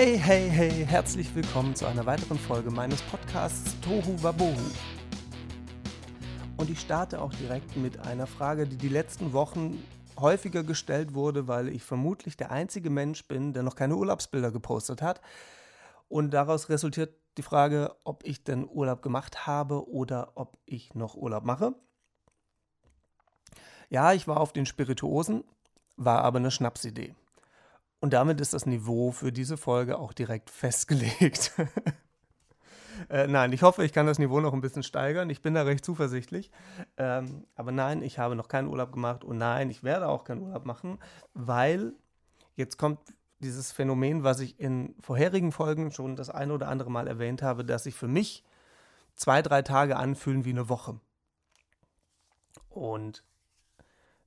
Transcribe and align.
Hey, 0.00 0.16
hey, 0.16 0.48
hey, 0.48 0.86
herzlich 0.86 1.34
willkommen 1.34 1.74
zu 1.74 1.84
einer 1.84 2.06
weiteren 2.06 2.38
Folge 2.38 2.70
meines 2.70 3.02
Podcasts 3.02 3.74
Tohu 3.80 4.22
Wabohu. 4.22 4.54
Und 6.56 6.70
ich 6.70 6.78
starte 6.78 7.20
auch 7.20 7.34
direkt 7.34 7.76
mit 7.76 7.98
einer 7.98 8.28
Frage, 8.28 8.68
die 8.68 8.76
die 8.76 8.90
letzten 8.90 9.32
Wochen 9.32 9.82
häufiger 10.16 10.62
gestellt 10.62 11.14
wurde, 11.14 11.48
weil 11.48 11.68
ich 11.68 11.82
vermutlich 11.82 12.36
der 12.36 12.52
einzige 12.52 12.90
Mensch 12.90 13.26
bin, 13.26 13.52
der 13.52 13.64
noch 13.64 13.74
keine 13.74 13.96
Urlaubsbilder 13.96 14.52
gepostet 14.52 15.02
hat. 15.02 15.20
Und 16.06 16.30
daraus 16.30 16.68
resultiert 16.68 17.16
die 17.36 17.42
Frage, 17.42 17.96
ob 18.04 18.24
ich 18.24 18.44
denn 18.44 18.68
Urlaub 18.68 19.02
gemacht 19.02 19.48
habe 19.48 19.90
oder 19.90 20.30
ob 20.36 20.58
ich 20.64 20.94
noch 20.94 21.16
Urlaub 21.16 21.44
mache. 21.44 21.74
Ja, 23.88 24.12
ich 24.12 24.28
war 24.28 24.38
auf 24.38 24.52
den 24.52 24.64
Spirituosen, 24.64 25.42
war 25.96 26.22
aber 26.22 26.38
eine 26.38 26.52
Schnapsidee. 26.52 27.16
Und 28.00 28.12
damit 28.12 28.40
ist 28.40 28.54
das 28.54 28.66
Niveau 28.66 29.10
für 29.10 29.32
diese 29.32 29.56
Folge 29.56 29.98
auch 29.98 30.12
direkt 30.12 30.50
festgelegt. 30.50 31.52
äh, 33.10 33.26
nein, 33.26 33.52
ich 33.52 33.62
hoffe, 33.62 33.84
ich 33.84 33.92
kann 33.92 34.06
das 34.06 34.18
Niveau 34.18 34.40
noch 34.40 34.52
ein 34.52 34.60
bisschen 34.60 34.84
steigern. 34.84 35.30
Ich 35.30 35.42
bin 35.42 35.54
da 35.54 35.62
recht 35.62 35.84
zuversichtlich. 35.84 36.52
Ähm, 36.96 37.44
aber 37.56 37.72
nein, 37.72 38.02
ich 38.02 38.18
habe 38.18 38.36
noch 38.36 38.48
keinen 38.48 38.68
Urlaub 38.68 38.92
gemacht 38.92 39.24
und 39.24 39.38
nein, 39.38 39.68
ich 39.70 39.82
werde 39.82 40.08
auch 40.08 40.24
keinen 40.24 40.42
Urlaub 40.42 40.64
machen, 40.64 40.98
weil 41.34 41.92
jetzt 42.54 42.78
kommt 42.78 43.00
dieses 43.40 43.72
Phänomen, 43.72 44.24
was 44.24 44.40
ich 44.40 44.58
in 44.60 44.94
vorherigen 45.00 45.52
Folgen 45.52 45.92
schon 45.92 46.16
das 46.16 46.30
eine 46.30 46.52
oder 46.52 46.68
andere 46.68 46.90
Mal 46.90 47.06
erwähnt 47.08 47.42
habe, 47.42 47.64
dass 47.64 47.84
sich 47.84 47.94
für 47.94 48.08
mich 48.08 48.44
zwei, 49.16 49.42
drei 49.42 49.62
Tage 49.62 49.96
anfühlen 49.96 50.44
wie 50.44 50.50
eine 50.50 50.68
Woche. 50.68 51.00
Und 52.68 53.24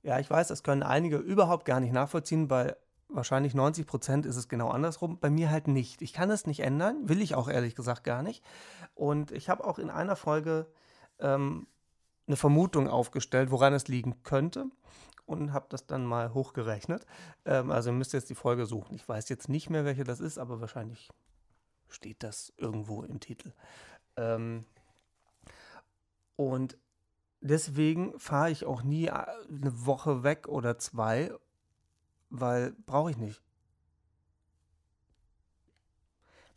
ja, 0.02 0.18
ich 0.18 0.30
weiß, 0.30 0.48
das 0.48 0.62
können 0.62 0.82
einige 0.82 1.16
überhaupt 1.16 1.64
gar 1.64 1.80
nicht 1.80 1.92
nachvollziehen, 1.92 2.50
weil 2.50 2.76
wahrscheinlich 3.12 3.54
90 3.54 3.86
Prozent 3.86 4.26
ist 4.26 4.36
es 4.36 4.48
genau 4.48 4.68
andersrum. 4.68 5.18
Bei 5.18 5.30
mir 5.30 5.50
halt 5.50 5.68
nicht. 5.68 6.02
Ich 6.02 6.12
kann 6.12 6.30
es 6.30 6.46
nicht 6.46 6.60
ändern, 6.60 7.08
will 7.08 7.22
ich 7.22 7.34
auch 7.34 7.48
ehrlich 7.48 7.74
gesagt 7.74 8.04
gar 8.04 8.22
nicht. 8.22 8.42
Und 8.94 9.30
ich 9.32 9.48
habe 9.48 9.64
auch 9.64 9.78
in 9.78 9.90
einer 9.90 10.16
Folge 10.16 10.66
ähm, 11.18 11.66
eine 12.26 12.36
Vermutung 12.36 12.88
aufgestellt, 12.88 13.50
woran 13.50 13.74
es 13.74 13.88
liegen 13.88 14.22
könnte. 14.22 14.66
Und 15.24 15.52
habe 15.52 15.66
das 15.68 15.86
dann 15.86 16.04
mal 16.04 16.34
hochgerechnet. 16.34 17.06
Ähm, 17.44 17.70
also 17.70 17.90
ihr 17.90 17.94
müsst 17.94 18.12
jetzt 18.12 18.30
die 18.30 18.34
Folge 18.34 18.66
suchen. 18.66 18.94
Ich 18.94 19.08
weiß 19.08 19.28
jetzt 19.28 19.48
nicht 19.48 19.70
mehr, 19.70 19.84
welche 19.84 20.04
das 20.04 20.20
ist, 20.20 20.38
aber 20.38 20.60
wahrscheinlich 20.60 21.10
steht 21.88 22.22
das 22.22 22.52
irgendwo 22.56 23.02
im 23.02 23.20
Titel. 23.20 23.52
Ähm, 24.16 24.64
und 26.36 26.76
deswegen 27.40 28.18
fahre 28.18 28.50
ich 28.50 28.64
auch 28.64 28.82
nie 28.82 29.06
äh, 29.06 29.12
eine 29.12 29.86
Woche 29.86 30.22
weg 30.22 30.48
oder 30.48 30.78
zwei 30.78 31.32
weil 32.32 32.72
brauche 32.86 33.10
ich 33.10 33.18
nicht. 33.18 33.42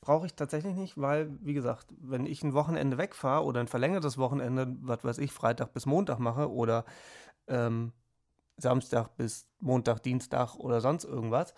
Brauche 0.02 0.26
ich 0.26 0.36
tatsächlich 0.36 0.76
nicht, 0.76 0.98
weil, 1.00 1.38
wie 1.42 1.54
gesagt, 1.54 1.88
wenn 2.00 2.26
ich 2.26 2.44
ein 2.44 2.54
Wochenende 2.54 2.98
wegfahre 2.98 3.44
oder 3.44 3.60
ein 3.60 3.68
verlängertes 3.68 4.18
Wochenende, 4.18 4.76
was 4.82 5.04
weiß 5.04 5.18
ich, 5.18 5.32
Freitag 5.32 5.74
bis 5.74 5.86
Montag 5.86 6.20
mache 6.20 6.52
oder 6.52 6.86
ähm, 7.48 7.92
Samstag 8.58 9.18
bis 9.18 9.48
Montag, 9.60 10.02
Dienstag 10.04 10.56
oder 10.56 10.80
sonst 10.80 11.04
irgendwas 11.04 11.54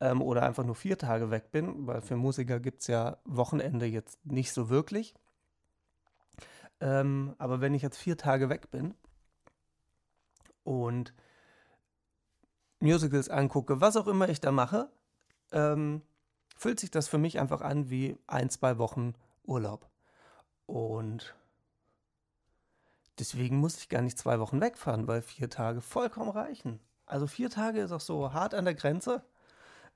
ähm, 0.00 0.20
oder 0.22 0.42
einfach 0.42 0.64
nur 0.64 0.74
vier 0.74 0.98
Tage 0.98 1.30
weg 1.30 1.52
bin, 1.52 1.86
weil 1.86 2.00
für 2.00 2.16
Musiker 2.16 2.58
gibt 2.58 2.80
es 2.80 2.88
ja 2.88 3.18
Wochenende 3.24 3.86
jetzt 3.86 4.24
nicht 4.26 4.52
so 4.52 4.68
wirklich. 4.68 5.14
Ähm, 6.80 7.34
aber 7.38 7.60
wenn 7.60 7.74
ich 7.74 7.82
jetzt 7.82 7.98
vier 7.98 8.16
Tage 8.16 8.48
weg 8.48 8.70
bin 8.70 8.94
und 10.64 11.12
Musicals 12.80 13.28
angucke, 13.28 13.80
was 13.80 13.96
auch 13.96 14.06
immer 14.06 14.28
ich 14.28 14.40
da 14.40 14.52
mache, 14.52 14.90
ähm, 15.52 16.02
fühlt 16.56 16.80
sich 16.80 16.90
das 16.90 17.08
für 17.08 17.18
mich 17.18 17.38
einfach 17.38 17.60
an 17.60 17.90
wie 17.90 18.18
ein, 18.26 18.50
zwei 18.50 18.78
Wochen 18.78 19.14
Urlaub. 19.44 19.88
Und 20.66 21.34
deswegen 23.18 23.58
muss 23.58 23.78
ich 23.78 23.88
gar 23.88 24.02
nicht 24.02 24.18
zwei 24.18 24.40
Wochen 24.40 24.60
wegfahren, 24.60 25.06
weil 25.06 25.22
vier 25.22 25.50
Tage 25.50 25.80
vollkommen 25.80 26.30
reichen. 26.30 26.80
Also 27.06 27.26
vier 27.26 27.50
Tage 27.50 27.80
ist 27.80 27.92
auch 27.92 28.00
so 28.00 28.32
hart 28.32 28.54
an 28.54 28.64
der 28.64 28.74
Grenze. 28.74 29.22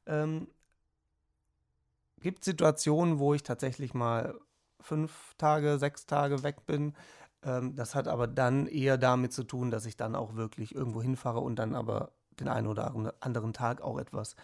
Ähm, 0.06 0.48
gibt 2.20 2.44
Situationen, 2.44 3.18
wo 3.18 3.34
ich 3.34 3.42
tatsächlich 3.42 3.94
mal 3.94 4.34
fünf 4.80 5.34
Tage, 5.38 5.78
sechs 5.78 6.06
Tage 6.06 6.42
weg 6.42 6.66
bin. 6.66 6.94
Ähm, 7.42 7.76
das 7.76 7.94
hat 7.94 8.08
aber 8.08 8.26
dann 8.26 8.66
eher 8.66 8.98
damit 8.98 9.32
zu 9.32 9.44
tun, 9.44 9.70
dass 9.70 9.86
ich 9.86 9.96
dann 9.96 10.14
auch 10.14 10.34
wirklich 10.34 10.74
irgendwo 10.74 11.02
hinfahre 11.02 11.40
und 11.40 11.56
dann 11.56 11.74
aber 11.74 12.12
den 12.40 12.48
einen 12.48 12.66
oder 12.66 12.94
anderen 13.20 13.52
Tag 13.52 13.80
auch 13.80 13.98
etwas 13.98 14.36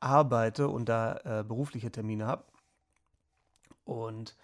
arbeite 0.00 0.68
und 0.68 0.88
da 0.88 1.40
äh, 1.40 1.44
berufliche 1.44 1.90
Termine 1.90 2.26
habe. 2.26 2.44
Und 3.84 4.36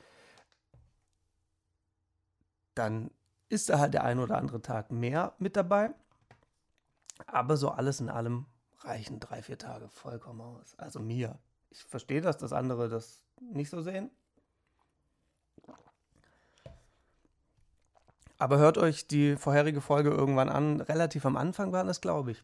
dann 2.74 3.10
ist 3.48 3.68
da 3.68 3.78
halt 3.78 3.94
der 3.94 4.04
ein 4.04 4.18
oder 4.18 4.36
andere 4.36 4.62
Tag 4.62 4.90
mehr 4.90 5.34
mit 5.38 5.56
dabei. 5.56 5.90
Aber 7.26 7.56
so 7.56 7.70
alles 7.70 8.00
in 8.00 8.08
allem 8.08 8.46
reichen 8.80 9.20
drei, 9.20 9.42
vier 9.42 9.58
Tage 9.58 9.88
vollkommen 9.88 10.40
aus. 10.40 10.74
Also 10.78 11.00
mir. 11.00 11.38
Ich 11.70 11.84
verstehe 11.84 12.20
das, 12.20 12.38
dass 12.38 12.52
andere 12.52 12.88
das 12.88 13.22
nicht 13.40 13.70
so 13.70 13.82
sehen. 13.82 14.10
Aber 18.38 18.56
hört 18.56 18.78
euch 18.78 19.06
die 19.06 19.36
vorherige 19.36 19.82
Folge 19.82 20.10
irgendwann 20.10 20.48
an. 20.48 20.80
Relativ 20.80 21.26
am 21.26 21.36
Anfang 21.36 21.72
war 21.72 21.84
das, 21.84 22.00
glaube 22.00 22.30
ich. 22.30 22.42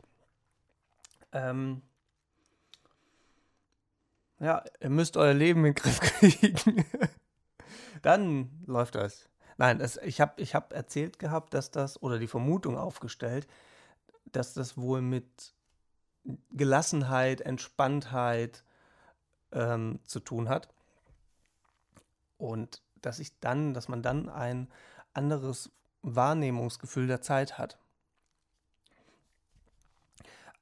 Ähm, 1.37 1.83
ja, 4.41 4.65
ihr 4.81 4.91
müsst 4.91 5.17
euer 5.17 5.35
Leben 5.35 5.61
in 5.65 5.73
den 5.73 5.75
Griff 5.75 6.01
kriegen. 6.01 6.85
Dann 8.03 8.51
läuft 8.67 8.95
das. 8.95 9.29
Nein, 9.59 9.79
das, 9.79 9.99
ich 9.99 10.21
habe 10.21 10.41
ich 10.41 10.55
hab 10.55 10.73
erzählt 10.73 11.19
gehabt, 11.19 11.55
dass 11.55 11.71
das, 11.71 12.03
oder 12.03 12.19
die 12.19 12.27
Vermutung 12.27 12.77
aufgestellt, 12.77 13.47
dass 14.33 14.55
das 14.55 14.77
wohl 14.77 15.03
mit 15.03 15.55
Gelassenheit, 16.51 17.41
Entspanntheit 17.41 18.65
ähm, 19.53 20.01
zu 20.05 20.21
tun 20.21 20.49
hat. 20.49 20.69
Und 22.39 22.83
dass 23.03 23.19
ich 23.19 23.39
dann, 23.41 23.75
dass 23.75 23.89
man 23.89 24.03
dann 24.03 24.29
ein 24.29 24.69
anderes 25.15 25.71
Wahrnehmungsgefühl 26.03 27.07
der 27.07 27.23
Zeit 27.23 27.59
hat. 27.59 27.79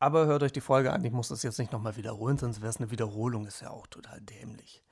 Aber 0.04 0.26
hört 0.26 0.42
euch 0.42 0.53
die 0.53 0.60
Folge 0.60 0.92
an. 0.92 1.03
Ich 1.03 1.12
muss 1.12 1.28
das 1.28 1.42
jetzt 1.42 1.59
nicht 1.59 1.72
nochmal 1.72 1.97
wiederholen, 1.97 2.37
sonst 2.37 2.60
wäre 2.60 2.69
es 2.69 2.76
eine 2.76 2.91
Wiederholung. 2.91 3.47
Ist 3.47 3.62
ja 3.62 3.70
auch 3.70 3.87
total 3.87 4.20
dämlich. 4.20 4.84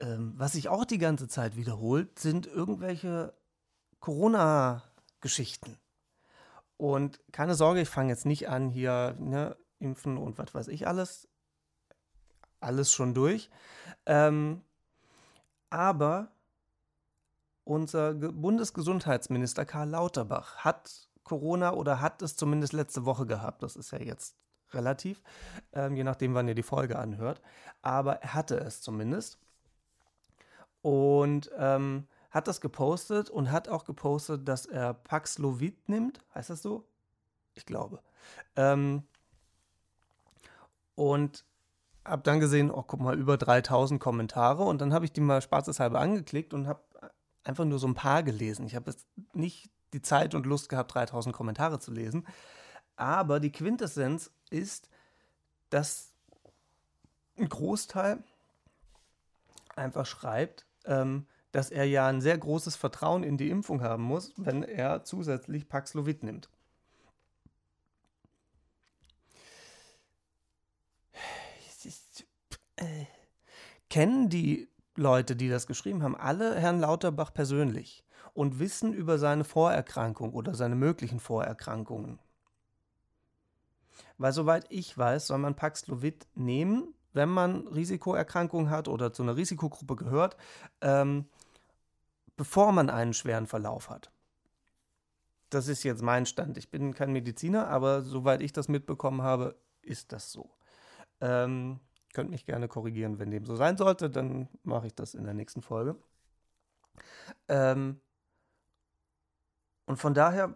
Ähm, 0.00 0.32
was 0.38 0.52
sich 0.52 0.70
auch 0.70 0.86
die 0.86 0.96
ganze 0.96 1.28
Zeit 1.28 1.54
wiederholt, 1.54 2.18
sind 2.18 2.46
irgendwelche 2.46 3.34
Corona-Geschichten. 4.00 5.76
Und 6.78 7.20
keine 7.30 7.56
Sorge, 7.56 7.82
ich 7.82 7.90
fange 7.90 8.08
jetzt 8.08 8.24
nicht 8.24 8.48
an, 8.48 8.70
hier 8.70 9.18
ne, 9.20 9.54
impfen 9.80 10.16
und 10.16 10.38
was 10.38 10.54
weiß 10.54 10.68
ich 10.68 10.88
alles. 10.88 11.28
Alles 12.58 12.90
schon 12.90 13.12
durch. 13.12 13.50
Ähm, 14.06 14.62
aber 15.68 16.32
unser 17.64 18.14
Bundesgesundheitsminister 18.14 19.66
Karl 19.66 19.90
Lauterbach 19.90 20.56
hat 20.56 21.07
Corona 21.28 21.74
oder 21.74 22.00
hat 22.00 22.22
es 22.22 22.36
zumindest 22.36 22.72
letzte 22.72 23.04
Woche 23.04 23.26
gehabt. 23.26 23.62
Das 23.62 23.76
ist 23.76 23.90
ja 23.90 23.98
jetzt 23.98 24.34
relativ, 24.72 25.22
ähm, 25.72 25.94
je 25.94 26.04
nachdem, 26.04 26.34
wann 26.34 26.48
ihr 26.48 26.54
die 26.54 26.62
Folge 26.62 26.98
anhört. 26.98 27.42
Aber 27.82 28.22
er 28.22 28.34
hatte 28.34 28.56
es 28.56 28.80
zumindest. 28.80 29.38
Und 30.80 31.50
ähm, 31.58 32.06
hat 32.30 32.48
das 32.48 32.60
gepostet 32.60 33.30
und 33.30 33.50
hat 33.50 33.68
auch 33.68 33.84
gepostet, 33.84 34.48
dass 34.48 34.66
er 34.66 34.94
Paxlovid 34.94 35.88
nimmt. 35.88 36.20
Heißt 36.34 36.50
das 36.50 36.62
so? 36.62 36.86
Ich 37.54 37.66
glaube. 37.66 38.00
Ähm, 38.56 39.02
und 40.94 41.44
habe 42.04 42.22
dann 42.22 42.40
gesehen, 42.40 42.70
oh, 42.70 42.82
guck 42.82 43.00
mal, 43.00 43.18
über 43.18 43.36
3000 43.36 44.00
Kommentare. 44.00 44.64
Und 44.64 44.80
dann 44.80 44.94
habe 44.94 45.04
ich 45.04 45.12
die 45.12 45.20
mal 45.20 45.42
spaßeshalber 45.42 46.00
angeklickt 46.00 46.54
und 46.54 46.66
habe 46.66 46.80
einfach 47.44 47.64
nur 47.64 47.78
so 47.78 47.86
ein 47.86 47.94
paar 47.94 48.22
gelesen. 48.22 48.66
Ich 48.66 48.74
habe 48.74 48.90
jetzt 48.90 49.06
nicht 49.34 49.70
die 49.92 50.02
Zeit 50.02 50.34
und 50.34 50.46
Lust 50.46 50.68
gehabt, 50.68 50.94
3000 50.94 51.34
Kommentare 51.34 51.78
zu 51.78 51.92
lesen. 51.92 52.26
Aber 52.96 53.40
die 53.40 53.52
Quintessenz 53.52 54.30
ist, 54.50 54.88
dass 55.70 56.12
ein 57.38 57.48
Großteil 57.48 58.22
einfach 59.76 60.06
schreibt, 60.06 60.66
ähm, 60.84 61.26
dass 61.52 61.70
er 61.70 61.84
ja 61.84 62.06
ein 62.08 62.20
sehr 62.20 62.36
großes 62.36 62.76
Vertrauen 62.76 63.22
in 63.22 63.36
die 63.36 63.50
Impfung 63.50 63.82
haben 63.82 64.02
muss, 64.02 64.32
wenn 64.36 64.62
er 64.62 65.04
zusätzlich 65.04 65.68
Paxlovid 65.68 66.22
nimmt. 66.22 66.50
Äh, 72.76 73.06
kennen 73.90 74.28
die 74.28 74.68
Leute, 74.94 75.34
die 75.34 75.48
das 75.48 75.66
geschrieben 75.66 76.02
haben, 76.02 76.16
alle 76.16 76.56
Herrn 76.56 76.80
Lauterbach 76.80 77.32
persönlich? 77.32 78.04
Und 78.38 78.60
Wissen 78.60 78.92
über 78.92 79.18
seine 79.18 79.42
Vorerkrankung 79.42 80.32
oder 80.32 80.54
seine 80.54 80.76
möglichen 80.76 81.18
Vorerkrankungen. 81.18 82.20
Weil 84.16 84.32
soweit 84.32 84.66
ich 84.68 84.96
weiß, 84.96 85.26
soll 85.26 85.38
man 85.38 85.56
Paxlovid 85.56 86.24
nehmen, 86.36 86.94
wenn 87.12 87.30
man 87.30 87.66
Risikoerkrankungen 87.66 88.70
hat 88.70 88.86
oder 88.86 89.12
zu 89.12 89.24
einer 89.24 89.34
Risikogruppe 89.34 89.96
gehört, 89.96 90.36
ähm, 90.82 91.26
bevor 92.36 92.70
man 92.70 92.90
einen 92.90 93.12
schweren 93.12 93.48
Verlauf 93.48 93.90
hat. 93.90 94.12
Das 95.50 95.66
ist 95.66 95.82
jetzt 95.82 96.02
mein 96.02 96.24
Stand. 96.24 96.58
Ich 96.58 96.70
bin 96.70 96.94
kein 96.94 97.12
Mediziner, 97.12 97.66
aber 97.66 98.02
soweit 98.02 98.40
ich 98.40 98.52
das 98.52 98.68
mitbekommen 98.68 99.22
habe, 99.22 99.56
ist 99.82 100.12
das 100.12 100.30
so. 100.30 100.48
Ähm, 101.20 101.80
könnt 102.14 102.30
mich 102.30 102.46
gerne 102.46 102.68
korrigieren, 102.68 103.18
wenn 103.18 103.32
dem 103.32 103.46
so 103.46 103.56
sein 103.56 103.76
sollte, 103.76 104.08
dann 104.08 104.48
mache 104.62 104.86
ich 104.86 104.94
das 104.94 105.14
in 105.14 105.24
der 105.24 105.34
nächsten 105.34 105.60
Folge. 105.60 105.96
Ähm, 107.48 108.00
und 109.88 109.96
von 109.96 110.12
daher, 110.12 110.54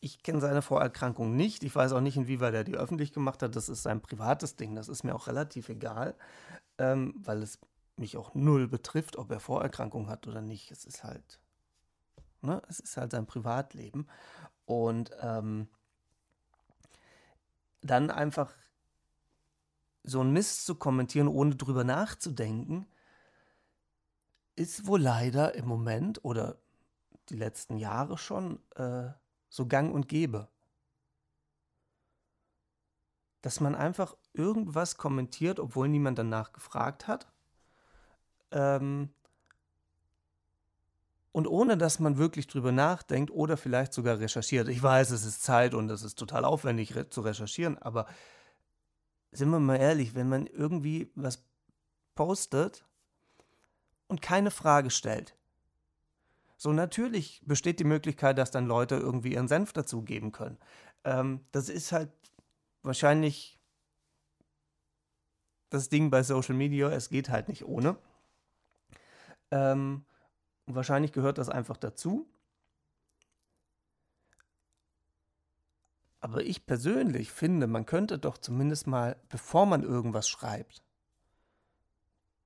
ich 0.00 0.24
kenne 0.24 0.40
seine 0.40 0.60
Vorerkrankung 0.60 1.36
nicht. 1.36 1.62
Ich 1.62 1.76
weiß 1.76 1.92
auch 1.92 2.00
nicht, 2.00 2.16
inwieweit 2.16 2.54
er 2.54 2.64
die 2.64 2.74
öffentlich 2.74 3.12
gemacht 3.12 3.40
hat. 3.40 3.54
Das 3.54 3.68
ist 3.68 3.84
sein 3.84 4.00
privates 4.00 4.56
Ding. 4.56 4.74
Das 4.74 4.88
ist 4.88 5.04
mir 5.04 5.14
auch 5.14 5.28
relativ 5.28 5.68
egal, 5.68 6.16
ähm, 6.78 7.14
weil 7.18 7.40
es 7.40 7.60
mich 7.94 8.16
auch 8.16 8.34
null 8.34 8.66
betrifft, 8.66 9.14
ob 9.16 9.30
er 9.30 9.38
Vorerkrankungen 9.38 10.08
hat 10.08 10.26
oder 10.26 10.40
nicht. 10.40 10.72
Es 10.72 10.84
ist 10.84 11.04
halt, 11.04 11.38
ne, 12.42 12.60
es 12.68 12.80
ist 12.80 12.96
halt 12.96 13.12
sein 13.12 13.26
Privatleben. 13.28 14.08
Und 14.64 15.12
ähm, 15.20 15.68
dann 17.80 18.10
einfach 18.10 18.52
so 20.02 20.20
ein 20.20 20.32
Mist 20.32 20.66
zu 20.66 20.74
kommentieren, 20.74 21.28
ohne 21.28 21.54
drüber 21.54 21.84
nachzudenken, 21.84 22.88
ist 24.56 24.88
wohl 24.88 25.00
leider 25.00 25.54
im 25.54 25.68
Moment 25.68 26.24
oder 26.24 26.58
die 27.30 27.36
letzten 27.36 27.76
Jahre 27.76 28.18
schon 28.18 28.60
äh, 28.76 29.08
so 29.48 29.66
gang 29.66 29.92
und 29.92 30.08
gäbe. 30.08 30.48
Dass 33.42 33.60
man 33.60 33.74
einfach 33.74 34.16
irgendwas 34.32 34.96
kommentiert, 34.96 35.60
obwohl 35.60 35.88
niemand 35.88 36.18
danach 36.18 36.52
gefragt 36.52 37.06
hat. 37.06 37.26
Ähm, 38.50 39.10
und 41.32 41.46
ohne 41.46 41.76
dass 41.76 42.00
man 42.00 42.16
wirklich 42.16 42.46
drüber 42.46 42.72
nachdenkt 42.72 43.30
oder 43.30 43.58
vielleicht 43.58 43.92
sogar 43.92 44.18
recherchiert. 44.18 44.68
Ich 44.68 44.82
weiß, 44.82 45.10
es 45.10 45.26
ist 45.26 45.42
Zeit 45.42 45.74
und 45.74 45.90
es 45.90 46.02
ist 46.02 46.18
total 46.18 46.46
aufwendig 46.46 46.94
re 46.96 47.10
zu 47.10 47.20
recherchieren, 47.20 47.76
aber 47.76 48.06
sind 49.32 49.50
wir 49.50 49.60
mal 49.60 49.76
ehrlich, 49.76 50.14
wenn 50.14 50.30
man 50.30 50.46
irgendwie 50.46 51.12
was 51.14 51.44
postet 52.14 52.86
und 54.08 54.22
keine 54.22 54.50
Frage 54.50 54.90
stellt. 54.90 55.36
So 56.56 56.72
natürlich 56.72 57.42
besteht 57.44 57.80
die 57.80 57.84
Möglichkeit, 57.84 58.38
dass 58.38 58.50
dann 58.50 58.66
Leute 58.66 58.96
irgendwie 58.96 59.34
ihren 59.34 59.48
Senf 59.48 59.72
dazugeben 59.72 60.32
können. 60.32 60.58
Ähm, 61.04 61.44
das 61.52 61.68
ist 61.68 61.92
halt 61.92 62.10
wahrscheinlich 62.82 63.60
das 65.70 65.88
Ding 65.88 66.10
bei 66.10 66.22
Social 66.22 66.54
Media, 66.54 66.88
es 66.90 67.10
geht 67.10 67.28
halt 67.28 67.48
nicht 67.48 67.64
ohne. 67.66 67.98
Ähm, 69.50 70.04
wahrscheinlich 70.66 71.12
gehört 71.12 71.38
das 71.38 71.48
einfach 71.48 71.76
dazu. 71.76 72.26
Aber 76.20 76.42
ich 76.42 76.66
persönlich 76.66 77.30
finde, 77.30 77.66
man 77.66 77.86
könnte 77.86 78.18
doch 78.18 78.38
zumindest 78.38 78.86
mal, 78.86 79.16
bevor 79.28 79.66
man 79.66 79.82
irgendwas 79.82 80.28
schreibt, 80.28 80.82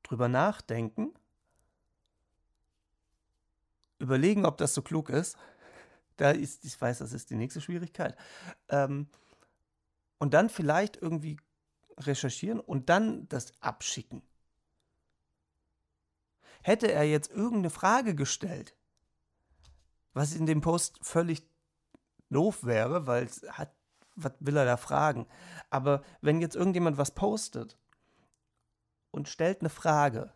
drüber 0.02 0.28
nachdenken, 0.28 1.14
überlegen, 4.00 4.44
ob 4.44 4.58
das 4.58 4.74
so 4.74 4.82
klug 4.82 5.10
ist. 5.10 5.36
Da 6.16 6.30
ist, 6.30 6.64
ich 6.64 6.78
weiß, 6.80 6.98
das 6.98 7.12
ist 7.12 7.30
die 7.30 7.36
nächste 7.36 7.60
Schwierigkeit. 7.60 8.16
Ähm, 8.68 9.08
und 10.18 10.34
dann 10.34 10.50
vielleicht 10.50 10.96
irgendwie 10.96 11.38
recherchieren 11.98 12.60
und 12.60 12.88
dann 12.88 13.28
das 13.28 13.52
abschicken. 13.60 14.22
Hätte 16.62 16.92
er 16.92 17.04
jetzt 17.04 17.30
irgendeine 17.30 17.70
Frage 17.70 18.14
gestellt, 18.14 18.74
was 20.12 20.34
in 20.34 20.46
dem 20.46 20.60
Post 20.60 20.98
völlig 21.02 21.46
doof 22.28 22.64
wäre, 22.64 23.06
weil 23.06 23.24
es 23.24 23.42
hat, 23.50 23.72
was 24.14 24.32
will 24.40 24.56
er 24.56 24.64
da 24.66 24.76
fragen? 24.76 25.26
Aber 25.70 26.02
wenn 26.20 26.40
jetzt 26.40 26.56
irgendjemand 26.56 26.98
was 26.98 27.12
postet 27.12 27.78
und 29.10 29.28
stellt 29.28 29.60
eine 29.60 29.70
Frage, 29.70 30.34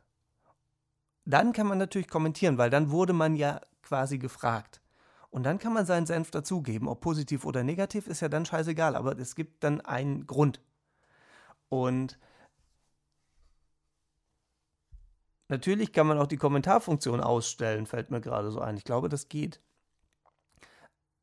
dann 1.24 1.52
kann 1.52 1.66
man 1.66 1.78
natürlich 1.78 2.08
kommentieren, 2.08 2.58
weil 2.58 2.70
dann 2.70 2.90
wurde 2.90 3.12
man 3.12 3.36
ja 3.36 3.60
quasi 3.82 4.18
gefragt. 4.18 4.80
Und 5.30 5.42
dann 5.42 5.58
kann 5.58 5.72
man 5.72 5.86
seinen 5.86 6.06
Senf 6.06 6.30
dazugeben. 6.30 6.86
Ob 6.86 7.00
positiv 7.00 7.44
oder 7.44 7.64
negativ, 7.64 8.06
ist 8.06 8.20
ja 8.20 8.28
dann 8.28 8.46
scheißegal, 8.46 8.94
aber 8.94 9.18
es 9.18 9.34
gibt 9.34 9.64
dann 9.64 9.80
einen 9.80 10.26
Grund. 10.26 10.60
Und 11.68 12.18
natürlich 15.48 15.92
kann 15.92 16.06
man 16.06 16.18
auch 16.18 16.28
die 16.28 16.36
Kommentarfunktion 16.36 17.20
ausstellen, 17.20 17.86
fällt 17.86 18.10
mir 18.10 18.20
gerade 18.20 18.50
so 18.52 18.60
ein. 18.60 18.76
Ich 18.76 18.84
glaube, 18.84 19.08
das 19.08 19.28
geht. 19.28 19.60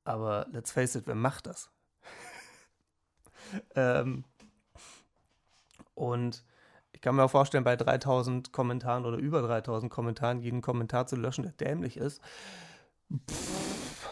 Aber 0.04 0.48
let's 0.52 0.72
face 0.72 0.96
it, 0.96 1.08
wer 1.08 1.16
macht 1.16 1.48
das? 1.48 1.72
ähm, 3.76 4.26
und 5.94 6.44
ich 7.02 7.04
kann 7.04 7.16
mir 7.16 7.24
auch 7.24 7.32
vorstellen, 7.32 7.64
bei 7.64 7.76
3000 7.76 8.52
Kommentaren 8.52 9.08
oder 9.08 9.18
über 9.18 9.42
3000 9.42 9.92
Kommentaren 9.92 10.40
jeden 10.40 10.62
Kommentar 10.62 11.08
zu 11.08 11.16
löschen, 11.16 11.42
der 11.42 11.54
dämlich 11.54 11.98
ist. 11.98 12.22
Pff, 13.28 14.08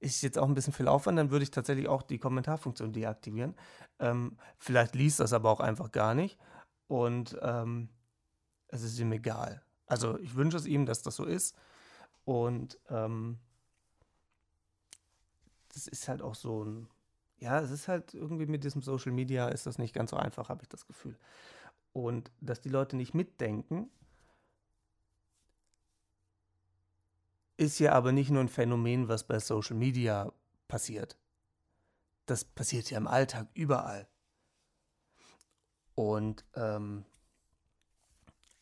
ist 0.00 0.20
jetzt 0.22 0.36
auch 0.36 0.48
ein 0.48 0.54
bisschen 0.54 0.72
viel 0.72 0.88
Aufwand, 0.88 1.16
dann 1.16 1.30
würde 1.30 1.44
ich 1.44 1.52
tatsächlich 1.52 1.86
auch 1.86 2.02
die 2.02 2.18
Kommentarfunktion 2.18 2.92
deaktivieren. 2.92 3.54
Ähm, 4.00 4.36
vielleicht 4.58 4.96
liest 4.96 5.20
das 5.20 5.32
aber 5.32 5.48
auch 5.48 5.60
einfach 5.60 5.92
gar 5.92 6.12
nicht. 6.14 6.40
Und 6.88 7.38
ähm, 7.40 7.88
es 8.66 8.82
ist 8.82 8.98
ihm 8.98 9.12
egal. 9.12 9.62
Also 9.86 10.18
ich 10.18 10.34
wünsche 10.34 10.56
es 10.56 10.66
ihm, 10.66 10.86
dass 10.86 11.02
das 11.02 11.14
so 11.14 11.24
ist. 11.24 11.54
Und 12.24 12.80
ähm, 12.90 13.38
das 15.72 15.86
ist 15.86 16.08
halt 16.08 16.20
auch 16.20 16.34
so 16.34 16.64
ein, 16.64 16.88
ja, 17.38 17.60
es 17.60 17.70
ist 17.70 17.86
halt 17.86 18.12
irgendwie 18.12 18.46
mit 18.46 18.64
diesem 18.64 18.82
Social 18.82 19.12
Media 19.12 19.46
ist 19.46 19.66
das 19.66 19.78
nicht 19.78 19.94
ganz 19.94 20.10
so 20.10 20.16
einfach, 20.16 20.48
habe 20.48 20.64
ich 20.64 20.68
das 20.68 20.84
Gefühl. 20.84 21.16
Und 21.92 22.30
dass 22.40 22.60
die 22.60 22.68
Leute 22.68 22.96
nicht 22.96 23.14
mitdenken, 23.14 23.90
ist 27.56 27.78
ja 27.78 27.92
aber 27.92 28.12
nicht 28.12 28.30
nur 28.30 28.40
ein 28.40 28.48
Phänomen, 28.48 29.08
was 29.08 29.26
bei 29.26 29.38
Social 29.38 29.76
Media 29.76 30.32
passiert. 30.68 31.18
Das 32.26 32.44
passiert 32.44 32.90
ja 32.90 32.98
im 32.98 33.06
Alltag 33.06 33.48
überall. 33.54 34.08
Und 35.94 36.44
ähm, 36.54 37.04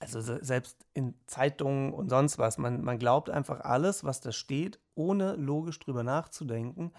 also 0.00 0.20
selbst 0.20 0.84
in 0.94 1.14
Zeitungen 1.26 1.92
und 1.92 2.08
sonst 2.08 2.38
was, 2.38 2.58
man, 2.58 2.82
man 2.82 2.98
glaubt 2.98 3.30
einfach 3.30 3.60
alles, 3.60 4.02
was 4.02 4.20
da 4.20 4.32
steht, 4.32 4.80
ohne 4.94 5.36
logisch 5.36 5.78
drüber 5.78 6.02
nachzudenken 6.02 6.92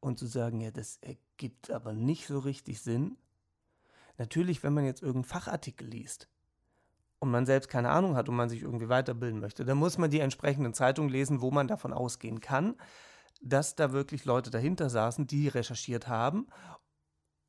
und 0.00 0.18
zu 0.18 0.26
sagen, 0.26 0.60
ja, 0.60 0.70
das 0.70 0.98
ergibt 0.98 1.70
aber 1.70 1.92
nicht 1.92 2.26
so 2.26 2.40
richtig 2.40 2.80
Sinn. 2.82 3.16
Natürlich, 4.20 4.62
wenn 4.62 4.74
man 4.74 4.84
jetzt 4.84 5.00
irgendeinen 5.00 5.24
Fachartikel 5.24 5.88
liest 5.88 6.28
und 7.20 7.30
man 7.30 7.46
selbst 7.46 7.70
keine 7.70 7.88
Ahnung 7.88 8.16
hat 8.16 8.28
und 8.28 8.36
man 8.36 8.50
sich 8.50 8.60
irgendwie 8.60 8.90
weiterbilden 8.90 9.40
möchte, 9.40 9.64
dann 9.64 9.78
muss 9.78 9.96
man 9.96 10.10
die 10.10 10.20
entsprechenden 10.20 10.74
Zeitungen 10.74 11.08
lesen, 11.08 11.40
wo 11.40 11.50
man 11.50 11.68
davon 11.68 11.94
ausgehen 11.94 12.42
kann, 12.42 12.76
dass 13.40 13.76
da 13.76 13.92
wirklich 13.92 14.26
Leute 14.26 14.50
dahinter 14.50 14.90
saßen, 14.90 15.26
die 15.26 15.48
recherchiert 15.48 16.06
haben 16.06 16.48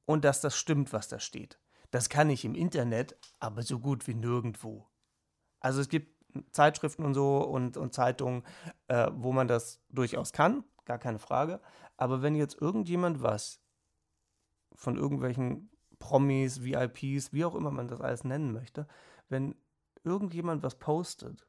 und 0.06 0.24
dass 0.24 0.40
das 0.40 0.56
stimmt, 0.56 0.94
was 0.94 1.10
da 1.10 1.20
steht. 1.20 1.60
Das 1.90 2.08
kann 2.08 2.30
ich 2.30 2.46
im 2.46 2.56
Internet, 2.56 3.18
aber 3.42 3.64
so 3.64 3.78
gut 3.78 4.08
wie 4.08 4.14
nirgendwo. 4.14 4.88
Also 5.60 5.82
es 5.82 5.90
gibt 5.90 6.24
Zeitschriften 6.54 7.04
und 7.04 7.16
so 7.16 7.40
und, 7.40 7.76
und 7.76 7.94
Zeitungen, 7.94 8.44
äh, 8.88 9.12
wo 9.14 9.34
man 9.34 9.50
das 9.50 9.84
durchaus 9.90 10.32
kann, 10.32 10.64
gar 10.86 11.00
keine 11.00 11.20
Frage. 11.20 11.60
Aber 11.98 12.22
wenn 12.22 12.34
jetzt 12.34 12.62
irgendjemand 12.62 13.22
was 13.22 13.60
von 14.74 14.96
irgendwelchen 14.96 15.71
Promis, 16.02 16.62
VIPs, 16.62 17.32
wie 17.32 17.46
auch 17.46 17.56
immer 17.56 17.72
man 17.72 17.88
das 17.88 18.02
alles 18.02 18.26
nennen 18.26 18.52
möchte, 18.52 18.86
wenn 19.30 19.56
irgendjemand 20.04 20.64
was 20.64 20.76
postet 20.76 21.48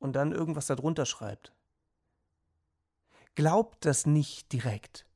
und 0.00 0.16
dann 0.16 0.32
irgendwas 0.32 0.66
darunter 0.66 1.06
schreibt, 1.06 1.52
glaubt 3.36 3.84
das 3.84 4.06
nicht 4.06 4.52
direkt. 4.52 5.06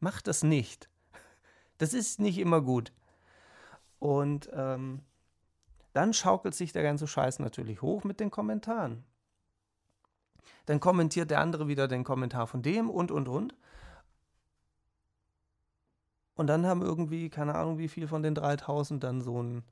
Macht 0.00 0.26
das 0.26 0.42
nicht. 0.42 0.88
Das 1.78 1.94
ist 1.94 2.18
nicht 2.18 2.38
immer 2.38 2.60
gut. 2.60 2.92
Und 4.00 4.50
ähm, 4.52 5.02
dann 5.92 6.12
schaukelt 6.12 6.54
sich 6.54 6.72
der 6.72 6.82
ganze 6.82 7.06
Scheiß 7.06 7.38
natürlich 7.38 7.82
hoch 7.82 8.02
mit 8.02 8.18
den 8.18 8.32
Kommentaren. 8.32 9.04
Dann 10.66 10.80
kommentiert 10.80 11.30
der 11.30 11.40
andere 11.40 11.68
wieder 11.68 11.86
den 11.86 12.02
Kommentar 12.02 12.46
von 12.46 12.62
dem 12.62 12.90
und 12.90 13.12
und 13.12 13.28
und. 13.28 13.54
Und 16.42 16.48
dann 16.48 16.66
haben 16.66 16.82
irgendwie, 16.82 17.30
keine 17.30 17.54
Ahnung, 17.54 17.78
wie 17.78 17.86
viel 17.86 18.08
von 18.08 18.24
den 18.24 18.34
3000 18.34 19.04
dann 19.04 19.20
so 19.20 19.40
ein, 19.40 19.62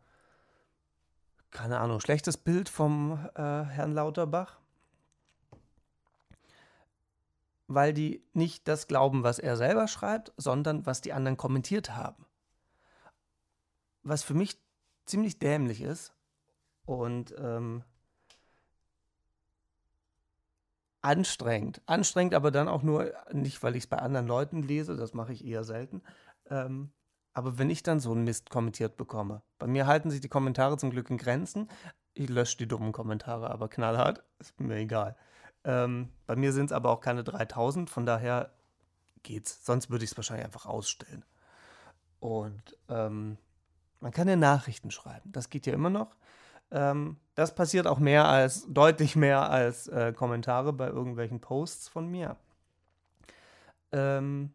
keine 1.51 1.81
Ahnung, 1.81 1.99
schlechtes 1.99 2.37
Bild 2.37 2.69
vom 2.69 3.29
äh, 3.35 3.41
Herrn 3.65 3.93
Lauterbach. 3.93 4.61
Weil 7.67 7.93
die 7.93 8.23
nicht 8.35 8.69
das 8.69 8.87
glauben, 8.87 9.25
was 9.25 9.41
er 9.41 9.57
selber 9.57 9.89
schreibt, 9.89 10.33
sondern 10.37 10.87
was 10.87 11.01
die 11.01 11.13
anderen 11.13 11.37
kommentiert 11.37 11.97
haben. 11.97 12.25
Was 14.05 14.23
für 14.23 14.35
mich 14.35 14.57
ziemlich 15.07 15.41
dämlich 15.41 15.83
ist 15.83 16.15
und 16.85 17.35
ähm, 17.37 17.83
anstrengend. 21.03 21.83
Anstrengend, 21.87 22.35
aber 22.35 22.53
dann 22.53 22.69
auch 22.69 22.85
nur, 22.85 23.13
nicht 23.33 23.61
weil 23.65 23.75
ich 23.75 23.83
es 23.83 23.89
bei 23.89 23.99
anderen 23.99 24.29
Leuten 24.29 24.63
lese, 24.63 24.95
das 24.95 25.15
mache 25.15 25.33
ich 25.33 25.45
eher 25.45 25.65
selten. 25.65 26.01
Ähm, 26.51 26.93
aber 27.33 27.59
wenn 27.59 27.71
ich 27.71 27.83
dann 27.83 28.01
so 28.01 28.13
einen 28.13 28.25
Mist 28.25 28.51
kommentiert 28.51 28.97
bekomme, 28.97 29.43
bei 29.59 29.67
mir 29.67 29.87
halten 29.87 30.11
sich 30.11 30.21
die 30.21 30.29
Kommentare 30.29 30.77
zum 30.77 30.91
Glück 30.91 31.11
in 31.11 31.17
Grenzen. 31.17 31.69
Ich 32.15 32.29
lösche 32.29 32.59
die 32.59 32.69
dummen 32.69 32.93
Kommentare, 32.93 33.51
aber 33.51 33.69
knallhart, 33.69 34.23
ist 34.39 34.59
mir 34.61 34.77
egal. 34.77 35.17
Ähm, 35.65 36.11
bei 36.27 36.37
mir 36.37 36.53
sind 36.53 36.67
es 36.67 36.73
aber 36.73 36.91
auch 36.91 37.01
keine 37.01 37.23
3000, 37.23 37.89
von 37.89 38.05
daher 38.05 38.51
geht's. 39.23 39.65
Sonst 39.65 39.91
würde 39.91 40.05
ich 40.05 40.11
es 40.11 40.17
wahrscheinlich 40.17 40.45
einfach 40.45 40.67
ausstellen. 40.67 41.25
Und 42.19 42.77
ähm, 42.89 43.39
man 44.01 44.13
kann 44.13 44.29
ja 44.29 44.37
Nachrichten 44.37 44.91
schreiben, 44.91 45.31
das 45.33 45.51
geht 45.51 45.67
ja 45.67 45.73
immer 45.73 45.91
noch. 45.91 46.17
Ähm, 46.71 47.17
das 47.35 47.55
passiert 47.55 47.87
auch 47.87 47.99
mehr 47.99 48.29
als, 48.29 48.67
deutlich 48.69 49.17
mehr 49.17 49.51
als 49.51 49.89
äh, 49.89 50.13
Kommentare 50.13 50.73
bei 50.73 50.89
irgendwelchen 50.89 51.41
Posts 51.41 51.89
von 51.89 52.09
mir. 52.09 52.37
Ähm, 53.93 54.55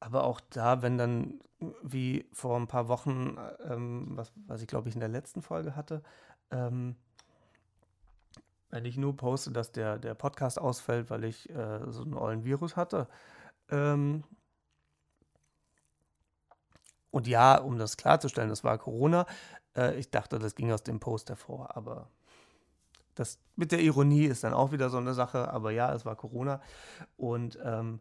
aber 0.00 0.24
auch 0.24 0.40
da, 0.50 0.82
wenn 0.82 0.98
dann, 0.98 1.40
wie 1.82 2.28
vor 2.32 2.56
ein 2.56 2.66
paar 2.66 2.88
Wochen, 2.88 3.36
ähm, 3.64 4.08
was, 4.10 4.32
was 4.46 4.60
ich 4.60 4.68
glaube 4.68 4.88
ich 4.88 4.94
in 4.94 5.00
der 5.00 5.08
letzten 5.08 5.42
Folge 5.42 5.74
hatte, 5.74 6.02
ähm, 6.50 6.96
wenn 8.70 8.84
ich 8.84 8.96
nur 8.96 9.16
poste, 9.16 9.52
dass 9.52 9.72
der, 9.72 9.98
der 9.98 10.14
Podcast 10.14 10.60
ausfällt, 10.60 11.08
weil 11.10 11.24
ich 11.24 11.48
äh, 11.50 11.80
so 11.90 12.02
einen 12.02 12.14
ollen 12.14 12.44
Virus 12.44 12.76
hatte. 12.76 13.08
Ähm, 13.70 14.24
und 17.10 17.26
ja, 17.26 17.56
um 17.58 17.78
das 17.78 17.96
klarzustellen, 17.96 18.50
das 18.50 18.64
war 18.64 18.76
Corona. 18.76 19.26
Äh, 19.74 19.98
ich 19.98 20.10
dachte, 20.10 20.38
das 20.38 20.54
ging 20.54 20.72
aus 20.72 20.82
dem 20.82 21.00
Post 21.00 21.30
hervor, 21.30 21.76
aber 21.76 22.10
das 23.14 23.38
mit 23.54 23.72
der 23.72 23.80
Ironie 23.80 24.26
ist 24.26 24.44
dann 24.44 24.52
auch 24.52 24.72
wieder 24.72 24.90
so 24.90 24.98
eine 24.98 25.14
Sache. 25.14 25.48
Aber 25.50 25.70
ja, 25.70 25.94
es 25.94 26.04
war 26.04 26.16
Corona. 26.16 26.60
Und 27.16 27.58
ähm, 27.64 28.00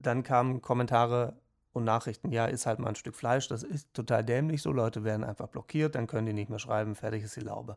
dann 0.00 0.22
kamen 0.22 0.62
Kommentare 0.62 1.36
und 1.72 1.84
Nachrichten, 1.84 2.32
ja, 2.32 2.46
ist 2.46 2.66
halt 2.66 2.78
mal 2.78 2.88
ein 2.88 2.96
Stück 2.96 3.14
Fleisch, 3.14 3.46
das 3.48 3.62
ist 3.62 3.92
total 3.94 4.24
dämlich, 4.24 4.62
so 4.62 4.72
Leute 4.72 5.04
werden 5.04 5.22
einfach 5.24 5.48
blockiert, 5.48 5.94
dann 5.94 6.06
können 6.06 6.26
die 6.26 6.32
nicht 6.32 6.50
mehr 6.50 6.58
schreiben, 6.58 6.94
fertig 6.96 7.22
ist 7.22 7.36
die 7.36 7.40
Laube. 7.40 7.76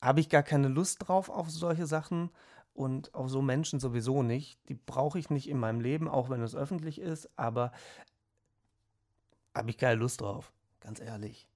Habe 0.00 0.20
ich 0.20 0.28
gar 0.28 0.44
keine 0.44 0.68
Lust 0.68 1.08
drauf 1.08 1.28
auf 1.28 1.50
solche 1.50 1.86
Sachen 1.86 2.30
und 2.72 3.12
auf 3.14 3.28
so 3.28 3.42
Menschen 3.42 3.80
sowieso 3.80 4.22
nicht. 4.22 4.60
Die 4.68 4.74
brauche 4.74 5.18
ich 5.18 5.30
nicht 5.30 5.48
in 5.48 5.58
meinem 5.58 5.80
Leben, 5.80 6.08
auch 6.08 6.30
wenn 6.30 6.42
es 6.42 6.54
öffentlich 6.54 7.00
ist, 7.00 7.28
aber 7.36 7.72
habe 9.56 9.70
ich 9.70 9.78
keine 9.78 9.96
Lust 9.96 10.20
drauf, 10.20 10.52
ganz 10.80 11.00
ehrlich. 11.00 11.48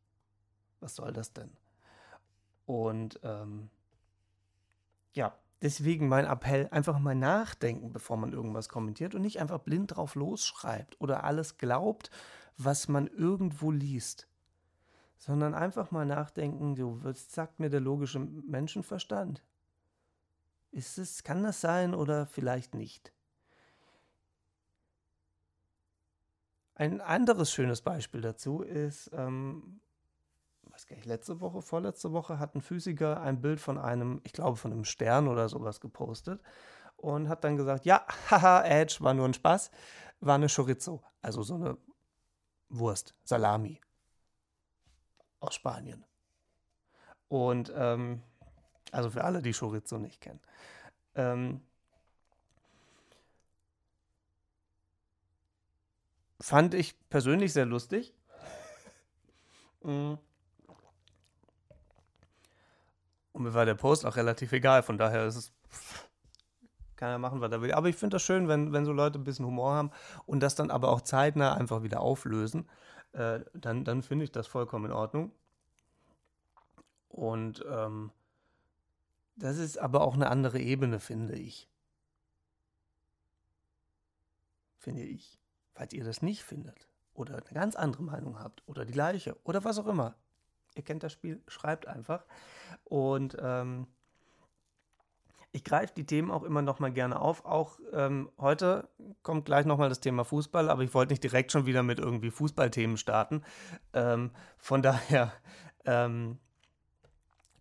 Was 0.80 0.96
soll 0.96 1.12
das 1.12 1.32
denn? 1.32 1.52
Und 2.66 3.20
ähm, 3.22 3.70
ja, 5.12 5.36
deswegen 5.62 6.08
mein 6.08 6.26
Appell, 6.26 6.68
einfach 6.70 6.98
mal 6.98 7.14
nachdenken, 7.14 7.92
bevor 7.92 8.16
man 8.16 8.32
irgendwas 8.32 8.68
kommentiert 8.68 9.14
und 9.14 9.22
nicht 9.22 9.40
einfach 9.40 9.60
blind 9.60 9.96
drauf 9.96 10.14
losschreibt 10.14 11.00
oder 11.00 11.24
alles 11.24 11.56
glaubt, 11.56 12.10
was 12.58 12.88
man 12.88 13.06
irgendwo 13.06 13.70
liest. 13.70 14.28
Sondern 15.16 15.54
einfach 15.54 15.92
mal 15.92 16.04
nachdenken, 16.04 16.74
du, 16.74 17.02
was 17.04 17.32
sagt 17.32 17.60
mir 17.60 17.70
der 17.70 17.80
logische 17.80 18.18
Menschenverstand? 18.18 19.42
Ist 20.72 20.98
es, 20.98 21.22
kann 21.22 21.44
das 21.44 21.60
sein 21.60 21.94
oder 21.94 22.26
vielleicht 22.26 22.74
nicht? 22.74 23.12
Ein 26.74 27.00
anderes 27.00 27.52
schönes 27.52 27.82
Beispiel 27.82 28.22
dazu 28.22 28.62
ist, 28.62 29.10
ähm, 29.12 29.80
weiß 30.82 30.86
gar 30.88 30.96
nicht, 30.96 31.06
letzte 31.06 31.40
Woche, 31.40 31.62
vorletzte 31.62 32.12
Woche 32.12 32.38
hat 32.38 32.54
ein 32.54 32.60
Physiker 32.60 33.20
ein 33.20 33.40
Bild 33.40 33.60
von 33.60 33.78
einem, 33.78 34.20
ich 34.24 34.32
glaube 34.32 34.56
von 34.56 34.72
einem 34.72 34.84
Stern 34.84 35.28
oder 35.28 35.48
sowas 35.48 35.80
gepostet 35.80 36.40
und 36.96 37.28
hat 37.28 37.44
dann 37.44 37.56
gesagt, 37.56 37.84
ja, 37.84 38.04
haha, 38.30 38.64
Edge 38.64 38.96
war 39.00 39.14
nur 39.14 39.26
ein 39.26 39.34
Spaß, 39.34 39.70
war 40.20 40.34
eine 40.34 40.48
Chorizo, 40.48 41.02
also 41.20 41.42
so 41.42 41.54
eine 41.54 41.76
Wurst, 42.68 43.14
Salami 43.24 43.80
aus 45.40 45.54
Spanien. 45.54 46.04
Und 47.28 47.72
ähm, 47.74 48.22
also 48.90 49.10
für 49.10 49.24
alle, 49.24 49.40
die 49.40 49.52
Chorizo 49.52 49.98
nicht 49.98 50.20
kennen. 50.20 50.40
Ähm, 51.14 51.62
fand 56.40 56.74
ich 56.74 56.98
persönlich 57.08 57.52
sehr 57.52 57.66
lustig. 57.66 58.14
Mm. 59.84 60.14
Und 63.32 63.44
mir 63.44 63.54
war 63.54 63.64
der 63.64 63.74
Post 63.74 64.04
auch 64.04 64.16
relativ 64.16 64.52
egal, 64.52 64.82
von 64.82 64.98
daher 64.98 65.26
ist 65.26 65.36
es. 65.36 65.52
Kann 66.96 67.10
er 67.10 67.18
machen, 67.18 67.40
was 67.40 67.50
er 67.50 67.62
will. 67.62 67.72
Aber 67.72 67.88
ich 67.88 67.96
finde 67.96 68.14
das 68.14 68.22
schön, 68.22 68.46
wenn, 68.46 68.72
wenn 68.72 68.84
so 68.84 68.92
Leute 68.92 69.18
ein 69.18 69.24
bisschen 69.24 69.46
Humor 69.46 69.74
haben 69.74 69.90
und 70.24 70.40
das 70.40 70.54
dann 70.54 70.70
aber 70.70 70.88
auch 70.88 71.00
zeitnah 71.00 71.54
einfach 71.54 71.82
wieder 71.82 72.00
auflösen. 72.00 72.68
Äh, 73.12 73.40
dann, 73.54 73.84
dann 73.84 74.02
finde 74.02 74.24
ich 74.24 74.32
das 74.32 74.46
vollkommen 74.46 74.86
in 74.86 74.92
Ordnung. 74.92 75.32
Und 77.08 77.64
ähm, 77.68 78.12
das 79.36 79.58
ist 79.58 79.78
aber 79.78 80.02
auch 80.02 80.14
eine 80.14 80.30
andere 80.30 80.60
Ebene, 80.60 81.00
finde 81.00 81.34
ich. 81.34 81.68
Finde 84.78 85.02
ich. 85.02 85.38
Falls 85.74 85.92
ihr 85.92 86.04
das 86.04 86.22
nicht 86.22 86.42
findet 86.42 86.88
oder 87.14 87.36
eine 87.36 87.52
ganz 87.52 87.76
andere 87.76 88.02
Meinung 88.02 88.38
habt 88.38 88.62
oder 88.66 88.84
die 88.84 88.92
gleiche 88.92 89.36
oder 89.44 89.64
was 89.64 89.78
auch 89.78 89.86
immer, 89.86 90.16
ihr 90.74 90.82
kennt 90.82 91.02
das 91.02 91.12
Spiel, 91.12 91.42
schreibt 91.48 91.86
einfach. 91.86 92.24
Und 92.84 93.36
ähm, 93.40 93.86
ich 95.52 95.64
greife 95.64 95.92
die 95.94 96.06
Themen 96.06 96.30
auch 96.30 96.42
immer 96.42 96.62
noch 96.62 96.80
mal 96.80 96.90
gerne 96.90 97.20
auf. 97.20 97.44
Auch 97.44 97.78
ähm, 97.92 98.30
heute 98.38 98.88
kommt 99.22 99.44
gleich 99.44 99.66
noch 99.66 99.78
mal 99.78 99.90
das 99.90 100.00
Thema 100.00 100.24
Fußball, 100.24 100.70
aber 100.70 100.82
ich 100.82 100.94
wollte 100.94 101.12
nicht 101.12 101.22
direkt 101.22 101.52
schon 101.52 101.66
wieder 101.66 101.82
mit 101.82 101.98
irgendwie 101.98 102.30
Fußballthemen 102.30 102.96
starten. 102.96 103.42
Ähm, 103.92 104.30
von 104.56 104.82
daher 104.82 105.32
ähm, 105.84 106.38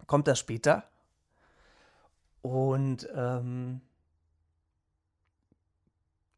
kommt 0.07 0.27
das 0.27 0.39
später. 0.39 0.85
Und 2.41 3.07
ähm, 3.13 3.81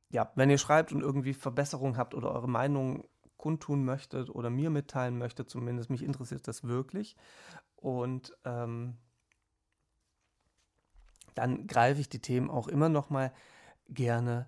ja, 0.09 0.31
wenn 0.35 0.49
ihr 0.49 0.57
schreibt 0.57 0.91
und 0.91 1.01
irgendwie 1.01 1.33
Verbesserungen 1.33 1.97
habt 1.97 2.13
oder 2.13 2.31
eure 2.31 2.49
Meinung 2.49 3.07
kundtun 3.43 3.83
möchtet 3.83 4.29
oder 4.29 4.49
mir 4.49 4.69
mitteilen 4.69 5.17
möchtet, 5.17 5.49
zumindest 5.49 5.89
mich 5.89 6.01
interessiert 6.01 6.47
das 6.47 6.63
wirklich. 6.63 7.17
Und 7.75 8.33
ähm, 8.45 8.95
dann 11.35 11.67
greife 11.67 11.99
ich 11.99 12.07
die 12.07 12.21
Themen 12.21 12.49
auch 12.49 12.69
immer 12.69 12.87
noch 12.87 13.09
mal 13.09 13.33
gerne 13.89 14.47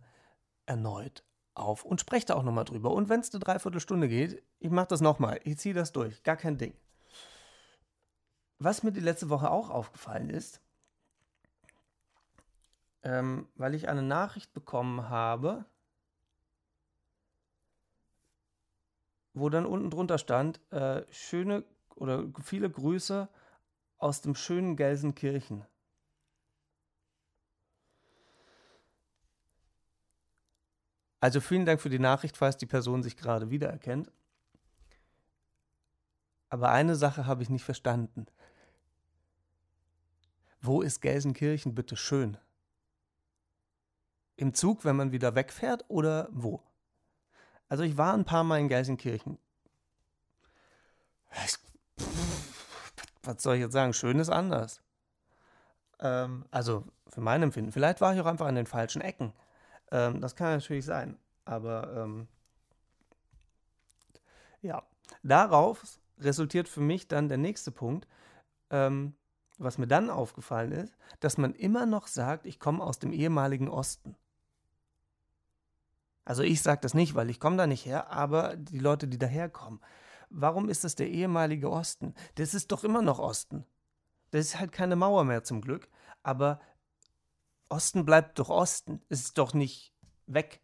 erneut 0.65 1.25
auf 1.55 1.83
und 1.83 1.99
spreche 1.99 2.27
da 2.27 2.35
auch 2.35 2.43
noch 2.43 2.53
mal 2.53 2.63
drüber. 2.63 2.91
Und 2.91 3.09
wenn 3.09 3.19
es 3.19 3.33
eine 3.33 3.41
Dreiviertelstunde 3.41 4.07
geht, 4.07 4.41
ich 4.59 4.71
mache 4.71 4.87
das 4.87 5.01
noch 5.01 5.19
mal. 5.19 5.41
Ich 5.43 5.57
ziehe 5.57 5.75
das 5.75 5.91
durch, 5.91 6.23
gar 6.23 6.37
kein 6.37 6.57
Ding. 6.57 6.73
Was 8.59 8.81
mir 8.81 8.93
die 8.93 9.01
letzte 9.01 9.27
Woche 9.27 9.51
auch 9.51 9.69
aufgefallen 9.69 10.29
ist, 10.29 10.61
ähm, 13.03 13.49
weil 13.55 13.75
ich 13.75 13.89
eine 13.89 14.03
Nachricht 14.03 14.53
bekommen 14.53 15.09
habe, 15.09 15.65
wo 19.35 19.49
dann 19.49 19.65
unten 19.65 19.89
drunter 19.89 20.17
stand, 20.17 20.59
äh, 20.71 21.03
schöne 21.11 21.63
oder 21.95 22.25
viele 22.41 22.69
Grüße 22.69 23.29
aus 23.97 24.21
dem 24.21 24.35
schönen 24.35 24.75
Gelsenkirchen. 24.75 25.65
Also 31.19 31.41
vielen 31.41 31.65
Dank 31.65 31.81
für 31.81 31.89
die 31.89 31.99
Nachricht, 31.99 32.37
falls 32.37 32.57
die 32.57 32.65
Person 32.65 33.03
sich 33.03 33.17
gerade 33.17 33.49
wiedererkennt. 33.49 34.11
Aber 36.49 36.69
eine 36.69 36.95
Sache 36.95 37.25
habe 37.25 37.41
ich 37.41 37.49
nicht 37.49 37.63
verstanden. 37.63 38.27
Wo 40.61 40.81
ist 40.81 41.01
Gelsenkirchen 41.01 41.75
bitte 41.75 41.97
schön? 41.97 42.37
Im 44.37 44.53
Zug, 44.53 44.85
wenn 44.85 44.95
man 44.95 45.11
wieder 45.11 45.35
wegfährt 45.35 45.85
oder 45.87 46.29
wo? 46.31 46.61
Also 47.67 47.83
ich 47.83 47.97
war 47.97 48.13
ein 48.13 48.25
paar 48.25 48.43
Mal 48.43 48.59
in 48.59 48.69
Gelsenkirchen. 48.69 49.37
Was 53.23 53.41
soll 53.41 53.55
ich 53.55 53.61
jetzt 53.61 53.73
sagen? 53.73 53.93
Schön 53.93 54.19
ist 54.19 54.29
anders. 54.29 54.81
Ähm, 55.99 56.45
also 56.51 56.85
für 57.07 57.21
mein 57.21 57.43
Empfinden. 57.43 57.71
Vielleicht 57.71 58.01
war 58.01 58.13
ich 58.13 58.21
auch 58.21 58.25
einfach 58.25 58.45
an 58.45 58.55
den 58.55 58.67
falschen 58.67 59.01
Ecken. 59.01 59.33
Ähm, 59.91 60.21
das 60.21 60.35
kann 60.35 60.53
natürlich 60.53 60.85
sein. 60.85 61.17
Aber 61.43 61.93
ähm, 61.95 62.27
ja, 64.61 64.83
darauf 65.23 65.83
resultiert 66.19 66.67
für 66.67 66.81
mich 66.81 67.07
dann 67.07 67.29
der 67.29 67.37
nächste 67.37 67.71
Punkt. 67.71 68.07
Ähm, 68.69 69.15
was 69.57 69.77
mir 69.77 69.87
dann 69.87 70.09
aufgefallen 70.09 70.71
ist, 70.73 70.93
dass 71.21 71.37
man 71.37 71.53
immer 71.53 71.85
noch 71.85 72.07
sagt, 72.07 72.45
ich 72.45 72.59
komme 72.59 72.83
aus 72.83 72.99
dem 72.99 73.13
ehemaligen 73.13 73.69
Osten. 73.69 74.15
Also 76.25 76.41
ich 76.41 76.61
sage 76.61 76.81
das 76.81 76.95
nicht, 76.95 77.15
weil 77.15 77.29
ich 77.29 77.39
komme 77.39 77.57
da 77.57 77.67
nicht 77.67 77.85
her, 77.85 78.11
aber 78.11 78.55
die 78.57 78.79
Leute, 78.79 79.07
die 79.07 79.19
daherkommen. 79.19 79.79
warum 80.29 80.69
ist 80.69 80.83
das 80.83 80.95
der 80.95 81.09
ehemalige 81.09 81.69
Osten? 81.69 82.15
Das 82.35 82.53
ist 82.53 82.71
doch 82.71 82.83
immer 82.83 83.03
noch 83.03 83.19
Osten. 83.19 83.65
Das 84.31 84.47
ist 84.47 84.59
halt 84.59 84.71
keine 84.71 84.95
Mauer 84.95 85.23
mehr 85.23 85.43
zum 85.43 85.61
Glück, 85.61 85.87
aber 86.23 86.59
Osten 87.69 88.05
bleibt 88.05 88.39
doch 88.39 88.49
Osten. 88.49 89.01
Es 89.07 89.21
ist 89.21 89.37
doch 89.37 89.53
nicht 89.53 89.93
weg. 90.25 90.61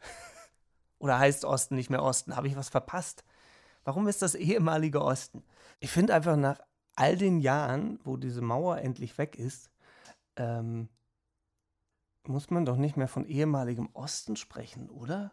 Oder 0.98 1.18
heißt 1.18 1.44
Osten 1.44 1.74
nicht 1.74 1.90
mehr 1.90 2.02
Osten? 2.02 2.36
Habe 2.36 2.48
ich 2.48 2.56
was 2.56 2.68
verpasst? 2.68 3.24
Warum 3.84 4.08
ist 4.08 4.22
das 4.22 4.34
ehemalige 4.34 5.02
Osten? 5.02 5.44
Ich 5.80 5.90
finde 5.90 6.14
einfach 6.14 6.36
nach 6.36 6.60
all 6.94 7.16
den 7.16 7.40
Jahren, 7.40 7.98
wo 8.04 8.16
diese 8.16 8.40
Mauer 8.40 8.78
endlich 8.78 9.18
weg 9.18 9.36
ist, 9.36 9.70
ähm, 10.36 10.88
muss 12.28 12.50
man 12.50 12.64
doch 12.64 12.76
nicht 12.76 12.96
mehr 12.96 13.08
von 13.08 13.26
ehemaligem 13.26 13.88
Osten 13.92 14.36
sprechen, 14.36 14.90
oder? 14.90 15.32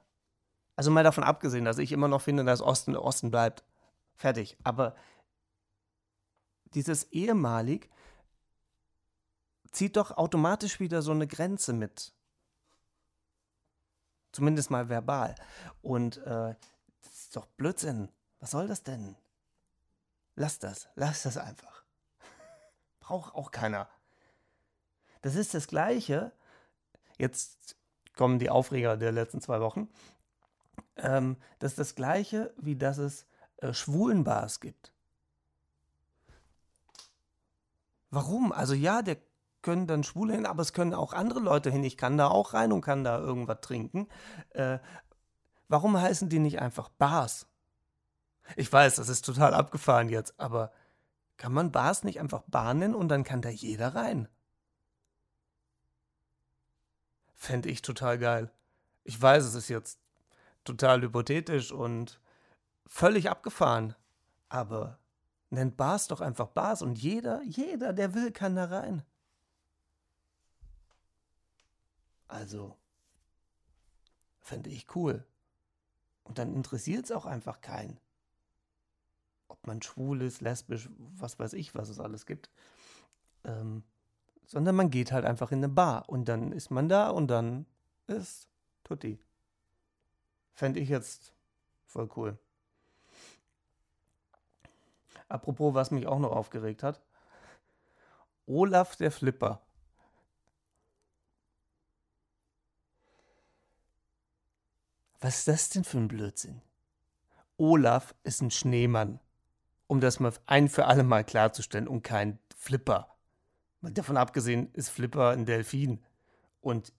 Also 0.75 0.91
mal 0.91 1.03
davon 1.03 1.23
abgesehen, 1.23 1.65
dass 1.65 1.77
ich 1.77 1.91
immer 1.91 2.07
noch 2.07 2.21
finde, 2.21 2.43
dass 2.43 2.61
Osten 2.61 2.95
Osten 2.95 3.31
bleibt. 3.31 3.63
Fertig. 4.15 4.57
Aber 4.63 4.95
dieses 6.73 7.03
ehemalig 7.11 7.89
zieht 9.71 9.97
doch 9.97 10.11
automatisch 10.11 10.79
wieder 10.79 11.01
so 11.01 11.11
eine 11.11 11.27
Grenze 11.27 11.73
mit. 11.73 12.13
Zumindest 14.31 14.71
mal 14.71 14.89
verbal. 14.89 15.35
Und 15.81 16.17
äh, 16.17 16.55
das 17.01 17.13
ist 17.13 17.35
doch 17.35 17.45
Blödsinn. 17.45 18.09
Was 18.39 18.51
soll 18.51 18.67
das 18.67 18.83
denn? 18.83 19.15
Lass 20.35 20.59
das. 20.59 20.87
Lass 20.95 21.23
das 21.23 21.37
einfach. 21.37 21.83
Braucht 22.99 23.35
auch 23.35 23.51
keiner. 23.51 23.89
Das 25.21 25.35
ist 25.35 25.53
das 25.53 25.67
Gleiche. 25.67 26.31
Jetzt 27.21 27.77
kommen 28.15 28.39
die 28.39 28.49
Aufreger 28.49 28.97
der 28.97 29.11
letzten 29.11 29.41
zwei 29.41 29.61
Wochen. 29.61 29.89
Ähm, 30.95 31.37
das 31.59 31.73
ist 31.73 31.79
das 31.79 31.93
Gleiche, 31.93 32.51
wie 32.57 32.75
dass 32.75 32.97
es 32.97 33.27
äh, 33.57 33.73
Schwulenbars 33.73 34.59
gibt. 34.59 34.91
Warum? 38.09 38.51
Also 38.51 38.73
ja, 38.73 39.03
der 39.03 39.17
können 39.61 39.85
dann 39.85 40.03
Schwule 40.03 40.33
hin, 40.33 40.47
aber 40.47 40.63
es 40.63 40.73
können 40.73 40.95
auch 40.95 41.13
andere 41.13 41.39
Leute 41.39 41.69
hin. 41.69 41.83
Ich 41.83 41.95
kann 41.95 42.17
da 42.17 42.27
auch 42.27 42.55
rein 42.55 42.71
und 42.71 42.81
kann 42.81 43.03
da 43.03 43.19
irgendwas 43.19 43.61
trinken. 43.61 44.07
Äh, 44.49 44.79
warum 45.67 46.01
heißen 46.01 46.27
die 46.27 46.39
nicht 46.39 46.59
einfach 46.59 46.89
Bars? 46.89 47.45
Ich 48.55 48.73
weiß, 48.73 48.95
das 48.95 49.09
ist 49.09 49.25
total 49.25 49.53
abgefahren 49.53 50.09
jetzt, 50.09 50.39
aber 50.39 50.71
kann 51.37 51.53
man 51.53 51.71
Bars 51.71 52.03
nicht 52.03 52.19
einfach 52.19 52.41
Bar 52.47 52.73
nennen 52.73 52.95
und 52.95 53.09
dann 53.09 53.23
kann 53.23 53.43
da 53.43 53.49
jeder 53.49 53.93
rein? 53.93 54.27
Fände 57.41 57.69
ich 57.69 57.81
total 57.81 58.19
geil. 58.19 58.51
Ich 59.03 59.19
weiß, 59.19 59.43
es 59.45 59.55
ist 59.55 59.67
jetzt 59.67 59.97
total 60.63 61.01
hypothetisch 61.01 61.71
und 61.71 62.19
völlig 62.85 63.31
abgefahren, 63.31 63.95
aber 64.47 64.99
nennt 65.49 65.75
Bars 65.75 66.07
doch 66.07 66.21
einfach 66.21 66.49
Bars 66.49 66.83
und 66.83 66.99
jeder, 66.99 67.41
jeder, 67.41 67.93
der 67.93 68.13
will, 68.13 68.31
kann 68.31 68.55
da 68.55 68.65
rein. 68.65 69.01
Also, 72.27 72.77
fände 74.39 74.69
ich 74.69 74.95
cool. 74.95 75.25
Und 76.23 76.37
dann 76.37 76.53
interessiert 76.53 77.05
es 77.05 77.11
auch 77.11 77.25
einfach 77.25 77.59
keinen. 77.59 77.99
Ob 79.47 79.65
man 79.65 79.81
schwul 79.81 80.21
ist, 80.21 80.41
lesbisch, 80.41 80.89
was 81.17 81.39
weiß 81.39 81.53
ich, 81.53 81.73
was 81.73 81.89
es 81.89 81.99
alles 81.99 82.27
gibt. 82.27 82.51
Ähm, 83.43 83.83
sondern 84.51 84.75
man 84.75 84.89
geht 84.89 85.13
halt 85.13 85.23
einfach 85.23 85.53
in 85.53 85.59
eine 85.59 85.69
Bar 85.69 86.09
und 86.09 86.25
dann 86.25 86.51
ist 86.51 86.71
man 86.71 86.89
da 86.89 87.09
und 87.09 87.29
dann 87.29 87.65
ist 88.07 88.49
Tutti. 88.83 89.17
Fände 90.51 90.81
ich 90.81 90.89
jetzt 90.89 91.33
voll 91.85 92.09
cool. 92.17 92.37
Apropos, 95.29 95.73
was 95.73 95.91
mich 95.91 96.05
auch 96.05 96.19
noch 96.19 96.33
aufgeregt 96.33 96.83
hat. 96.83 97.01
Olaf 98.45 98.97
der 98.97 99.11
Flipper. 99.11 99.61
Was 105.21 105.37
ist 105.37 105.47
das 105.47 105.69
denn 105.69 105.85
für 105.85 105.97
ein 105.97 106.09
Blödsinn? 106.09 106.61
Olaf 107.55 108.13
ist 108.23 108.41
ein 108.41 108.51
Schneemann. 108.51 109.21
Um 109.87 110.01
das 110.01 110.19
mal 110.19 110.33
ein 110.45 110.67
für 110.67 110.87
alle 110.87 111.03
Mal 111.03 111.23
klarzustellen 111.23 111.87
und 111.87 112.01
kein 112.01 112.37
Flipper. 112.57 113.10
Davon 113.81 114.17
abgesehen 114.17 114.71
ist 114.73 114.89
Flipper 114.89 115.29
ein 115.29 115.45
Delfin. 115.45 115.99
Und 116.61 116.93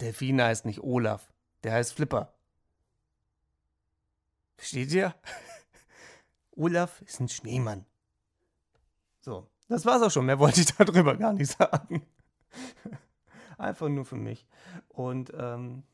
Delfin 0.00 0.40
heißt 0.40 0.64
nicht 0.64 0.82
Olaf, 0.82 1.32
der 1.62 1.72
heißt 1.72 1.92
Flipper. 1.92 2.32
Versteht 4.56 4.92
ihr? 4.92 5.14
Olaf 6.52 7.00
ist 7.02 7.20
ein 7.20 7.28
Schneemann. 7.28 7.84
So, 9.20 9.46
das 9.68 9.84
war's 9.84 10.02
auch 10.02 10.10
schon. 10.10 10.26
Mehr 10.26 10.38
wollte 10.38 10.60
ich 10.60 10.74
darüber 10.78 11.16
gar 11.16 11.32
nicht 11.32 11.56
sagen. 11.56 12.06
Einfach 13.58 13.88
nur 13.88 14.04
für 14.04 14.16
mich. 14.16 14.46
Und 14.88 15.32
ähm, 15.34 15.84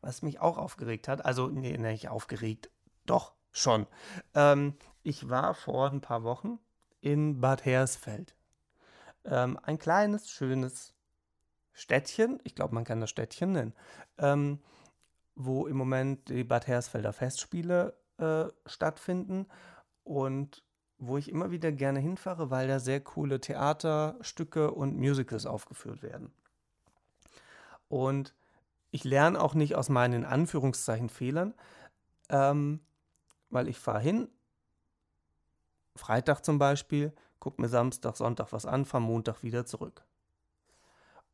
was 0.00 0.22
mich 0.22 0.40
auch 0.40 0.56
aufgeregt 0.56 1.08
hat, 1.08 1.24
also, 1.24 1.48
nee, 1.48 1.76
nicht 1.76 2.08
aufgeregt, 2.08 2.70
doch, 3.06 3.34
schon. 3.52 3.86
Ähm, 4.34 4.74
ich 5.02 5.28
war 5.28 5.54
vor 5.54 5.90
ein 5.90 6.00
paar 6.00 6.22
Wochen 6.24 6.58
in 7.00 7.40
Bad 7.40 7.64
Hersfeld. 7.64 8.34
Ähm, 9.24 9.58
ein 9.62 9.78
kleines, 9.78 10.30
schönes 10.30 10.94
Städtchen, 11.72 12.40
ich 12.44 12.54
glaube, 12.54 12.74
man 12.74 12.84
kann 12.84 13.00
das 13.00 13.10
Städtchen 13.10 13.52
nennen, 13.52 13.74
ähm, 14.18 14.60
wo 15.34 15.66
im 15.66 15.76
Moment 15.76 16.28
die 16.28 16.44
Bad 16.44 16.66
Hersfelder 16.66 17.12
Festspiele 17.12 17.96
äh, 18.18 18.46
stattfinden 18.66 19.46
und 20.04 20.62
wo 20.98 21.16
ich 21.16 21.30
immer 21.30 21.50
wieder 21.50 21.72
gerne 21.72 21.98
hinfahre, 21.98 22.50
weil 22.50 22.68
da 22.68 22.78
sehr 22.78 23.00
coole 23.00 23.40
Theaterstücke 23.40 24.70
und 24.70 24.98
Musicals 24.98 25.46
aufgeführt 25.46 26.02
werden. 26.02 26.30
Und 27.88 28.34
ich 28.90 29.04
lerne 29.04 29.40
auch 29.40 29.54
nicht 29.54 29.76
aus 29.76 29.88
meinen 29.88 30.24
Anführungszeichen 30.24 31.08
Fehlern, 31.08 31.54
ähm, 32.28 32.80
weil 33.48 33.68
ich 33.68 33.78
fahre 33.78 34.00
hin, 34.00 34.28
Freitag 35.96 36.44
zum 36.44 36.58
Beispiel, 36.58 37.12
gucke 37.40 37.60
mir 37.60 37.68
Samstag, 37.68 38.16
Sonntag 38.16 38.52
was 38.52 38.66
an, 38.66 38.84
fahre 38.84 39.02
Montag 39.02 39.42
wieder 39.42 39.66
zurück. 39.66 40.04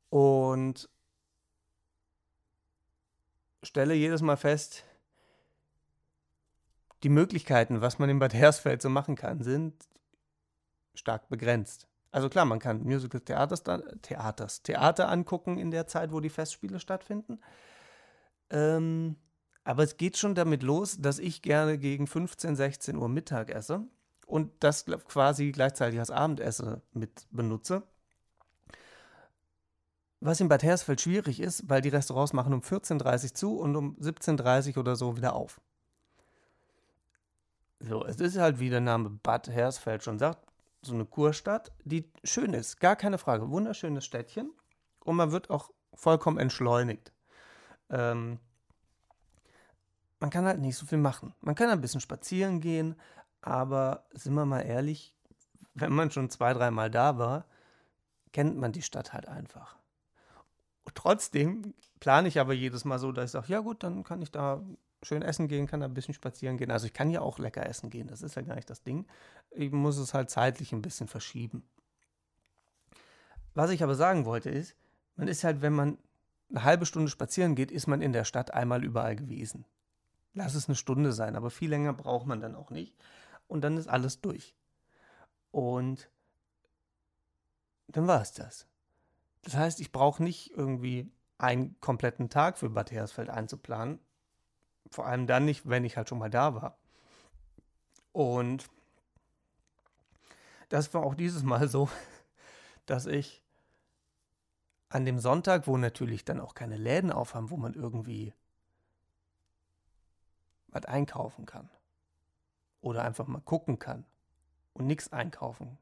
Und 0.08 0.88
stelle 3.62 3.94
jedes 3.94 4.22
Mal 4.22 4.36
fest, 4.36 4.84
die 7.02 7.08
Möglichkeiten, 7.08 7.80
was 7.80 7.98
man 7.98 8.08
in 8.08 8.18
Bad 8.18 8.32
Hersfeld 8.32 8.80
so 8.80 8.88
machen 8.88 9.16
kann, 9.16 9.42
sind 9.42 9.74
stark 10.94 11.28
begrenzt. 11.28 11.86
Also 12.10 12.28
klar, 12.30 12.46
man 12.46 12.60
kann 12.60 12.82
Musical 12.84 13.20
Theaters, 13.20 13.62
Theaters, 14.00 14.62
Theater 14.62 15.08
angucken 15.08 15.58
in 15.58 15.70
der 15.70 15.86
Zeit, 15.86 16.12
wo 16.12 16.20
die 16.20 16.30
Festspiele 16.30 16.80
stattfinden. 16.80 17.40
Ähm, 18.48 19.16
aber 19.64 19.82
es 19.82 19.96
geht 19.96 20.16
schon 20.16 20.34
damit 20.34 20.62
los, 20.62 20.98
dass 20.98 21.18
ich 21.18 21.42
gerne 21.42 21.76
gegen 21.76 22.06
15, 22.06 22.56
16 22.56 22.96
Uhr 22.96 23.08
Mittag 23.08 23.50
esse 23.50 23.86
und 24.26 24.52
das 24.60 24.84
quasi 25.08 25.52
gleichzeitig 25.52 25.98
als 25.98 26.10
Abendessen 26.10 26.82
mit 26.92 27.26
benutze. 27.30 27.82
Was 30.20 30.40
in 30.40 30.48
Bad 30.48 30.62
Hersfeld 30.62 31.00
schwierig 31.00 31.40
ist, 31.40 31.68
weil 31.68 31.80
die 31.80 31.88
Restaurants 31.88 32.32
machen 32.32 32.52
um 32.52 32.60
14.30 32.60 33.24
Uhr 33.24 33.34
zu 33.34 33.58
und 33.58 33.76
um 33.76 33.96
17.30 33.96 34.70
Uhr 34.70 34.78
oder 34.78 34.96
so 34.96 35.16
wieder 35.16 35.34
auf. 35.34 35.60
So, 37.78 38.04
es 38.04 38.16
ist 38.16 38.38
halt, 38.38 38.58
wie 38.58 38.70
der 38.70 38.80
Name 38.80 39.10
Bad 39.22 39.48
Hersfeld 39.48 40.02
schon 40.02 40.18
sagt, 40.18 40.44
so 40.82 40.94
eine 40.94 41.04
Kurstadt, 41.04 41.72
die 41.84 42.10
schön 42.24 42.54
ist, 42.54 42.80
gar 42.80 42.96
keine 42.96 43.18
Frage. 43.18 43.50
Wunderschönes 43.50 44.04
Städtchen 44.04 44.50
und 45.00 45.16
man 45.16 45.30
wird 45.30 45.50
auch 45.50 45.70
vollkommen 45.94 46.38
entschleunigt. 46.38 47.12
Ähm, 47.90 48.38
man 50.18 50.30
kann 50.30 50.46
halt 50.46 50.60
nicht 50.60 50.76
so 50.76 50.86
viel 50.86 50.98
machen. 50.98 51.34
Man 51.40 51.54
kann 51.54 51.68
ein 51.68 51.80
bisschen 51.80 52.00
spazieren 52.00 52.60
gehen, 52.60 52.96
aber 53.42 54.06
sind 54.12 54.34
wir 54.34 54.44
mal 54.44 54.60
ehrlich, 54.60 55.14
wenn 55.74 55.92
man 55.92 56.10
schon 56.10 56.30
zwei, 56.30 56.52
dreimal 56.54 56.90
da 56.90 57.18
war, 57.18 57.44
kennt 58.32 58.56
man 58.56 58.72
die 58.72 58.82
Stadt 58.82 59.12
halt 59.12 59.28
einfach. 59.28 59.76
Trotzdem 60.94 61.74
plane 62.00 62.28
ich 62.28 62.40
aber 62.40 62.54
jedes 62.54 62.84
Mal 62.84 62.98
so, 62.98 63.12
dass 63.12 63.26
ich 63.26 63.30
sage, 63.32 63.52
ja 63.52 63.60
gut, 63.60 63.82
dann 63.82 64.04
kann 64.04 64.22
ich 64.22 64.30
da 64.30 64.62
schön 65.02 65.22
essen 65.22 65.48
gehen, 65.48 65.66
kann 65.66 65.80
da 65.80 65.86
ein 65.86 65.94
bisschen 65.94 66.14
spazieren 66.14 66.56
gehen. 66.56 66.70
Also 66.70 66.86
ich 66.86 66.92
kann 66.92 67.10
ja 67.10 67.20
auch 67.20 67.38
lecker 67.38 67.66
essen 67.66 67.90
gehen, 67.90 68.08
das 68.08 68.22
ist 68.22 68.34
ja 68.34 68.42
gar 68.42 68.54
nicht 68.54 68.70
das 68.70 68.82
Ding. 68.82 69.06
Ich 69.50 69.72
muss 69.72 69.98
es 69.98 70.14
halt 70.14 70.30
zeitlich 70.30 70.72
ein 70.72 70.82
bisschen 70.82 71.08
verschieben. 71.08 71.62
Was 73.54 73.70
ich 73.70 73.82
aber 73.82 73.94
sagen 73.94 74.24
wollte 74.26 74.50
ist, 74.50 74.76
man 75.16 75.28
ist 75.28 75.44
halt, 75.44 75.62
wenn 75.62 75.72
man 75.72 75.98
eine 76.50 76.64
halbe 76.64 76.86
Stunde 76.86 77.10
spazieren 77.10 77.54
geht, 77.54 77.70
ist 77.70 77.86
man 77.86 78.02
in 78.02 78.12
der 78.12 78.24
Stadt 78.24 78.52
einmal 78.52 78.84
überall 78.84 79.16
gewesen. 79.16 79.64
Lass 80.34 80.54
es 80.54 80.68
eine 80.68 80.76
Stunde 80.76 81.12
sein, 81.12 81.36
aber 81.36 81.50
viel 81.50 81.70
länger 81.70 81.94
braucht 81.94 82.26
man 82.26 82.40
dann 82.40 82.54
auch 82.54 82.70
nicht. 82.70 82.94
Und 83.48 83.62
dann 83.62 83.76
ist 83.76 83.88
alles 83.88 84.20
durch. 84.20 84.54
Und 85.50 86.10
dann 87.88 88.06
war 88.06 88.20
es 88.20 88.32
das. 88.32 88.66
Das 89.42 89.54
heißt, 89.54 89.80
ich 89.80 89.92
brauche 89.92 90.22
nicht 90.22 90.50
irgendwie 90.50 91.10
einen 91.38 91.78
kompletten 91.80 92.28
Tag 92.28 92.58
für 92.58 92.70
Bad 92.70 92.90
Hersfeld 92.90 93.30
einzuplanen, 93.30 94.00
vor 94.90 95.06
allem 95.06 95.26
dann 95.26 95.44
nicht, 95.44 95.68
wenn 95.68 95.84
ich 95.84 95.96
halt 95.96 96.08
schon 96.08 96.18
mal 96.18 96.30
da 96.30 96.54
war. 96.54 96.78
Und 98.12 98.68
das 100.68 100.92
war 100.94 101.02
auch 101.02 101.14
dieses 101.14 101.42
Mal 101.42 101.68
so, 101.68 101.88
dass 102.86 103.06
ich 103.06 103.42
an 104.88 105.04
dem 105.04 105.18
Sonntag, 105.18 105.66
wo 105.66 105.76
natürlich 105.76 106.24
dann 106.24 106.40
auch 106.40 106.54
keine 106.54 106.76
Läden 106.76 107.12
aufhaben, 107.12 107.50
wo 107.50 107.56
man 107.56 107.74
irgendwie 107.74 108.32
was 110.68 110.84
einkaufen 110.84 111.46
kann 111.46 111.70
oder 112.86 113.02
einfach 113.02 113.26
mal 113.26 113.40
gucken 113.40 113.78
kann 113.78 114.06
und 114.72 114.86
nichts 114.86 115.12
einkaufen 115.12 115.76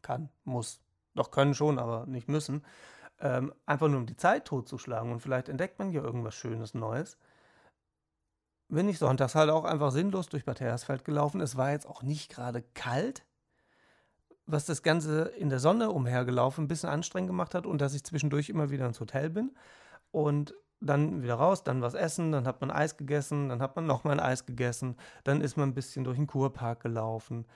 kann, 0.00 0.30
muss. 0.44 0.80
Doch 1.14 1.30
können 1.30 1.54
schon, 1.54 1.78
aber 1.78 2.06
nicht 2.06 2.28
müssen. 2.28 2.64
Ähm, 3.18 3.52
einfach 3.64 3.88
nur 3.88 3.98
um 3.98 4.06
die 4.06 4.16
Zeit 4.16 4.44
totzuschlagen 4.44 5.10
und 5.10 5.20
vielleicht 5.20 5.48
entdeckt 5.48 5.78
man 5.78 5.90
ja 5.90 6.02
irgendwas 6.02 6.34
Schönes 6.34 6.74
Neues. 6.74 7.18
Bin 8.68 8.88
ich 8.88 8.98
sonntags 8.98 9.34
halt 9.34 9.50
auch 9.50 9.64
einfach 9.64 9.90
sinnlos 9.90 10.28
durch 10.28 10.44
Bad 10.44 10.60
Hersfeld 10.60 11.04
gelaufen. 11.04 11.40
Es 11.40 11.56
war 11.56 11.70
jetzt 11.70 11.86
auch 11.86 12.02
nicht 12.02 12.30
gerade 12.30 12.62
kalt, 12.74 13.24
was 14.44 14.66
das 14.66 14.82
Ganze 14.82 15.22
in 15.22 15.48
der 15.48 15.58
Sonne 15.58 15.90
umhergelaufen 15.90 16.64
ein 16.64 16.68
bisschen 16.68 16.90
anstrengend 16.90 17.30
gemacht 17.30 17.54
hat 17.54 17.66
und 17.66 17.80
dass 17.80 17.94
ich 17.94 18.04
zwischendurch 18.04 18.50
immer 18.50 18.70
wieder 18.70 18.86
ins 18.86 19.00
Hotel 19.00 19.30
bin 19.30 19.56
und 20.12 20.54
dann 20.80 21.22
wieder 21.22 21.34
raus, 21.34 21.64
dann 21.64 21.82
was 21.82 21.94
essen, 21.94 22.32
dann 22.32 22.46
hat 22.46 22.60
man 22.60 22.70
Eis 22.70 22.96
gegessen, 22.96 23.48
dann 23.48 23.62
hat 23.62 23.76
man 23.76 23.86
nochmal 23.86 24.14
ein 24.14 24.26
Eis 24.26 24.46
gegessen, 24.46 24.96
dann 25.24 25.40
ist 25.40 25.56
man 25.56 25.70
ein 25.70 25.74
bisschen 25.74 26.04
durch 26.04 26.16
den 26.16 26.26
Kurpark 26.26 26.80
gelaufen. 26.80 27.46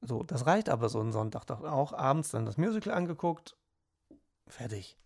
So, 0.00 0.22
das 0.24 0.46
reicht 0.46 0.68
aber 0.68 0.88
so 0.88 1.00
einen 1.00 1.12
Sonntag 1.12 1.44
doch 1.46 1.62
auch. 1.62 1.92
Abends 1.92 2.30
dann 2.30 2.44
das 2.44 2.58
Musical 2.58 2.92
angeguckt, 2.92 3.56
fertig. 4.48 4.98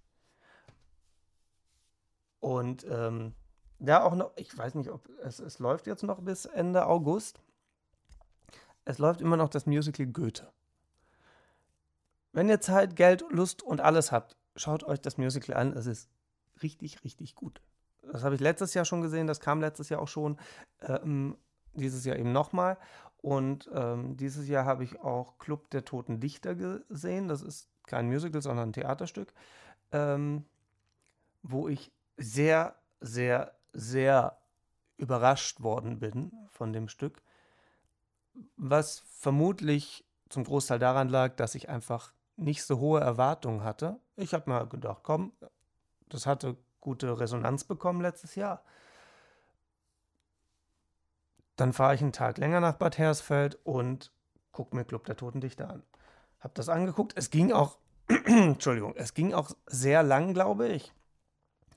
Und 2.41 2.87
ähm, 2.89 3.35
ja, 3.79 4.03
auch 4.03 4.15
noch, 4.15 4.33
ich 4.37 4.57
weiß 4.57 4.75
nicht, 4.77 4.91
ob 4.91 5.09
es, 5.23 5.39
es 5.39 5.59
läuft 5.59 5.87
jetzt 5.87 6.03
noch 6.03 6.21
bis 6.23 6.47
Ende 6.47 6.87
August. 6.87 7.41
Es 8.85 8.99
läuft 8.99 9.21
immer 9.21 9.37
noch 9.37 9.51
das 9.51 9.67
Musical 9.67 10.07
Goethe. 10.07 10.51
Wenn 12.33 12.49
ihr 12.49 12.61
Zeit, 12.61 12.97
Geld, 12.97 13.25
Lust 13.31 13.63
und 13.63 13.81
alles 13.81 14.13
habt, 14.13 14.37
schaut 14.55 14.85
euch 14.85 15.01
das 15.01 15.19
Musical 15.19 15.57
an. 15.57 15.73
Es 15.73 15.87
ist 15.87 16.09
richtig, 16.63 17.05
richtig 17.05 17.35
gut. 17.35 17.61
Das 18.13 18.23
habe 18.23 18.35
ich 18.35 18.41
letztes 18.41 18.75
Jahr 18.75 18.85
schon 18.85 19.03
gesehen, 19.03 19.27
das 19.27 19.41
kam 19.41 19.61
letztes 19.61 19.89
Jahr 19.89 20.01
auch 20.01 20.09
schon. 20.09 20.39
Ähm, 20.81 21.37
dieses 21.77 22.05
Jahr 22.05 22.17
eben 22.17 22.33
nochmal. 22.33 22.79
Und 23.19 23.71
ähm, 23.73 24.17
dieses 24.17 24.49
Jahr 24.49 24.65
habe 24.65 24.85
ich 24.85 25.01
auch 25.01 25.39
Club 25.39 25.71
der 25.71 25.85
Toten 25.85 26.21
Dichter 26.21 26.55
gesehen. 26.55 27.29
Das 27.29 27.43
ist 27.43 27.69
kein 27.87 28.07
Musical, 28.07 28.43
sondern 28.43 28.71
ein 28.71 28.73
Theaterstück, 28.73 29.33
ähm, 29.93 30.45
wo 31.43 31.69
ich 31.69 31.93
sehr, 32.17 32.77
sehr, 33.01 33.57
sehr 33.73 34.39
überrascht 34.97 35.63
worden 35.63 35.99
bin 35.99 36.33
von 36.51 36.73
dem 36.73 36.89
Stück. 36.89 37.23
Was 38.57 39.01
vermutlich 39.11 40.05
zum 40.29 40.45
Großteil 40.45 40.79
daran 40.79 41.09
lag, 41.09 41.37
dass 41.37 41.55
ich 41.55 41.69
einfach 41.69 42.13
nicht 42.37 42.65
so 42.65 42.79
hohe 42.79 43.01
Erwartungen 43.01 43.65
hatte. 43.65 43.99
Ich 44.17 44.35
habe 44.35 44.51
mal 44.51 44.67
gedacht, 44.67 45.01
komm, 45.03 45.33
das 46.09 46.27
hatte 46.27 46.57
gute 46.81 47.19
Resonanz 47.19 47.65
bekommen 47.65 48.01
letztes 48.01 48.35
Jahr. 48.35 48.63
Dann 51.57 51.73
fahre 51.73 51.95
ich 51.95 52.03
einen 52.03 52.13
Tag 52.13 52.39
länger 52.39 52.61
nach 52.61 52.77
Bad 52.77 52.99
Hersfeld 52.99 53.59
und 53.65 54.13
gucke 54.53 54.77
mir 54.77 54.85
Club 54.85 55.05
der 55.07 55.17
Toten 55.17 55.41
Dichter 55.41 55.71
an. 55.71 55.83
Hab 56.41 56.55
das 56.55 56.69
angeguckt. 56.69 57.15
Es 57.17 57.31
ging 57.31 57.51
auch, 57.53 57.79
Entschuldigung, 58.27 58.95
es 58.97 59.15
ging 59.15 59.35
auch 59.35 59.51
sehr 59.67 60.03
lang, 60.03 60.35
glaube 60.35 60.69
ich. 60.69 60.93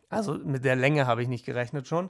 Also 0.10 0.34
mit 0.34 0.66
der 0.66 0.76
Länge 0.76 1.08
habe 1.08 1.22
ich 1.22 1.28
nicht 1.28 1.46
gerechnet 1.46 1.88
schon. 1.88 2.10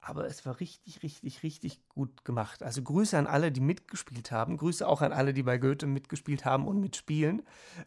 Aber 0.00 0.26
es 0.26 0.44
war 0.44 0.60
richtig, 0.60 1.02
richtig, 1.02 1.42
richtig 1.42 1.88
gut 1.88 2.24
gemacht. 2.26 2.62
Also 2.62 2.82
Grüße 2.82 3.16
an 3.16 3.26
alle, 3.26 3.50
die 3.50 3.62
mitgespielt 3.62 4.30
haben. 4.32 4.58
Grüße 4.58 4.86
auch 4.86 5.00
an 5.00 5.12
alle, 5.12 5.32
die 5.32 5.42
bei 5.42 5.56
Goethe 5.56 5.86
mitgespielt 5.86 6.44
haben 6.44 6.68
und 6.68 6.78
mitspielen. 6.78 7.42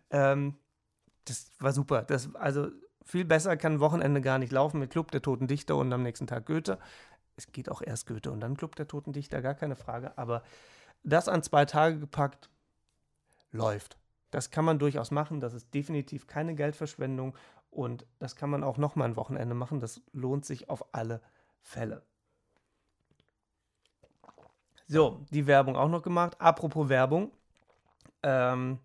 Ähm, 0.09 0.55
das 1.25 1.51
war 1.59 1.73
super. 1.73 2.01
Das, 2.01 2.33
also 2.35 2.71
viel 3.07 3.25
besser 3.25 3.55
kann 3.57 3.73
ein 3.73 3.79
Wochenende 3.79 4.21
gar 4.21 4.37
nicht 4.37 4.51
laufen 4.51 4.79
mit 4.79 4.91
Club 4.91 5.11
der 5.11 5.21
Toten 5.21 5.47
Dichter 5.47 5.75
und 5.77 5.91
am 5.93 6.03
nächsten 6.03 6.27
Tag 6.27 6.45
Goethe. 6.45 6.77
Es 7.37 7.51
geht 7.51 7.69
auch 7.69 7.81
erst 7.81 8.07
Goethe 8.07 8.31
und 8.31 8.41
dann 8.41 8.57
Club 8.57 8.75
der 8.75 8.87
Toten 8.87 9.13
Dichter, 9.13 9.41
gar 9.41 9.55
keine 9.55 9.75
Frage. 9.75 10.17
Aber 10.17 10.43
das 11.03 11.29
an 11.29 11.41
zwei 11.41 11.65
Tage 11.65 11.99
gepackt, 11.99 12.49
läuft. 13.51 13.97
Das 14.31 14.51
kann 14.51 14.65
man 14.65 14.77
durchaus 14.77 15.09
machen. 15.09 15.39
Das 15.39 15.53
ist 15.53 15.73
definitiv 15.73 16.27
keine 16.27 16.53
Geldverschwendung. 16.53 17.35
Und 17.71 18.05
das 18.19 18.35
kann 18.35 18.49
man 18.49 18.63
auch 18.63 18.77
nochmal 18.77 19.09
ein 19.09 19.15
Wochenende 19.15 19.55
machen. 19.55 19.79
Das 19.79 20.01
lohnt 20.11 20.45
sich 20.45 20.69
auf 20.69 20.93
alle 20.93 21.21
Fälle. 21.61 22.03
So, 24.87 25.25
die 25.31 25.47
Werbung 25.47 25.75
auch 25.77 25.89
noch 25.89 26.01
gemacht. 26.01 26.39
Apropos 26.39 26.89
Werbung. 26.89 27.31
Ähm, 28.23 28.79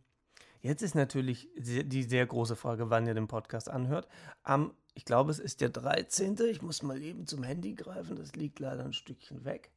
Jetzt 0.63 0.83
ist 0.83 0.95
natürlich 0.95 1.49
die 1.57 2.05
sehr 2.05 2.25
große 2.25 2.55
Frage, 2.55 2.89
wann 2.89 3.07
ihr 3.07 3.15
den 3.15 3.27
Podcast 3.27 3.69
anhört. 3.69 4.07
Am, 4.45 4.73
ich 4.95 5.05
glaube, 5.05 5.33
es 5.33 5.41
ist 5.41 5.61
der 5.61 5.71
13. 5.71 6.39
Ich 6.49 6.63
muss 6.63 6.85
mal 6.85 7.03
eben 7.03 7.27
zum 7.27 7.43
Handy 7.43 7.75
greifen, 7.75 8.15
das 8.15 8.37
liegt 8.37 8.61
leider 8.61 8.85
ein 8.85 8.93
Stückchen 8.93 9.45
weg. 9.45 9.73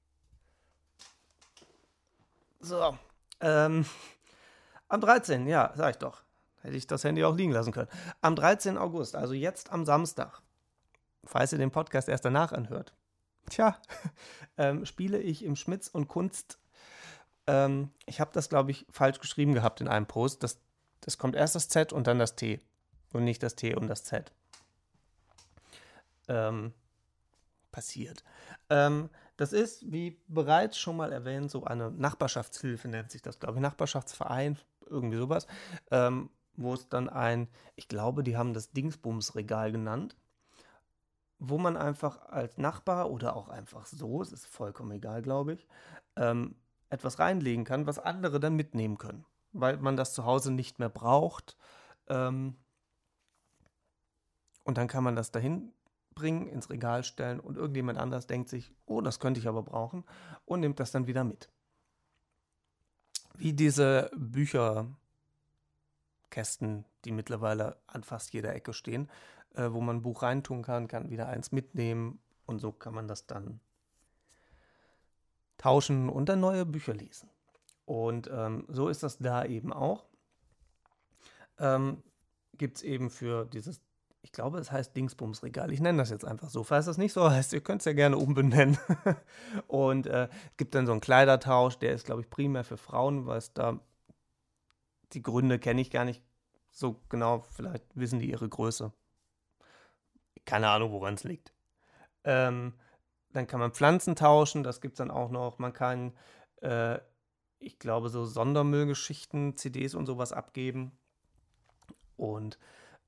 So, 2.60 2.96
ähm, 3.42 3.86
am 4.88 5.02
13. 5.02 5.48
Ja, 5.48 5.74
sag 5.76 5.92
ich 5.92 5.98
doch. 5.98 6.22
Hätte 6.62 6.78
ich 6.78 6.86
das 6.86 7.04
Handy 7.04 7.24
auch 7.24 7.36
liegen 7.36 7.52
lassen 7.52 7.72
können. 7.72 7.90
Am 8.22 8.36
13. 8.36 8.78
August, 8.78 9.16
also 9.16 9.34
jetzt 9.34 9.72
am 9.72 9.86
Samstag, 9.86 10.42
falls 11.24 11.52
ihr 11.52 11.58
den 11.58 11.72
Podcast 11.72 12.10
erst 12.10 12.26
danach 12.26 12.52
anhört, 12.52 12.94
tja, 13.50 13.76
ähm, 14.58 14.86
spiele 14.86 15.18
ich 15.18 15.44
im 15.44 15.56
Schmitz 15.56 15.88
und 15.88 16.08
Kunst. 16.08 16.60
Ähm, 17.48 17.92
ich 18.06 18.20
habe 18.20 18.32
das, 18.34 18.50
glaube 18.50 18.70
ich, 18.70 18.86
falsch 18.92 19.20
geschrieben 19.20 19.56
gehabt 19.56 19.82
in 19.82 19.88
einem 19.88 20.06
Post. 20.06 20.44
Das 20.44 20.60
das 21.06 21.20
kommt 21.20 21.36
erst 21.36 21.54
das 21.54 21.70
Z 21.70 21.94
und 21.94 22.08
dann 22.08 22.18
das 22.18 22.36
T 22.36 22.60
und 23.14 23.26
nicht 23.26 23.44
das 23.44 23.56
T 23.56 23.76
und 23.76 23.88
das 23.88 24.04
Z. 24.06 24.32
Ähm, 26.28 26.74
passiert. 27.72 28.24
Ähm, 28.72 29.12
das 29.38 29.54
ist, 29.54 29.92
wie 29.92 30.20
bereits 30.28 30.80
schon 30.80 30.98
mal 30.98 31.12
erwähnt, 31.12 31.52
so 31.52 31.64
eine 31.64 31.92
Nachbarschaftshilfe 31.92 32.88
nennt 32.88 33.12
sich 33.12 33.22
das, 33.22 33.40
glaube 33.40 33.58
ich, 33.58 33.62
Nachbarschaftsverein, 33.62 34.58
irgendwie 34.88 35.18
sowas, 35.18 35.46
ähm, 35.92 36.32
wo 36.56 36.74
es 36.74 36.90
dann 36.90 37.08
ein, 37.08 37.50
ich 37.76 37.88
glaube, 37.88 38.24
die 38.24 38.36
haben 38.36 38.56
das 38.56 38.72
Dingsbumsregal 38.72 39.72
genannt, 39.72 40.18
wo 41.38 41.60
man 41.60 41.78
einfach 41.78 42.26
als 42.30 42.58
Nachbar 42.58 43.12
oder 43.12 43.36
auch 43.36 43.50
einfach 43.50 43.86
so, 43.86 44.24
es 44.24 44.32
ist 44.32 44.48
vollkommen 44.48 44.94
egal, 44.94 45.22
glaube 45.22 45.54
ich, 45.54 45.68
ähm, 46.16 46.56
etwas 46.90 47.20
reinlegen 47.20 47.64
kann, 47.64 47.86
was 47.86 48.00
andere 48.00 48.40
dann 48.40 48.56
mitnehmen 48.56 48.98
können 48.98 49.24
weil 49.56 49.78
man 49.78 49.98
das 49.98 50.14
zu 50.14 50.26
Hause 50.26 50.52
nicht 50.52 50.80
mehr 50.80 50.90
braucht. 50.90 51.58
Ähm, 52.08 52.56
und 54.64 54.78
dann 54.78 54.88
kann 54.88 55.04
man 55.04 55.16
das 55.16 55.32
dahin 55.32 55.72
bringen, 56.14 56.48
ins 56.48 56.70
Regal 56.70 57.04
stellen 57.04 57.40
und 57.40 57.58
irgendjemand 57.58 58.00
anders 58.00 58.26
denkt 58.28 58.50
sich, 58.50 58.74
oh, 58.86 59.02
das 59.02 59.20
könnte 59.20 59.40
ich 59.40 59.48
aber 59.48 59.64
brauchen 59.64 60.04
und 60.46 60.62
nimmt 60.62 60.80
das 60.80 60.92
dann 60.92 61.08
wieder 61.08 61.24
mit. 61.24 61.50
Wie 63.36 63.54
diese 63.54 64.10
Bücherkästen, 64.16 64.96
die 67.04 67.12
mittlerweile 67.12 67.78
an 67.86 68.04
fast 68.04 68.34
jeder 68.34 68.56
Ecke 68.56 68.74
stehen, 68.74 69.10
äh, 69.56 69.72
wo 69.72 69.82
man 69.82 69.98
ein 69.98 70.02
Buch 70.02 70.24
reintun 70.24 70.64
kann, 70.64 70.88
kann 70.88 71.10
wieder 71.10 71.28
eins 71.28 71.52
mitnehmen 71.52 72.20
und 72.46 72.60
so 72.60 72.72
kann 72.72 72.94
man 72.94 73.08
das 73.08 73.28
dann 73.28 73.60
tauschen 75.58 76.10
und 76.10 76.30
dann 76.30 76.40
neue 76.40 76.66
Bücher 76.66 76.94
lesen. 76.94 77.30
Und 77.86 78.30
ähm, 78.32 78.66
so 78.68 78.90
ist 78.90 79.04
das 79.04 79.18
da 79.20 79.46
eben 79.46 79.72
auch. 79.72 80.06
Ähm, 81.60 82.04
Gibt 82.58 82.78
es 82.78 82.84
eben 82.84 83.10
für 83.10 83.46
dieses, 83.46 83.82
ich 84.22 84.32
glaube, 84.32 84.60
es 84.60 84.72
heißt 84.72 84.96
Dingsbumsregal. 84.96 85.72
Ich 85.72 85.82
nenne 85.82 86.00
das 86.00 86.10
jetzt 86.10 86.26
einfach 86.26 86.50
so. 86.50 86.64
Falls 86.64 86.88
das 86.88 86.98
nicht 86.98 87.14
so 87.14 87.30
heißt, 87.30 87.54
ihr 87.54 87.62
könnt 87.62 87.82
es 87.82 87.86
ja 87.86 87.94
gerne 87.94 88.18
umbenennen. 88.18 88.78
und 89.68 90.08
äh, 90.08 90.26
es 90.52 90.58
gibt 90.58 90.76
dann 90.76 90.86
so 90.86 90.92
einen 90.92 91.02
Kleidertausch, 91.02 91.78
der 91.78 91.94
ist, 91.94 92.06
glaube 92.06 92.22
ich, 92.22 92.30
primär 92.30 92.64
für 92.64 92.78
Frauen, 92.78 93.26
weil 93.26 93.38
es 93.38 93.54
da 93.54 93.80
die 95.14 95.22
Gründe 95.22 95.60
kenne 95.60 95.82
ich 95.82 95.92
gar 95.92 96.06
nicht 96.06 96.24
so 96.72 97.00
genau. 97.10 97.40
Vielleicht 97.40 97.84
wissen 97.96 98.20
die 98.20 98.30
ihre 98.30 98.50
Größe. 98.50 98.92
Keine 100.46 100.70
Ahnung, 100.70 100.92
woran 100.92 101.14
es 101.14 101.24
liegt. 101.24 101.54
Ähm, 102.24 102.74
dann 103.32 103.48
kann 103.48 103.60
man 103.60 103.72
Pflanzen 103.72 104.16
tauschen, 104.16 104.64
das 104.64 104.82
gibt 104.82 104.94
es 104.94 104.98
dann 104.98 105.12
auch 105.12 105.30
noch. 105.30 105.60
Man 105.60 105.74
kann 105.74 106.14
äh, 106.62 107.00
ich 107.66 107.80
glaube, 107.80 108.10
so 108.10 108.26
Sondermüllgeschichten, 108.26 109.58
CDs 109.58 109.96
und 109.96 110.06
sowas 110.06 110.32
abgeben. 110.32 110.92
Und 112.16 112.58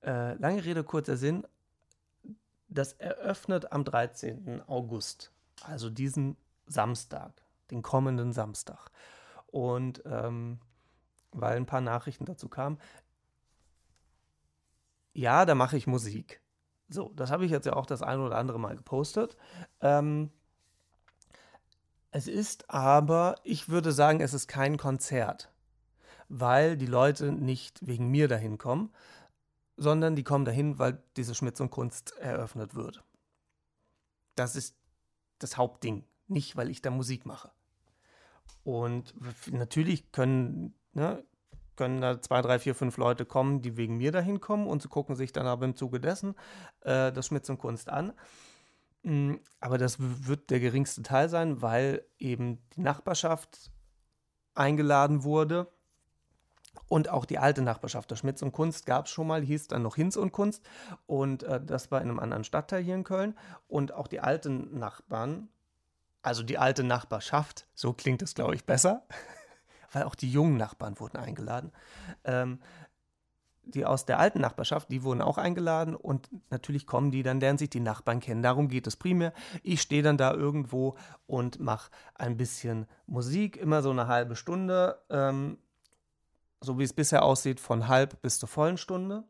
äh, 0.03 0.33
lange 0.33 0.65
Rede, 0.65 0.83
kurzer 0.83 1.15
Sinn, 1.15 1.45
das 2.67 2.93
eröffnet 2.93 3.71
am 3.71 3.85
13. 3.85 4.61
August, 4.67 5.31
also 5.63 5.89
diesen 5.89 6.35
Samstag, 6.65 7.31
den 7.71 7.81
kommenden 7.81 8.33
Samstag. 8.33 8.91
Und 9.47 10.03
ähm, 10.05 10.59
weil 11.31 11.55
ein 11.55 11.65
paar 11.65 11.81
Nachrichten 11.81 12.25
dazu 12.25 12.49
kamen, 12.49 12.79
ja, 15.13 15.45
da 15.45 15.55
mache 15.55 15.77
ich 15.77 15.87
Musik. 15.87 16.41
So, 16.89 17.11
das 17.15 17.31
habe 17.31 17.45
ich 17.45 17.51
jetzt 17.51 17.65
ja 17.65 17.73
auch 17.73 17.85
das 17.85 18.01
ein 18.01 18.19
oder 18.19 18.37
andere 18.37 18.59
Mal 18.59 18.75
gepostet. 18.75 19.37
Ähm, 19.81 20.31
Es 22.11 22.27
ist 22.27 22.69
aber, 22.69 23.35
ich 23.43 23.69
würde 23.69 23.91
sagen, 23.91 24.21
es 24.21 24.33
ist 24.33 24.47
kein 24.47 24.77
Konzert, 24.77 25.51
weil 26.29 26.77
die 26.77 26.85
Leute 26.85 27.31
nicht 27.31 27.85
wegen 27.85 28.09
mir 28.09 28.27
dahin 28.27 28.57
kommen, 28.57 28.91
sondern 29.75 30.15
die 30.15 30.23
kommen 30.23 30.45
dahin, 30.45 30.79
weil 30.79 31.01
diese 31.15 31.35
Schmitz 31.35 31.59
und 31.59 31.69
Kunst 31.69 32.17
eröffnet 32.17 32.75
wird. 32.75 33.03
Das 34.35 34.55
ist 34.55 34.75
das 35.39 35.57
Hauptding, 35.57 36.03
nicht 36.27 36.55
weil 36.55 36.69
ich 36.69 36.81
da 36.81 36.89
Musik 36.89 37.25
mache. 37.25 37.51
Und 38.63 39.13
natürlich 39.51 40.11
können, 40.11 40.73
ne, 40.93 41.23
können 41.75 42.01
da 42.01 42.21
zwei, 42.21 42.41
drei, 42.41 42.59
vier, 42.59 42.75
fünf 42.75 42.97
Leute 42.97 43.25
kommen, 43.25 43.61
die 43.61 43.77
wegen 43.77 43.97
mir 43.97 44.11
dahin 44.11 44.41
kommen 44.41 44.67
und 44.67 44.81
sie 44.81 44.89
gucken 44.89 45.15
sich 45.15 45.31
dann 45.31 45.45
aber 45.45 45.65
im 45.65 45.75
Zuge 45.75 45.99
dessen 45.99 46.35
äh, 46.81 47.11
das 47.11 47.27
Schmitz 47.27 47.49
und 47.49 47.59
Kunst 47.59 47.89
an. 47.89 48.13
Mm, 49.07 49.35
aber 49.61 49.77
das 49.77 49.95
wird 49.99 50.49
der 50.49 50.59
geringste 50.59 51.01
Teil 51.01 51.29
sein, 51.29 51.61
weil 51.61 52.03
eben 52.19 52.59
die 52.75 52.81
Nachbarschaft 52.81 53.71
eingeladen 54.53 55.23
wurde 55.23 55.71
und 56.89 57.07
auch 57.07 57.23
die 57.23 57.37
alte 57.37 57.61
Nachbarschaft 57.61 58.11
der 58.11 58.17
Schmitz 58.17 58.41
und 58.41 58.51
Kunst 58.51 58.85
gab 58.85 59.05
es 59.05 59.11
schon 59.11 59.27
mal, 59.27 59.41
hieß 59.41 59.69
dann 59.69 59.81
noch 59.81 59.95
Hinz 59.95 60.17
und 60.17 60.33
Kunst. 60.33 60.61
Und 61.05 61.43
äh, 61.43 61.63
das 61.63 61.89
war 61.89 62.01
in 62.01 62.09
einem 62.09 62.19
anderen 62.19 62.43
Stadtteil 62.43 62.83
hier 62.83 62.95
in 62.95 63.05
Köln. 63.05 63.37
Und 63.69 63.93
auch 63.93 64.07
die 64.07 64.19
alten 64.19 64.77
Nachbarn, 64.77 65.47
also 66.21 66.43
die 66.43 66.57
alte 66.57 66.83
Nachbarschaft, 66.83 67.65
so 67.73 67.93
klingt 67.93 68.21
es, 68.21 68.35
glaube 68.35 68.55
ich, 68.55 68.65
besser, 68.65 69.07
weil 69.93 70.03
auch 70.03 70.15
die 70.15 70.29
jungen 70.29 70.57
Nachbarn 70.57 70.99
wurden 70.99 71.15
eingeladen. 71.15 71.71
Ähm, 72.25 72.59
die 73.73 73.85
aus 73.85 74.05
der 74.05 74.19
alten 74.19 74.41
Nachbarschaft, 74.41 74.89
die 74.91 75.03
wurden 75.03 75.21
auch 75.21 75.37
eingeladen 75.37 75.95
und 75.95 76.29
natürlich 76.49 76.85
kommen 76.87 77.11
die, 77.11 77.23
dann 77.23 77.39
lernen 77.39 77.57
sich 77.57 77.69
die 77.69 77.79
Nachbarn 77.79 78.19
kennen. 78.19 78.41
Darum 78.41 78.67
geht 78.67 78.87
es 78.87 78.95
primär. 78.95 79.33
Ich 79.63 79.81
stehe 79.81 80.03
dann 80.03 80.17
da 80.17 80.33
irgendwo 80.33 80.95
und 81.25 81.59
mache 81.59 81.91
ein 82.15 82.37
bisschen 82.37 82.87
Musik, 83.05 83.57
immer 83.57 83.81
so 83.81 83.91
eine 83.91 84.07
halbe 84.07 84.35
Stunde. 84.35 84.99
Ähm, 85.09 85.57
so 86.61 86.79
wie 86.79 86.83
es 86.83 86.93
bisher 86.93 87.23
aussieht, 87.23 87.59
von 87.59 87.87
halb 87.87 88.21
bis 88.21 88.39
zur 88.39 88.49
vollen 88.49 88.77
Stunde. 88.77 89.23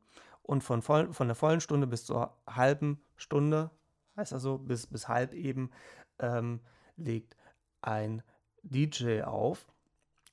Und 0.44 0.64
von, 0.64 0.82
voll, 0.82 1.12
von 1.14 1.28
der 1.28 1.36
vollen 1.36 1.60
Stunde 1.60 1.88
bis 1.88 2.06
zur 2.06 2.34
halben 2.48 3.02
Stunde, 3.18 3.70
heißt 4.16 4.32
also 4.32 4.58
bis, 4.58 4.88
bis 4.88 5.10
halb 5.10 5.34
eben, 5.34 5.72
ähm, 6.20 6.62
legt 6.96 7.36
ein 7.82 8.24
DJ 8.64 9.24
auf 9.24 9.68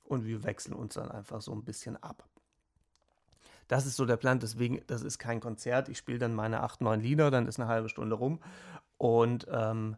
und 0.03 0.25
wir 0.25 0.43
wechseln 0.43 0.73
uns 0.73 0.93
dann 0.93 1.11
einfach 1.11 1.41
so 1.41 1.51
ein 1.51 1.65
bisschen 1.65 2.01
ab. 2.01 2.29
Das 3.67 3.85
ist 3.85 3.95
so 3.95 4.05
der 4.05 4.17
Plan, 4.17 4.39
deswegen, 4.39 4.81
das 4.87 5.01
ist 5.01 5.17
kein 5.17 5.39
Konzert. 5.39 5.89
Ich 5.89 5.97
spiele 5.97 6.19
dann 6.19 6.33
meine 6.33 6.61
acht, 6.61 6.81
neun 6.81 7.01
Lieder, 7.01 7.31
dann 7.31 7.47
ist 7.47 7.59
eine 7.59 7.67
halbe 7.67 7.89
Stunde 7.89 8.15
rum 8.15 8.39
und 8.97 9.47
ähm, 9.49 9.97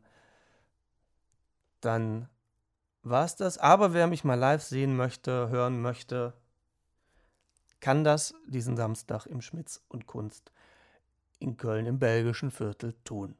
dann 1.82 2.30
war 3.04 3.26
es 3.26 3.36
das. 3.36 3.58
Aber 3.58 3.94
wer 3.94 4.08
mich 4.08 4.24
mal 4.24 4.36
live 4.36 4.64
sehen 4.64 4.96
möchte, 4.96 5.50
hören 5.50 5.82
möchte, 5.82 6.34
kann 7.80 8.04
das 8.04 8.34
diesen 8.48 8.76
Samstag 8.76 9.26
im 9.26 9.42
Schmitz 9.42 9.82
und 9.88 10.08
Kunst 10.08 10.52
in 11.40 11.58
Köln 11.58 11.86
im 11.86 12.00
belgischen 12.00 12.52
Viertel 12.52 12.96
tun. 13.04 13.36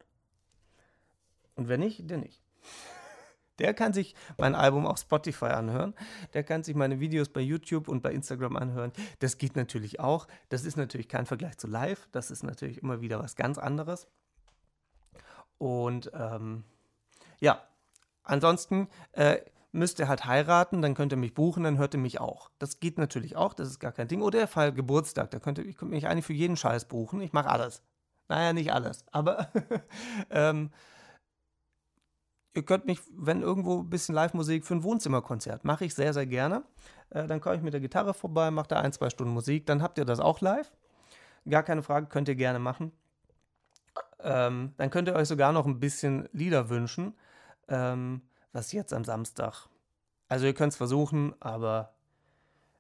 Und 1.56 1.68
wenn 1.68 1.80
nicht, 1.80 2.10
der 2.10 2.20
nicht. 2.20 2.42
Der 3.60 3.74
kann 3.74 3.94
sich 3.94 4.16
mein 4.38 4.56
Album 4.56 4.86
auf 4.86 5.00
Spotify 5.00 5.46
anhören. 5.46 5.94
Der 6.34 6.44
kann 6.44 6.64
sich 6.64 6.76
meine 6.76 7.00
Videos 7.00 7.30
bei 7.30 7.42
YouTube 7.42 7.88
und 7.88 8.02
bei 8.02 8.12
Instagram 8.12 8.56
anhören. 8.56 8.92
Das 9.20 9.38
geht 9.38 9.56
natürlich 9.56 10.00
auch. 10.00 10.28
Das 10.50 10.64
ist 10.64 10.78
natürlich 10.78 11.08
kein 11.08 11.26
Vergleich 11.26 11.58
zu 11.58 11.68
live. 11.68 12.08
Das 12.12 12.32
ist 12.32 12.44
natürlich 12.44 12.82
immer 12.82 13.02
wieder 13.02 13.20
was 13.20 13.36
ganz 13.36 13.58
anderes. 13.58 14.08
Und 15.58 16.12
ähm, 16.14 16.64
ja, 17.40 17.64
ansonsten, 18.24 18.88
äh, 19.14 19.40
müsst 19.72 20.00
ihr 20.00 20.08
halt 20.08 20.26
heiraten, 20.26 20.82
dann 20.82 20.94
könnt 20.94 21.14
ihr 21.14 21.18
mich 21.18 21.34
buchen, 21.34 21.64
dann 21.64 21.78
hört 21.78 21.94
ihr 21.94 22.00
mich 22.00 22.20
auch. 22.20 22.50
Das 22.60 22.80
geht 22.80 22.98
natürlich 22.98 23.36
auch, 23.36 23.54
das 23.54 23.70
ist 23.70 23.80
gar 23.80 23.92
kein 23.92 24.08
Ding. 24.08 24.22
Oder 24.22 24.40
ihr 24.40 24.48
feiert 24.48 24.76
Geburtstag, 24.76 25.32
da 25.32 25.40
könnt 25.40 25.58
ihr, 25.60 25.66
ich 25.66 25.78
könnt 25.78 25.92
mich 25.92 26.08
eigentlich 26.08 26.26
für 26.26 26.34
jeden 26.34 26.58
Scheiß 26.58 26.86
buchen. 26.86 27.22
Ich 27.22 27.34
mache 27.34 27.50
alles. 27.50 27.82
Naja, 28.30 28.54
nicht 28.54 28.74
alles, 28.74 29.06
aber 29.12 29.50
ähm, 30.30 30.72
ihr 32.58 32.64
könnt 32.64 32.86
mich, 32.86 33.00
wenn 33.14 33.42
irgendwo 33.42 33.80
ein 33.80 33.90
bisschen 33.90 34.16
Live-Musik 34.16 34.66
für 34.66 34.76
ein 34.76 34.84
Wohnzimmerkonzert, 34.84 35.64
mache 35.64 35.86
ich 35.86 35.94
sehr, 35.94 36.14
sehr 36.14 36.26
gerne. 36.26 36.64
Äh, 37.12 37.28
dann 37.28 37.40
komme 37.40 37.56
ich 37.56 37.62
mit 37.62 37.74
der 37.74 37.80
Gitarre 37.80 38.14
vorbei, 38.14 38.52
mache 38.52 38.68
da 38.70 38.80
ein, 38.82 38.92
zwei 38.92 39.10
Stunden 39.10 39.32
Musik, 39.32 39.68
dann 39.68 39.82
habt 39.82 39.98
ihr 39.98 40.06
das 40.06 40.20
auch 40.20 40.42
live. 40.42 40.72
Gar 41.48 41.64
keine 41.64 41.84
Frage, 41.84 42.08
könnt 42.08 42.28
ihr 42.28 42.36
gerne 42.36 42.60
machen. 42.60 42.92
Ähm, 44.20 44.74
dann 44.78 44.90
könnt 44.90 45.08
ihr 45.08 45.16
euch 45.16 45.28
sogar 45.28 45.54
noch 45.54 45.66
ein 45.68 45.80
bisschen 45.80 46.28
Lieder 46.34 46.70
wünschen. 46.70 47.14
Ähm, 47.70 48.22
was 48.54 48.72
jetzt 48.72 48.92
am 48.92 49.06
Samstag. 49.06 49.68
Also 50.30 50.48
ihr 50.48 50.54
könnt 50.56 50.74
es 50.74 50.78
versuchen, 50.78 51.36
aber 51.40 51.94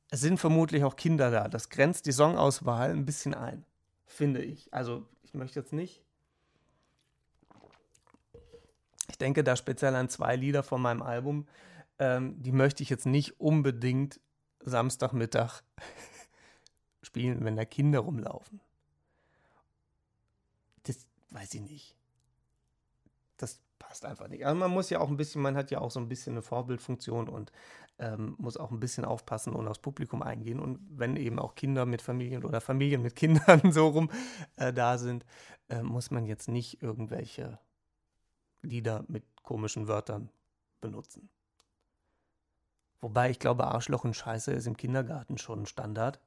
es 0.09 0.21
sind 0.21 0.39
vermutlich 0.39 0.83
auch 0.83 0.95
Kinder 0.95 1.29
da. 1.29 1.47
Das 1.47 1.69
grenzt 1.69 2.07
die 2.07 2.11
Songauswahl 2.11 2.89
ein 2.89 3.05
bisschen 3.05 3.35
ein, 3.35 3.63
finde 4.07 4.41
ich. 4.41 4.73
Also 4.73 5.05
ich 5.21 5.35
möchte 5.35 5.59
jetzt 5.59 5.73
nicht. 5.73 6.03
Ich 9.09 9.17
denke 9.17 9.43
da 9.43 9.55
speziell 9.55 9.95
an 9.95 10.09
zwei 10.09 10.35
Lieder 10.35 10.63
von 10.63 10.81
meinem 10.81 11.01
Album. 11.01 11.47
Ähm, 11.99 12.41
die 12.41 12.51
möchte 12.51 12.83
ich 12.83 12.89
jetzt 12.89 13.05
nicht 13.05 13.39
unbedingt 13.39 14.19
Samstagmittag 14.59 15.61
spielen, 17.01 17.43
wenn 17.43 17.55
da 17.55 17.65
Kinder 17.65 17.99
rumlaufen. 17.99 18.59
Das 20.83 21.07
weiß 21.31 21.53
ich 21.55 21.61
nicht. 21.61 21.95
Das 23.37 23.59
passt 23.79 24.05
einfach 24.05 24.27
nicht. 24.27 24.45
Also 24.45 24.57
man 24.57 24.71
muss 24.71 24.89
ja 24.89 24.99
auch 24.99 25.09
ein 25.09 25.17
bisschen, 25.17 25.41
man 25.41 25.55
hat 25.55 25.71
ja 25.71 25.79
auch 25.79 25.91
so 25.91 25.99
ein 25.99 26.09
bisschen 26.09 26.33
eine 26.33 26.41
Vorbildfunktion 26.41 27.29
und 27.29 27.51
ähm, 27.99 28.35
muss 28.37 28.57
auch 28.57 28.71
ein 28.71 28.79
bisschen 28.79 29.05
aufpassen 29.05 29.53
und 29.53 29.67
aufs 29.67 29.79
Publikum 29.79 30.21
eingehen. 30.21 30.59
Und 30.59 30.79
wenn 30.89 31.15
eben 31.15 31.39
auch 31.39 31.55
Kinder 31.55 31.85
mit 31.85 32.01
Familien 32.01 32.43
oder 32.43 32.61
Familien 32.61 33.01
mit 33.01 33.15
Kindern 33.15 33.61
so 33.71 33.87
rum 33.87 34.11
äh, 34.57 34.73
da 34.73 34.97
sind, 34.97 35.25
äh, 35.69 35.81
muss 35.81 36.11
man 36.11 36.25
jetzt 36.25 36.47
nicht 36.47 36.81
irgendwelche 36.83 37.59
Lieder 38.67 39.03
mit 39.07 39.23
komischen 39.43 39.87
Wörtern 39.87 40.29
benutzen. 40.81 41.29
Wobei 42.99 43.29
ich 43.29 43.39
glaube, 43.39 43.67
Arschloch 43.67 44.03
und 44.03 44.15
Scheiße 44.15 44.51
ist 44.51 44.67
im 44.67 44.77
Kindergarten 44.77 45.37
schon 45.37 45.65
Standard. 45.65 46.19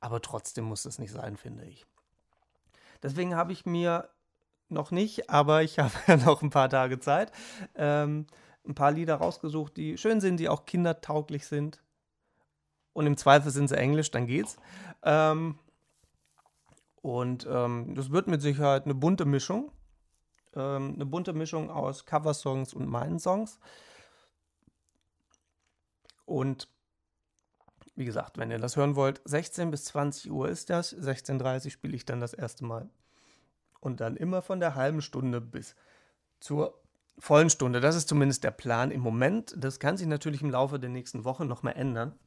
Aber 0.00 0.20
trotzdem 0.20 0.64
muss 0.64 0.84
es 0.84 0.98
nicht 0.98 1.12
sein, 1.12 1.36
finde 1.36 1.64
ich. 1.64 1.86
Deswegen 3.02 3.34
habe 3.34 3.52
ich 3.52 3.66
mir 3.66 4.08
noch 4.68 4.90
nicht, 4.90 5.30
aber 5.30 5.62
ich 5.62 5.78
habe 5.78 5.92
ja 6.06 6.16
noch 6.16 6.42
ein 6.42 6.50
paar 6.50 6.68
Tage 6.68 6.98
Zeit. 7.00 7.32
Ähm, 7.74 8.26
ein 8.66 8.74
paar 8.74 8.92
Lieder 8.92 9.16
rausgesucht, 9.16 9.76
die 9.76 9.98
schön 9.98 10.20
sind, 10.20 10.38
die 10.38 10.48
auch 10.48 10.64
kindertauglich 10.64 11.46
sind. 11.46 11.82
Und 12.92 13.06
im 13.06 13.16
Zweifel 13.16 13.50
sind 13.50 13.68
sie 13.68 13.76
Englisch, 13.76 14.10
dann 14.10 14.26
geht's. 14.26 14.56
Ähm, 15.02 15.58
und 17.00 17.46
ähm, 17.50 17.94
das 17.94 18.10
wird 18.10 18.28
mit 18.28 18.42
Sicherheit 18.42 18.84
eine 18.84 18.94
bunte 18.94 19.24
Mischung. 19.24 19.72
Ähm, 20.54 20.94
eine 20.94 21.06
bunte 21.06 21.32
Mischung 21.32 21.70
aus 21.70 22.04
Coversongs 22.04 22.74
und 22.74 22.88
meinen 22.88 23.18
Songs. 23.18 23.58
Und 26.24 26.68
wie 27.94 28.04
gesagt, 28.04 28.38
wenn 28.38 28.50
ihr 28.50 28.58
das 28.58 28.76
hören 28.76 28.96
wollt, 28.96 29.20
16 29.24 29.70
bis 29.70 29.84
20 29.86 30.30
Uhr 30.30 30.48
ist 30.48 30.70
das. 30.70 30.94
16.30 30.96 31.64
Uhr 31.64 31.70
spiele 31.70 31.96
ich 31.96 32.06
dann 32.06 32.20
das 32.20 32.32
erste 32.32 32.64
Mal 32.64 32.88
und 33.80 34.00
dann 34.00 34.16
immer 34.16 34.42
von 34.42 34.60
der 34.60 34.74
halben 34.74 35.02
Stunde 35.02 35.40
bis 35.40 35.74
zur 36.40 36.80
vollen 37.18 37.50
Stunde. 37.50 37.80
Das 37.80 37.96
ist 37.96 38.08
zumindest 38.08 38.44
der 38.44 38.50
Plan 38.50 38.90
im 38.90 39.00
Moment. 39.00 39.54
Das 39.58 39.78
kann 39.78 39.96
sich 39.96 40.06
natürlich 40.06 40.42
im 40.42 40.50
Laufe 40.50 40.78
der 40.78 40.90
nächsten 40.90 41.24
Woche 41.24 41.44
nochmal 41.44 41.74
ändern. 41.76 42.18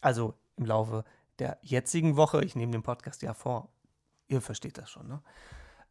Also 0.00 0.34
im 0.56 0.66
Laufe 0.66 1.04
der 1.38 1.58
jetzigen 1.62 2.16
Woche. 2.16 2.44
Ich 2.44 2.56
nehme 2.56 2.72
den 2.72 2.82
Podcast 2.82 3.22
ja 3.22 3.34
vor. 3.34 3.68
Ihr 4.28 4.40
versteht 4.40 4.78
das 4.78 4.90
schon, 4.90 5.06
ne? 5.06 5.22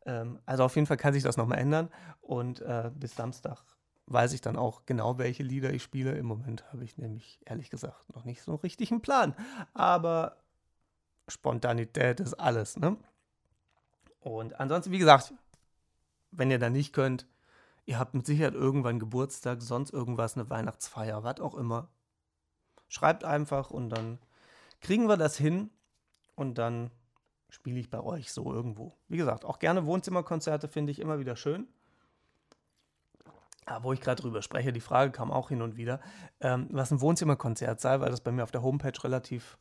Ähm, 0.05 0.39
also 0.45 0.63
auf 0.63 0.75
jeden 0.75 0.87
Fall 0.87 0.97
kann 0.97 1.13
sich 1.13 1.23
das 1.23 1.37
nochmal 1.37 1.59
ändern. 1.59 1.89
Und 2.21 2.61
äh, 2.61 2.91
bis 2.93 3.15
Samstag 3.15 3.63
weiß 4.05 4.33
ich 4.33 4.41
dann 4.41 4.57
auch 4.57 4.85
genau, 4.85 5.17
welche 5.17 5.43
Lieder 5.43 5.73
ich 5.73 5.83
spiele. 5.83 6.11
Im 6.11 6.25
Moment 6.25 6.71
habe 6.71 6.83
ich 6.83 6.97
nämlich 6.97 7.39
ehrlich 7.45 7.69
gesagt 7.69 8.13
noch 8.13 8.25
nicht 8.25 8.41
so 8.41 8.59
einen 8.61 9.01
Plan. 9.01 9.35
Aber 9.73 10.37
Spontanität 11.27 12.19
ist 12.19 12.33
alles, 12.33 12.77
ne? 12.77 12.97
Und 14.19 14.59
ansonsten, 14.59 14.91
wie 14.91 14.99
gesagt, 14.99 15.33
wenn 16.31 16.51
ihr 16.51 16.59
da 16.59 16.69
nicht 16.69 16.93
könnt, 16.93 17.27
ihr 17.85 17.99
habt 17.99 18.13
mit 18.13 18.25
Sicherheit 18.25 18.53
irgendwann 18.53 18.99
Geburtstag, 18.99 19.61
sonst 19.61 19.91
irgendwas, 19.91 20.35
eine 20.35 20.49
Weihnachtsfeier, 20.49 21.23
was 21.23 21.39
auch 21.39 21.55
immer. 21.55 21.89
Schreibt 22.87 23.23
einfach 23.23 23.69
und 23.69 23.89
dann 23.89 24.19
kriegen 24.79 25.07
wir 25.07 25.17
das 25.17 25.37
hin 25.37 25.69
und 26.35 26.57
dann 26.57 26.91
spiele 27.53 27.79
ich 27.79 27.91
bei 27.91 28.01
euch 28.01 28.31
so 28.31 28.51
irgendwo. 28.51 28.97
Wie 29.07 29.17
gesagt, 29.17 29.45
auch 29.45 29.59
gerne 29.59 29.85
Wohnzimmerkonzerte 29.85 30.67
finde 30.67 30.91
ich 30.91 30.99
immer 30.99 31.19
wieder 31.19 31.35
schön. 31.35 31.67
Aber 33.65 33.85
wo 33.85 33.93
ich 33.93 34.01
gerade 34.01 34.21
drüber 34.21 34.41
spreche, 34.41 34.73
die 34.73 34.81
Frage 34.81 35.11
kam 35.11 35.31
auch 35.31 35.49
hin 35.49 35.61
und 35.61 35.77
wieder, 35.77 36.01
ähm, 36.41 36.67
was 36.71 36.91
ein 36.91 36.99
Wohnzimmerkonzert 36.99 37.79
sei, 37.79 37.99
weil 37.99 38.09
das 38.09 38.21
bei 38.21 38.31
mir 38.31 38.43
auf 38.43 38.51
der 38.51 38.63
Homepage 38.63 39.03
relativ 39.03 39.59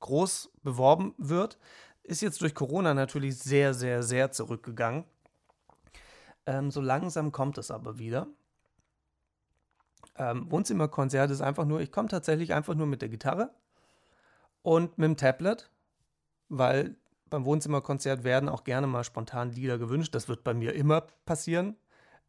groß 0.00 0.52
beworben 0.62 1.14
wird. 1.16 1.58
Ist 2.02 2.20
jetzt 2.20 2.42
durch 2.42 2.54
Corona 2.54 2.92
natürlich 2.92 3.38
sehr, 3.38 3.72
sehr, 3.72 4.02
sehr 4.02 4.30
zurückgegangen. 4.30 5.04
Ähm, 6.44 6.70
so 6.70 6.82
langsam 6.82 7.32
kommt 7.32 7.56
es 7.56 7.70
aber 7.70 7.98
wieder. 7.98 8.26
Ähm, 10.16 10.50
Wohnzimmerkonzert 10.50 11.30
ist 11.30 11.40
einfach 11.40 11.64
nur, 11.64 11.80
ich 11.80 11.90
komme 11.90 12.08
tatsächlich 12.08 12.52
einfach 12.52 12.74
nur 12.74 12.86
mit 12.86 13.00
der 13.00 13.08
Gitarre 13.08 13.50
und 14.62 14.98
mit 14.98 15.08
dem 15.08 15.16
Tablet, 15.16 15.70
weil 16.50 16.96
beim 17.30 17.44
Wohnzimmerkonzert 17.44 18.24
werden 18.24 18.48
auch 18.48 18.64
gerne 18.64 18.86
mal 18.86 19.04
spontan 19.04 19.50
Lieder 19.52 19.78
gewünscht. 19.78 20.14
Das 20.14 20.28
wird 20.28 20.44
bei 20.44 20.52
mir 20.52 20.74
immer 20.74 21.02
passieren. 21.24 21.76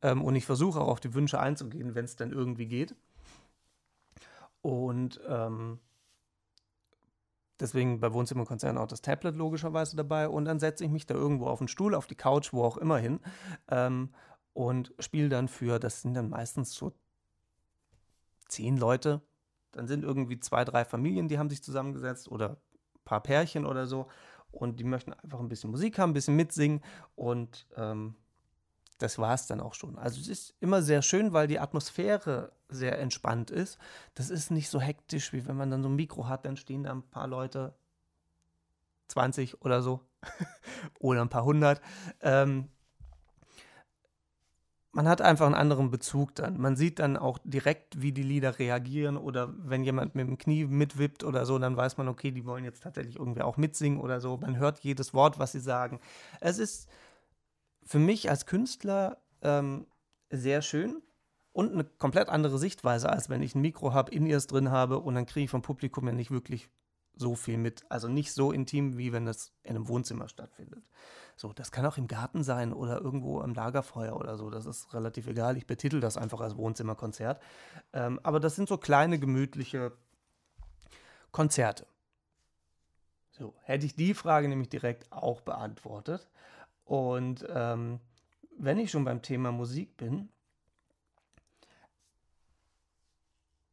Ähm, 0.01 0.23
und 0.23 0.35
ich 0.35 0.45
versuche 0.45 0.79
auch 0.79 0.87
auf 0.87 0.99
die 0.99 1.13
Wünsche 1.13 1.39
einzugehen, 1.39 1.95
wenn 1.95 2.05
es 2.05 2.15
dann 2.15 2.31
irgendwie 2.31 2.67
geht. 2.67 2.95
Und 4.61 5.19
ähm, 5.27 5.79
deswegen 7.59 7.99
bei 7.99 8.13
Wohnzimmerkonzerten 8.13 8.77
auch 8.77 8.87
das 8.87 9.01
Tablet 9.01 9.35
logischerweise 9.35 9.97
dabei. 9.97 10.29
Und 10.29 10.45
dann 10.45 10.59
setze 10.59 10.85
ich 10.85 10.91
mich 10.91 11.07
da 11.07 11.15
irgendwo 11.15 11.47
auf 11.47 11.59
den 11.59 11.67
Stuhl, 11.67 11.95
auf 11.95 12.07
die 12.07 12.15
Couch, 12.15 12.53
wo 12.53 12.63
auch 12.63 12.77
immer 12.77 12.97
hin. 12.97 13.19
Ähm, 13.69 14.13
und 14.53 14.93
spiele 14.99 15.29
dann 15.29 15.47
für, 15.47 15.79
das 15.79 16.01
sind 16.01 16.13
dann 16.13 16.29
meistens 16.29 16.73
so 16.73 16.93
zehn 18.47 18.77
Leute. 18.77 19.21
Dann 19.71 19.87
sind 19.87 20.03
irgendwie 20.03 20.39
zwei, 20.39 20.63
drei 20.65 20.85
Familien, 20.85 21.27
die 21.27 21.39
haben 21.39 21.49
sich 21.49 21.63
zusammengesetzt 21.63 22.29
oder 22.29 22.57
paar 23.05 23.21
Pärchen 23.21 23.65
oder 23.65 23.87
so. 23.87 24.07
Und 24.51 24.79
die 24.79 24.83
möchten 24.83 25.13
einfach 25.13 25.39
ein 25.39 25.49
bisschen 25.49 25.71
Musik 25.71 25.97
haben, 25.97 26.11
ein 26.11 26.13
bisschen 26.13 26.35
mitsingen. 26.35 26.81
Und 27.15 27.67
ähm, 27.75 28.15
das 29.01 29.17
war 29.17 29.33
es 29.33 29.47
dann 29.47 29.61
auch 29.61 29.73
schon. 29.73 29.97
Also 29.97 30.19
es 30.19 30.27
ist 30.27 30.55
immer 30.59 30.81
sehr 30.81 31.01
schön, 31.01 31.33
weil 31.33 31.47
die 31.47 31.59
Atmosphäre 31.59 32.51
sehr 32.69 32.99
entspannt 32.99 33.49
ist. 33.49 33.77
Das 34.13 34.29
ist 34.29 34.51
nicht 34.51 34.69
so 34.69 34.79
hektisch, 34.79 35.33
wie 35.33 35.47
wenn 35.47 35.57
man 35.57 35.71
dann 35.71 35.83
so 35.83 35.89
ein 35.89 35.95
Mikro 35.95 36.27
hat, 36.27 36.45
dann 36.45 36.57
stehen 36.57 36.83
da 36.83 36.91
ein 36.91 37.03
paar 37.03 37.27
Leute, 37.27 37.73
20 39.07 39.61
oder 39.61 39.81
so, 39.81 40.01
oder 40.99 41.21
ein 41.21 41.29
paar 41.29 41.45
hundert. 41.45 41.81
Ähm, 42.21 42.69
man 44.93 45.07
hat 45.07 45.21
einfach 45.21 45.45
einen 45.45 45.55
anderen 45.55 45.89
Bezug 45.89 46.35
dann. 46.35 46.59
Man 46.59 46.75
sieht 46.75 46.99
dann 46.99 47.15
auch 47.15 47.37
direkt, 47.43 48.01
wie 48.01 48.11
die 48.11 48.23
Lieder 48.23 48.59
reagieren 48.59 49.17
oder 49.17 49.53
wenn 49.57 49.83
jemand 49.83 50.15
mit 50.15 50.27
dem 50.27 50.37
Knie 50.37 50.65
mitwippt 50.65 51.23
oder 51.23 51.45
so, 51.45 51.57
dann 51.59 51.77
weiß 51.77 51.97
man, 51.97 52.09
okay, 52.09 52.31
die 52.31 52.45
wollen 52.45 52.65
jetzt 52.65 52.83
tatsächlich 52.83 53.17
irgendwie 53.17 53.41
auch 53.41 53.57
mitsingen 53.57 54.01
oder 54.01 54.19
so. 54.19 54.37
Man 54.37 54.57
hört 54.57 54.79
jedes 54.79 55.13
Wort, 55.13 55.39
was 55.39 55.53
sie 55.53 55.61
sagen. 55.61 55.99
Es 56.41 56.59
ist 56.59 56.89
für 57.83 57.99
mich 57.99 58.29
als 58.29 58.45
Künstler 58.45 59.17
ähm, 59.41 59.87
sehr 60.29 60.61
schön 60.61 61.01
und 61.53 61.71
eine 61.71 61.85
komplett 61.85 62.29
andere 62.29 62.57
Sichtweise, 62.57 63.09
als 63.09 63.29
wenn 63.29 63.41
ich 63.41 63.55
ein 63.55 63.61
Mikro 63.61 63.93
habe, 63.93 64.11
in 64.11 64.25
ears 64.25 64.47
drin 64.47 64.71
habe 64.71 64.99
und 64.99 65.15
dann 65.15 65.25
kriege 65.25 65.45
ich 65.45 65.51
vom 65.51 65.61
Publikum 65.61 66.05
ja 66.07 66.13
nicht 66.13 66.31
wirklich 66.31 66.69
so 67.15 67.35
viel 67.35 67.57
mit. 67.57 67.83
Also 67.89 68.07
nicht 68.07 68.33
so 68.33 68.51
intim, 68.51 68.97
wie 68.97 69.13
wenn 69.13 69.25
das 69.25 69.53
in 69.63 69.75
einem 69.75 69.87
Wohnzimmer 69.87 70.27
stattfindet. 70.27 70.83
So, 71.35 71.53
das 71.53 71.71
kann 71.71 71.85
auch 71.85 71.97
im 71.97 72.07
Garten 72.07 72.43
sein 72.43 72.73
oder 72.73 73.01
irgendwo 73.01 73.41
am 73.41 73.53
Lagerfeuer 73.53 74.15
oder 74.15 74.37
so. 74.37 74.49
Das 74.49 74.65
ist 74.65 74.93
relativ 74.93 75.27
egal. 75.27 75.57
Ich 75.57 75.65
betitel 75.65 75.99
das 75.99 76.17
einfach 76.17 76.41
als 76.41 76.55
Wohnzimmerkonzert. 76.55 77.41
Ähm, 77.93 78.19
aber 78.23 78.39
das 78.39 78.55
sind 78.55 78.69
so 78.69 78.77
kleine, 78.77 79.19
gemütliche 79.19 79.91
Konzerte. 81.31 81.87
So, 83.31 83.55
hätte 83.63 83.85
ich 83.85 83.95
die 83.95 84.13
Frage 84.13 84.47
nämlich 84.49 84.69
direkt 84.69 85.11
auch 85.11 85.41
beantwortet. 85.41 86.29
Und 86.85 87.45
ähm, 87.49 87.99
wenn 88.57 88.77
ich 88.77 88.91
schon 88.91 89.05
beim 89.05 89.21
Thema 89.21 89.51
Musik 89.51 89.97
bin, 89.97 90.29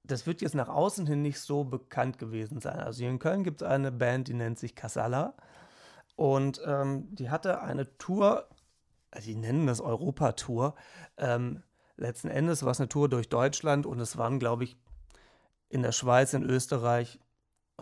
das 0.09 0.27
wird 0.27 0.41
jetzt 0.41 0.55
nach 0.55 0.69
außen 0.69 1.07
hin 1.07 1.23
nicht 1.23 1.41
so 1.41 1.65
bekannt 1.65 2.19
gewesen 2.19 2.61
sein. 2.61 2.81
Also 2.81 3.01
hier 3.01 3.11
in 3.11 3.19
Köln 3.19 3.45
gibt 3.45 3.63
es 3.63 3.69
eine 3.69 3.93
Band, 3.93 4.29
die 4.29 4.35
nennt 4.35 4.59
sich 4.59 4.75
Casala. 4.75 5.35
Und 6.17 6.61
ähm, 6.67 7.15
die 7.15 7.31
hatte 7.31 7.61
eine 7.61 7.97
Tour, 7.99 8.49
also 9.11 9.27
die 9.27 9.37
nennen 9.37 9.67
das 9.67 9.81
Europa-Tour. 9.81 10.75
Ähm, 11.19 11.63
letzten 11.97 12.29
Endes 12.29 12.65
war 12.65 12.73
es 12.73 12.81
eine 12.81 12.89
Tour 12.89 13.09
durch 13.09 13.29
Deutschland 13.29 13.87
und 13.87 14.01
es 14.01 14.17
waren, 14.17 14.39
glaube 14.39 14.65
ich, 14.65 14.77
in 15.69 15.83
der 15.83 15.93
Schweiz, 15.93 16.33
in 16.33 16.43
Österreich, 16.43 17.21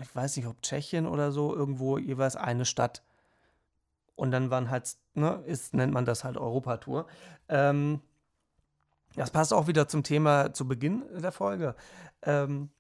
ich 0.00 0.14
weiß 0.14 0.36
nicht, 0.36 0.46
ob 0.46 0.60
Tschechien 0.60 1.06
oder 1.06 1.30
so, 1.30 1.54
irgendwo 1.54 1.96
jeweils 1.96 2.36
eine 2.36 2.64
Stadt. 2.64 3.02
Und 4.16 4.32
dann 4.32 4.50
waren 4.50 4.70
halt, 4.70 4.96
ne, 5.14 5.42
ist, 5.46 5.74
nennt 5.74 5.92
man 5.92 6.04
das 6.04 6.24
halt 6.24 6.36
Europa-Tour. 6.36 7.06
Ähm, 7.48 8.00
das 9.16 9.30
passt 9.30 9.52
auch 9.52 9.66
wieder 9.66 9.88
zum 9.88 10.02
Thema 10.02 10.52
zu 10.52 10.68
Beginn 10.68 11.04
der 11.20 11.32
Folge. 11.32 11.74
Ähm, 12.22 12.70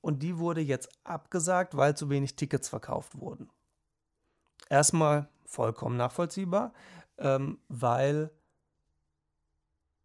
und 0.00 0.22
die 0.22 0.38
wurde 0.38 0.60
jetzt 0.60 0.88
abgesagt, 1.04 1.76
weil 1.76 1.96
zu 1.96 2.08
wenig 2.08 2.36
Tickets 2.36 2.68
verkauft 2.68 3.18
wurden 3.18 3.50
erstmal 4.68 5.28
vollkommen 5.46 5.96
nachvollziehbar, 5.96 6.72
ähm, 7.18 7.58
weil 7.68 8.30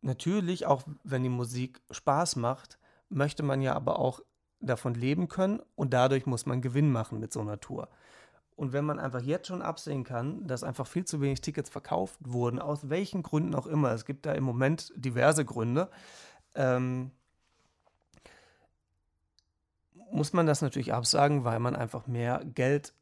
natürlich, 0.01 0.65
auch 0.65 0.83
wenn 1.03 1.23
die 1.23 1.29
Musik 1.29 1.81
Spaß 1.91 2.35
macht, 2.37 2.79
möchte 3.09 3.43
man 3.43 3.61
ja 3.61 3.73
aber 3.73 3.99
auch 3.99 4.21
davon 4.59 4.93
leben 4.93 5.27
können 5.27 5.61
und 5.75 5.93
dadurch 5.93 6.25
muss 6.25 6.45
man 6.45 6.61
Gewinn 6.61 6.91
machen 6.91 7.19
mit 7.19 7.33
so 7.33 7.41
einer 7.41 7.59
Tour. 7.59 7.89
Und 8.55 8.71
wenn 8.71 8.85
man 8.85 8.99
einfach 8.99 9.21
jetzt 9.21 9.47
schon 9.47 9.61
absehen 9.61 10.03
kann, 10.03 10.45
dass 10.47 10.63
einfach 10.63 10.87
viel 10.87 11.05
zu 11.05 11.21
wenig 11.21 11.41
Tickets 11.41 11.69
verkauft 11.69 12.17
wurden, 12.19 12.59
aus 12.59 12.89
welchen 12.89 13.23
Gründen 13.23 13.55
auch 13.55 13.65
immer, 13.65 13.91
es 13.91 14.05
gibt 14.05 14.25
da 14.25 14.33
im 14.33 14.43
Moment 14.43 14.93
diverse 14.95 15.43
Gründe, 15.43 15.89
ähm, 16.55 17.11
muss 20.11 20.33
man 20.33 20.45
das 20.45 20.61
natürlich 20.61 20.93
absagen, 20.93 21.43
weil 21.43 21.59
man 21.59 21.75
einfach 21.75 22.05
mehr 22.05 22.43
Geld 22.45 22.93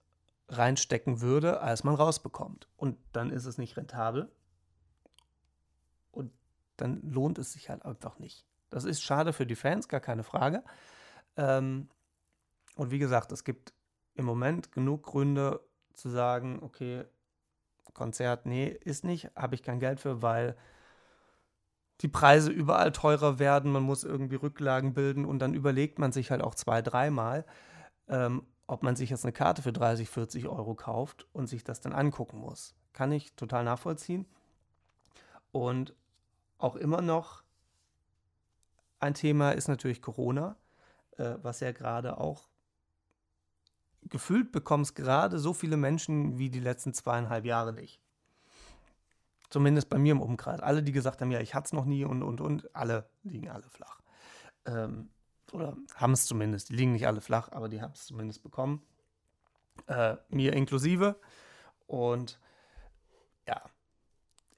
reinstecken 0.48 1.22
würde, 1.22 1.60
als 1.62 1.84
man 1.84 1.96
rausbekommt. 1.96 2.68
Und 2.78 2.98
dann 3.12 3.32
ist 3.32 3.46
es 3.46 3.58
nicht 3.58 3.76
rentabel. 3.76 4.32
Und 6.12 6.32
dann 6.78 7.02
lohnt 7.02 7.38
es 7.38 7.52
sich 7.52 7.70
halt 7.70 7.84
einfach 7.86 8.20
nicht. 8.20 8.46
Das 8.70 8.86
ist 8.86 9.02
schade 9.02 9.34
für 9.34 9.46
die 9.46 9.56
Fans, 9.56 9.90
gar 9.90 10.00
keine 10.00 10.24
Frage. 10.24 10.64
Ähm, 11.36 11.90
und 12.76 12.92
wie 12.92 13.00
gesagt, 13.00 13.32
es 13.34 13.44
gibt 13.44 13.74
im 14.15 14.26
Moment 14.26 14.71
genug 14.71 15.04
Gründe 15.04 15.62
zu 15.93 16.10
sagen, 16.10 16.60
okay, 16.62 17.06
Konzert, 17.93 18.45
nee, 18.45 18.67
ist 18.67 19.04
nicht, 19.04 19.30
habe 19.36 19.56
ich 19.56 19.63
kein 19.63 19.80
Geld 19.80 20.00
für, 20.00 20.21
weil 20.21 20.56
die 22.02 22.08
Preise 22.08 22.52
überall 22.52 22.91
teurer 22.91 23.38
werden, 23.38 23.71
man 23.71 23.84
muss 23.84 24.04
irgendwie 24.04 24.36
Rücklagen 24.36 24.93
bilden 24.93 25.26
und 25.26 25.39
dann 25.39 25.54
überlegt 25.54 26.00
man 26.00 26.12
sich 26.12 26.32
halt 26.32 26.41
auch 26.41 26.56
zwei, 26.56 26.82
dreimal, 26.82 27.45
ähm, 28.08 28.43
ob 28.65 28.84
man 28.84 28.95
sich 28.95 29.10
jetzt 29.10 29.26
eine 29.26 29.34
Karte 29.34 29.62
für 29.62 29.74
30, 29.74 30.10
40 30.10 30.47
Euro 30.47 30.74
kauft 30.74 31.28
und 31.34 31.47
sich 31.47 31.63
das 31.63 31.82
dann 31.82 31.93
angucken 31.93 32.39
muss. 32.39 32.74
Kann 32.93 33.12
ich 33.12 33.34
total 33.36 33.63
nachvollziehen. 33.63 34.26
Und 35.52 35.93
auch 36.58 36.76
immer 36.76 37.02
noch 37.02 37.43
ein 39.00 39.13
Thema 39.13 39.52
ist 39.52 39.67
natürlich 39.67 40.02
Corona, 40.02 40.56
äh, 41.17 41.36
was 41.41 41.60
ja 41.60 41.71
gerade 41.71 42.17
auch 42.17 42.51
gefühlt 44.10 44.52
bekommst 44.52 44.96
gerade 44.96 45.40
so 45.40 45.54
viele 45.54 45.78
Menschen 45.78 46.38
wie 46.38 46.50
die 46.50 46.60
letzten 46.60 46.94
zweieinhalb 46.94 47.46
Jahre 47.46 47.74
nicht. 47.74 48.00
Zumindest 49.50 49.90
bei 49.90 49.98
mir 49.98 50.14
im 50.14 50.22
Umkreis. 50.22 50.62
Alle, 50.62 50.82
die 50.82 50.92
gesagt 50.92 51.22
haben, 51.22 51.32
ja, 51.32 51.40
ich 51.40 51.54
hatte 51.54 51.66
es 51.66 51.74
noch 51.74 51.86
nie 51.86 52.06
und, 52.06 52.24
und, 52.24 52.40
und, 52.40 52.74
alle 52.74 53.10
liegen 53.24 53.50
alle 53.50 53.70
flach. 53.70 54.00
Ähm, 54.66 55.10
oder 55.52 55.76
haben 55.96 56.14
es 56.14 56.26
zumindest. 56.26 56.70
Die 56.70 56.76
liegen 56.76 56.94
nicht 56.94 57.06
alle 57.06 57.22
flach, 57.22 57.52
aber 57.52 57.68
die 57.68 57.82
haben 57.82 57.92
es 57.94 58.06
zumindest 58.06 58.44
bekommen. 58.44 58.82
Äh, 59.88 60.16
mir 60.30 60.54
inklusive. 60.54 61.20
Und 61.86 62.40
ja, 63.46 63.62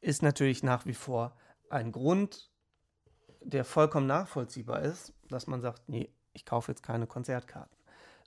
ist 0.01 0.21
natürlich 0.21 0.61
nach 0.61 0.85
wie 0.85 0.93
vor 0.93 1.35
ein 1.69 1.91
Grund, 1.91 2.51
der 3.41 3.65
vollkommen 3.65 4.05
nachvollziehbar 4.05 4.81
ist, 4.83 5.13
dass 5.27 5.47
man 5.47 5.61
sagt, 5.61 5.89
nee, 5.89 6.13
ich 6.33 6.45
kaufe 6.45 6.71
jetzt 6.71 6.83
keine 6.83 7.07
Konzertkarten. 7.07 7.75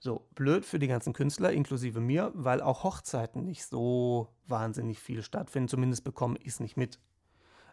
So, 0.00 0.26
blöd 0.34 0.64
für 0.64 0.78
die 0.78 0.88
ganzen 0.88 1.12
Künstler, 1.12 1.52
inklusive 1.52 2.00
mir, 2.00 2.30
weil 2.34 2.60
auch 2.60 2.84
Hochzeiten 2.84 3.44
nicht 3.44 3.64
so 3.64 4.28
wahnsinnig 4.46 5.00
viel 5.00 5.22
stattfinden. 5.22 5.68
Zumindest 5.68 6.04
bekomme 6.04 6.38
ich 6.38 6.48
es 6.48 6.60
nicht 6.60 6.76
mit. 6.76 7.00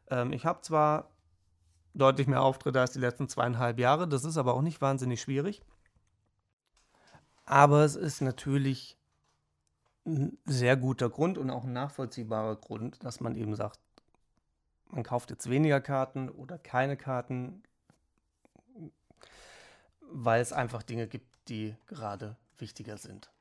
Ähm, 0.10 0.32
ich 0.32 0.46
habe 0.46 0.62
zwar 0.62 1.12
deutlich 1.94 2.28
mehr 2.28 2.42
Auftritte 2.42 2.80
als 2.80 2.94
die 2.94 3.00
letzten 3.00 3.28
zweieinhalb 3.28 3.80
Jahre. 3.80 4.08
Das 4.08 4.24
ist 4.24 4.38
aber 4.38 4.54
auch 4.54 4.62
nicht 4.62 4.82
wahnsinnig 4.82 5.22
schwierig. 5.22 5.62
Aber 7.46 7.84
es 7.84 7.96
ist 7.96 8.22
natürlich 8.22 8.98
ein 10.06 10.38
sehr 10.46 10.76
guter 10.76 11.10
Grund 11.10 11.38
und 11.38 11.50
auch 11.50 11.64
ein 11.64 11.74
nachvollziehbarer 11.74 12.56
Grund, 12.56 13.04
dass 13.04 13.20
man 13.20 13.36
eben 13.36 13.56
sagt, 13.56 13.80
man 14.90 15.04
kauft 15.04 15.30
jetzt 15.30 15.50
weniger 15.50 15.82
Karten 15.82 16.30
oder 16.30 16.58
keine 16.58 16.98
Karten, 16.98 17.64
weil 20.02 20.42
es 20.42 20.54
einfach 20.54 20.84
Dinge 20.84 21.08
gibt, 21.08 21.33
die 21.48 21.76
gerade 21.88 22.38
wichtiger 22.58 22.98
sind. 22.98 23.32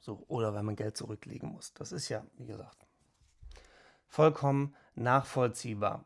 So, 0.00 0.24
oder 0.28 0.52
weil 0.54 0.62
man 0.62 0.76
Geld 0.76 0.96
zurücklegen 0.96 1.50
muss. 1.50 1.72
Das 1.74 1.92
ist 1.92 2.08
ja, 2.08 2.24
wie 2.36 2.46
gesagt, 2.46 2.86
vollkommen 4.06 4.74
nachvollziehbar. 4.94 6.04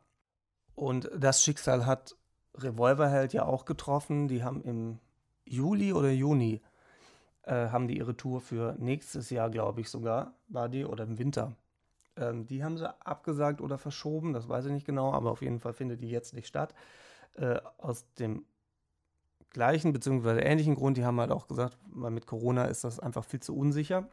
Und 0.75 1.11
das 1.17 1.43
Schicksal 1.43 1.85
hat 1.85 2.17
Revolverheld 2.55 3.33
ja 3.33 3.45
auch 3.45 3.65
getroffen. 3.65 4.29
Die 4.29 4.45
haben 4.45 4.63
im 4.63 5.01
Juli 5.45 5.93
oder 5.93 6.11
Juni 6.11 6.63
äh, 7.43 7.71
haben 7.71 7.89
die 7.89 7.99
ihre 7.99 8.17
Tour 8.17 8.41
für 8.41 8.77
nächstes 8.79 9.31
Jahr, 9.31 9.51
glaube 9.51 9.81
ich 9.81 9.91
sogar, 9.91 10.35
war 10.49 10.69
die, 10.69 10.85
oder 10.85 11.05
im 11.05 11.19
Winter. 11.19 11.57
Ähm, 12.17 12.47
die 12.47 12.63
haben 12.63 12.77
sie 12.77 12.95
abgesagt 13.05 13.61
oder 13.61 13.79
verschoben, 13.79 14.33
das 14.33 14.49
weiß 14.49 14.67
ich 14.67 14.73
nicht 14.73 14.87
genau, 14.87 15.13
aber 15.13 15.31
auf 15.31 15.43
jeden 15.43 15.61
Fall 15.61 15.73
findet 15.73 16.03
die 16.03 16.11
jetzt 16.11 16.35
nicht 16.35 16.47
statt. 16.47 16.75
Äh, 17.35 17.61
aus 17.79 18.05
dem 18.15 18.45
gleichen 19.51 19.93
bzw. 19.93 20.41
ähnlichen 20.41 20.75
Grund, 20.75 20.97
die 20.97 21.05
haben 21.05 21.21
halt 21.21 21.31
auch 21.31 21.49
gesagt, 21.49 21.79
weil 21.91 22.11
mit 22.11 22.27
Corona 22.27 22.65
ist 22.65 22.85
das 22.85 23.01
einfach 23.01 23.25
viel 23.25 23.41
zu 23.41 23.57
unsicher. 23.57 24.09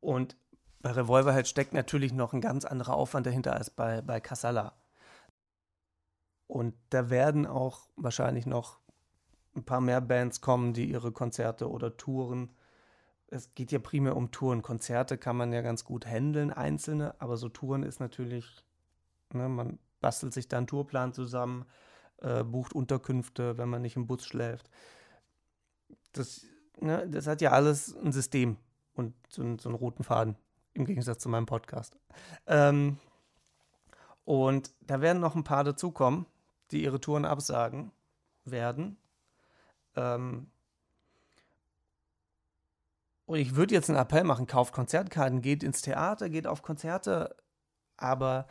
Und 0.00 0.36
bei 0.80 0.90
Revolverhead 0.90 1.46
steckt 1.46 1.74
natürlich 1.74 2.12
noch 2.12 2.32
ein 2.32 2.40
ganz 2.40 2.64
anderer 2.64 2.94
Aufwand 2.94 3.26
dahinter 3.26 3.54
als 3.54 3.70
bei, 3.70 4.02
bei 4.02 4.20
Casala. 4.20 4.74
Und 6.48 6.74
da 6.90 7.08
werden 7.08 7.46
auch 7.46 7.88
wahrscheinlich 7.96 8.46
noch 8.46 8.78
ein 9.54 9.64
paar 9.64 9.80
mehr 9.80 10.00
Bands 10.00 10.40
kommen, 10.40 10.72
die 10.72 10.90
ihre 10.90 11.12
Konzerte 11.12 11.70
oder 11.70 11.96
Touren. 11.96 12.50
Es 13.28 13.54
geht 13.54 13.72
ja 13.72 13.78
primär 13.78 14.16
um 14.16 14.30
Touren. 14.30 14.60
Konzerte 14.60 15.18
kann 15.18 15.36
man 15.36 15.52
ja 15.52 15.62
ganz 15.62 15.84
gut 15.84 16.04
handeln, 16.04 16.52
einzelne, 16.52 17.14
aber 17.20 17.36
so 17.36 17.48
Touren 17.48 17.82
ist 17.82 18.00
natürlich, 18.00 18.64
ne, 19.32 19.48
man 19.48 19.78
bastelt 20.00 20.32
sich 20.32 20.48
da 20.48 20.58
einen 20.58 20.66
Tourplan 20.66 21.12
zusammen, 21.12 21.64
äh, 22.22 22.44
bucht 22.44 22.72
Unterkünfte, 22.72 23.58
wenn 23.58 23.68
man 23.68 23.82
nicht 23.82 23.96
im 23.96 24.06
Bus 24.06 24.24
schläft. 24.24 24.70
Das, 26.12 26.46
ne, 26.80 27.08
das 27.08 27.26
hat 27.26 27.40
ja 27.40 27.50
alles 27.50 27.94
ein 27.96 28.12
System 28.12 28.56
und 28.94 29.14
so, 29.28 29.42
so 29.58 29.68
einen 29.68 29.78
roten 29.78 30.04
Faden, 30.04 30.36
im 30.74 30.84
Gegensatz 30.84 31.22
zu 31.22 31.28
meinem 31.28 31.46
Podcast. 31.46 31.96
Ähm, 32.46 32.98
und 34.24 34.72
da 34.80 35.00
werden 35.00 35.20
noch 35.20 35.34
ein 35.34 35.44
paar 35.44 35.64
dazukommen, 35.64 36.26
die 36.70 36.84
ihre 36.84 37.00
Touren 37.00 37.24
absagen 37.24 37.90
werden. 38.44 38.96
Ähm, 39.96 40.48
und 43.26 43.38
ich 43.38 43.56
würde 43.56 43.74
jetzt 43.74 43.88
einen 43.88 43.98
Appell 43.98 44.24
machen, 44.24 44.46
kauft 44.46 44.74
Konzertkarten, 44.74 45.42
geht 45.42 45.62
ins 45.62 45.82
Theater, 45.82 46.28
geht 46.28 46.46
auf 46.46 46.62
Konzerte, 46.62 47.34
aber 47.96 48.46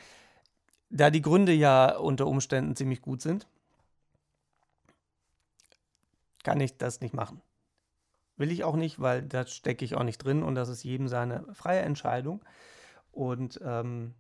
da 0.89 1.09
die 1.09 1.21
Gründe 1.21 1.53
ja 1.53 1.95
unter 1.97 2.27
Umständen 2.27 2.75
ziemlich 2.75 3.01
gut 3.01 3.21
sind, 3.21 3.47
kann 6.43 6.59
ich 6.59 6.77
das 6.77 7.01
nicht 7.01 7.13
machen. 7.13 7.41
Will 8.37 8.51
ich 8.51 8.63
auch 8.63 8.75
nicht, 8.75 8.99
weil 8.99 9.21
da 9.21 9.45
stecke 9.45 9.85
ich 9.85 9.95
auch 9.95 10.03
nicht 10.03 10.17
drin 10.17 10.43
und 10.43 10.55
das 10.55 10.69
ist 10.69 10.83
jedem 10.83 11.07
seine 11.07 11.53
freie 11.53 11.81
Entscheidung. 11.81 12.43
Und 13.11 13.59
ähm, 13.63 14.15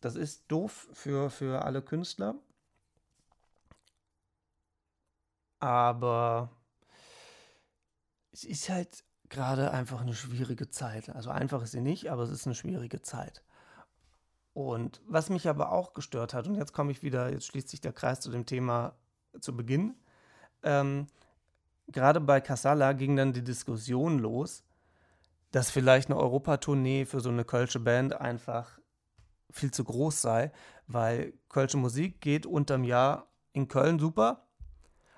das 0.00 0.16
ist 0.16 0.44
doof 0.48 0.88
für, 0.92 1.30
für 1.30 1.64
alle 1.64 1.82
Künstler. 1.82 2.34
Aber 5.58 6.50
es 8.32 8.44
ist 8.44 8.68
halt 8.68 9.04
gerade 9.28 9.70
einfach 9.72 10.00
eine 10.00 10.14
schwierige 10.14 10.70
Zeit. 10.70 11.08
Also 11.10 11.30
einfach 11.30 11.62
ist 11.62 11.72
sie 11.72 11.80
nicht, 11.80 12.10
aber 12.10 12.22
es 12.22 12.30
ist 12.30 12.46
eine 12.46 12.54
schwierige 12.54 13.02
Zeit. 13.02 13.42
Und 14.52 15.00
was 15.06 15.30
mich 15.30 15.48
aber 15.48 15.72
auch 15.72 15.92
gestört 15.92 16.34
hat, 16.34 16.46
und 16.46 16.56
jetzt 16.56 16.72
komme 16.72 16.90
ich 16.92 17.02
wieder, 17.02 17.30
jetzt 17.30 17.46
schließt 17.46 17.68
sich 17.68 17.80
der 17.80 17.92
Kreis 17.92 18.20
zu 18.20 18.30
dem 18.30 18.46
Thema 18.46 18.96
zu 19.40 19.56
Beginn. 19.56 19.94
Ähm, 20.62 21.06
gerade 21.88 22.20
bei 22.20 22.40
Casala 22.40 22.92
ging 22.92 23.16
dann 23.16 23.32
die 23.32 23.44
Diskussion 23.44 24.18
los, 24.18 24.64
dass 25.50 25.70
vielleicht 25.70 26.10
eine 26.10 26.18
Europatournee 26.18 27.04
für 27.04 27.20
so 27.20 27.30
eine 27.30 27.44
kölsche 27.44 27.80
Band 27.80 28.20
einfach 28.20 28.78
viel 29.50 29.70
zu 29.70 29.84
groß 29.84 30.20
sei, 30.20 30.52
weil 30.86 31.32
kölsche 31.48 31.76
Musik 31.76 32.20
geht 32.20 32.46
unterm 32.46 32.84
Jahr 32.84 33.26
in 33.52 33.68
Köln 33.68 33.98
super. 33.98 34.46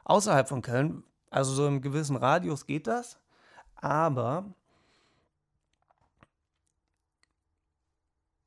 Außerhalb 0.04 0.48
von 0.48 0.62
Köln, 0.62 1.04
also 1.30 1.52
so 1.52 1.66
im 1.66 1.82
gewissen 1.82 2.16
Radius 2.16 2.66
geht 2.66 2.86
das, 2.86 3.18
aber 3.76 4.54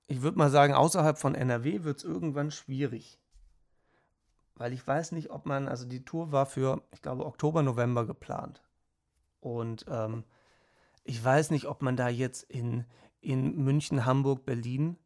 ich 0.08 0.22
würde 0.22 0.38
mal 0.38 0.50
sagen, 0.50 0.74
außerhalb 0.74 1.18
von 1.18 1.36
NRW 1.36 1.84
wird 1.84 2.00
es 2.00 2.04
irgendwann 2.04 2.52
schwierig 2.52 3.20
weil 4.56 4.74
ich 4.74 4.86
weiß 4.86 5.12
nicht, 5.12 5.32
ob 5.32 5.46
man, 5.46 5.68
also 5.68 5.86
die 5.86 6.06
Tour 6.06 6.32
war 6.32 6.46
für, 6.46 6.82
ich 6.92 7.02
glaube, 7.02 7.26
Oktober, 7.26 7.62
November 7.62 8.06
geplant. 8.06 8.62
Und 9.40 9.86
ähm, 9.88 10.24
ich 11.04 11.24
weiß 11.24 11.52
nicht, 11.52 11.68
ob 11.68 11.82
man 11.82 11.98
da 11.98 12.10
jetzt 12.10 12.44
in, 12.44 12.86
in 13.20 13.56
München, 13.64 14.06
Hamburg, 14.06 14.46
Berlin 14.46 14.98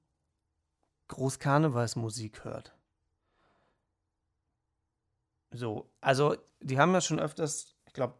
Großkarnevalsmusik 1.10 2.44
hört. 2.46 2.76
So, 5.52 5.90
also 6.00 6.36
die 6.62 6.80
haben 6.80 6.94
ja 6.94 7.02
schon 7.02 7.20
öfters, 7.20 7.76
ich 7.86 7.94
glaube, 7.94 8.14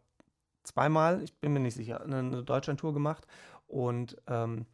zweimal, 0.64 1.22
ich 1.22 1.40
bin 1.40 1.54
mir 1.54 1.60
nicht 1.60 1.76
sicher, 1.76 2.02
eine, 2.02 2.18
eine 2.18 2.44
Deutschlandtour 2.44 2.94
gemacht. 2.94 3.28
Und 3.68 4.20
ähm, 4.28 4.66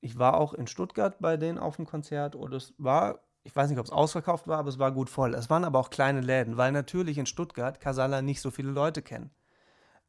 ich 0.00 0.18
war 0.18 0.36
auch 0.36 0.52
in 0.52 0.66
Stuttgart 0.66 1.18
bei 1.20 1.36
denen 1.36 1.58
auf 1.58 1.76
dem 1.76 1.86
Konzert 1.86 2.34
und 2.34 2.52
es 2.52 2.74
war 2.78 3.20
ich 3.42 3.54
weiß 3.56 3.70
nicht, 3.70 3.78
ob 3.78 3.86
es 3.86 3.92
ausverkauft 3.92 4.46
war, 4.48 4.58
aber 4.58 4.68
es 4.68 4.78
war 4.78 4.92
gut 4.92 5.08
voll. 5.08 5.34
Es 5.34 5.48
waren 5.48 5.64
aber 5.64 5.78
auch 5.78 5.90
kleine 5.90 6.20
Läden, 6.20 6.56
weil 6.56 6.72
natürlich 6.72 7.18
in 7.18 7.26
Stuttgart 7.26 7.80
Casala 7.80 8.22
nicht 8.22 8.40
so 8.40 8.50
viele 8.50 8.70
Leute 8.70 9.02
kennen. 9.02 9.30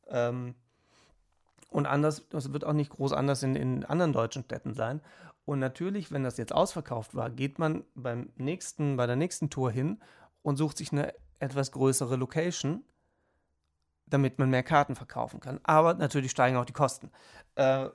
Ähm, 0.07 0.55
und 1.69 1.85
anders, 1.85 2.27
das 2.29 2.51
wird 2.51 2.65
auch 2.65 2.73
nicht 2.73 2.91
groß 2.91 3.13
anders 3.13 3.43
in, 3.43 3.55
in 3.55 3.85
anderen 3.85 4.11
deutschen 4.11 4.43
Städten 4.43 4.73
sein. 4.73 5.01
Und 5.45 5.59
natürlich, 5.59 6.11
wenn 6.11 6.23
das 6.23 6.37
jetzt 6.37 6.53
ausverkauft 6.53 7.15
war, 7.15 7.29
geht 7.29 7.59
man 7.59 7.85
beim 7.95 8.29
nächsten, 8.35 8.97
bei 8.97 9.07
der 9.07 9.15
nächsten 9.15 9.49
Tour 9.49 9.71
hin 9.71 10.01
und 10.41 10.57
sucht 10.57 10.77
sich 10.77 10.91
eine 10.91 11.13
etwas 11.39 11.71
größere 11.71 12.17
Location, 12.17 12.83
damit 14.05 14.37
man 14.37 14.49
mehr 14.49 14.63
Karten 14.63 14.95
verkaufen 14.95 15.39
kann. 15.39 15.59
Aber 15.63 15.93
natürlich 15.93 16.31
steigen 16.31 16.57
auch 16.57 16.65
die 16.65 16.73
Kosten. 16.73 17.09
Äh, 17.55 17.89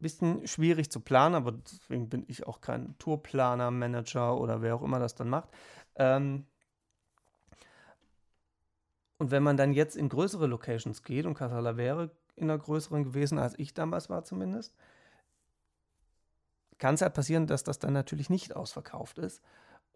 bisschen 0.00 0.46
schwierig 0.46 0.90
zu 0.90 1.00
planen, 1.00 1.34
aber 1.34 1.52
deswegen 1.52 2.08
bin 2.08 2.24
ich 2.28 2.46
auch 2.46 2.60
kein 2.60 2.96
Tourplaner, 2.98 3.70
Manager 3.70 4.38
oder 4.38 4.62
wer 4.62 4.74
auch 4.74 4.82
immer 4.82 4.98
das 4.98 5.14
dann 5.14 5.28
macht. 5.28 5.48
Ähm 5.96 6.46
und 9.18 9.30
wenn 9.30 9.42
man 9.42 9.56
dann 9.56 9.72
jetzt 9.72 9.96
in 9.96 10.08
größere 10.08 10.46
Locations 10.46 11.02
geht, 11.02 11.26
und 11.26 11.34
Casala 11.34 11.76
wäre 11.76 12.10
in 12.36 12.44
einer 12.44 12.58
größeren 12.58 13.04
gewesen, 13.04 13.38
als 13.38 13.58
ich 13.58 13.74
damals 13.74 14.08
war 14.08 14.24
zumindest, 14.24 14.74
kann 16.78 16.94
es 16.94 17.02
halt 17.02 17.12
passieren, 17.12 17.46
dass 17.46 17.62
das 17.62 17.78
dann 17.78 17.92
natürlich 17.92 18.30
nicht 18.30 18.56
ausverkauft 18.56 19.18
ist. 19.18 19.42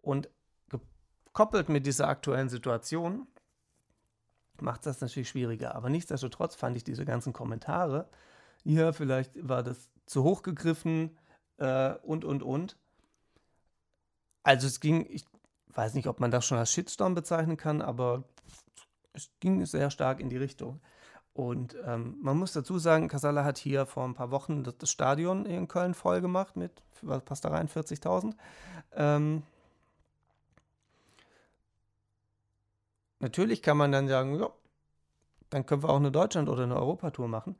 Und 0.01 0.29
gekoppelt 0.69 1.69
mit 1.69 1.87
dieser 1.87 2.07
aktuellen 2.07 2.49
Situation 2.49 3.27
macht 4.61 4.85
das 4.85 5.01
natürlich 5.01 5.29
schwieriger. 5.29 5.73
Aber 5.73 5.89
nichtsdestotrotz 5.89 6.55
fand 6.55 6.77
ich 6.77 6.83
diese 6.83 7.03
ganzen 7.03 7.33
Kommentare, 7.33 8.07
ja, 8.63 8.93
vielleicht 8.93 9.47
war 9.47 9.63
das 9.63 9.89
zu 10.05 10.23
hoch 10.23 10.43
gegriffen 10.43 11.17
äh, 11.57 11.93
und, 11.95 12.25
und, 12.25 12.43
und. 12.43 12.77
Also 14.43 14.67
es 14.67 14.79
ging, 14.79 15.05
ich 15.09 15.25
weiß 15.69 15.93
nicht, 15.93 16.07
ob 16.07 16.19
man 16.19 16.31
das 16.31 16.45
schon 16.45 16.57
als 16.57 16.71
Shitstorm 16.71 17.15
bezeichnen 17.15 17.57
kann, 17.57 17.81
aber 17.81 18.23
es 19.13 19.31
ging 19.39 19.65
sehr 19.65 19.89
stark 19.89 20.19
in 20.19 20.29
die 20.29 20.37
Richtung. 20.37 20.81
Und 21.33 21.75
ähm, 21.85 22.17
man 22.21 22.37
muss 22.37 22.53
dazu 22.53 22.79
sagen, 22.79 23.09
Casala 23.09 23.43
hat 23.43 23.57
hier 23.57 23.85
vor 23.85 24.05
ein 24.05 24.13
paar 24.13 24.31
Wochen 24.31 24.63
das, 24.63 24.77
das 24.77 24.89
Stadion 24.89 25.45
in 25.45 25.67
Köln 25.67 25.93
voll 25.93 26.21
gemacht 26.21 26.55
mit, 26.55 26.71
was 27.01 27.23
passt 27.23 27.43
da 27.43 27.49
rein, 27.49 27.67
40.000. 27.67 28.33
Ähm, 28.93 29.43
natürlich 33.19 33.61
kann 33.61 33.75
man 33.75 33.91
dann 33.91 34.07
sagen, 34.07 34.39
ja, 34.39 34.49
dann 35.49 35.65
können 35.65 35.83
wir 35.83 35.89
auch 35.89 35.97
eine 35.97 36.11
Deutschland- 36.11 36.47
oder 36.47 36.63
eine 36.63 36.77
Europatour 36.77 37.27
machen. 37.27 37.57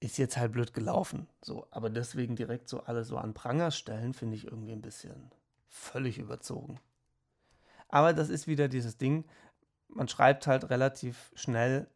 Ist 0.00 0.18
jetzt 0.18 0.36
halt 0.36 0.52
blöd 0.52 0.74
gelaufen. 0.74 1.28
So, 1.42 1.66
aber 1.70 1.90
deswegen 1.90 2.36
direkt 2.36 2.68
so 2.68 2.80
alles 2.84 3.08
so 3.08 3.16
an 3.18 3.34
Pranger 3.34 3.70
stellen, 3.70 4.14
finde 4.14 4.36
ich 4.36 4.44
irgendwie 4.44 4.72
ein 4.72 4.82
bisschen 4.82 5.30
völlig 5.68 6.18
überzogen. 6.18 6.80
Aber 7.88 8.12
das 8.12 8.28
ist 8.28 8.46
wieder 8.46 8.68
dieses 8.68 8.96
Ding, 8.96 9.24
man 9.88 10.08
schreibt 10.08 10.46
halt 10.46 10.70
relativ 10.70 11.32
schnell 11.34 11.88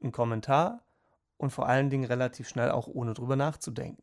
einen 0.00 0.12
Kommentar 0.12 0.82
und 1.36 1.50
vor 1.50 1.68
allen 1.68 1.90
Dingen 1.90 2.04
relativ 2.04 2.48
schnell 2.48 2.70
auch 2.70 2.88
ohne 2.88 3.14
drüber 3.14 3.36
nachzudenken. 3.36 4.02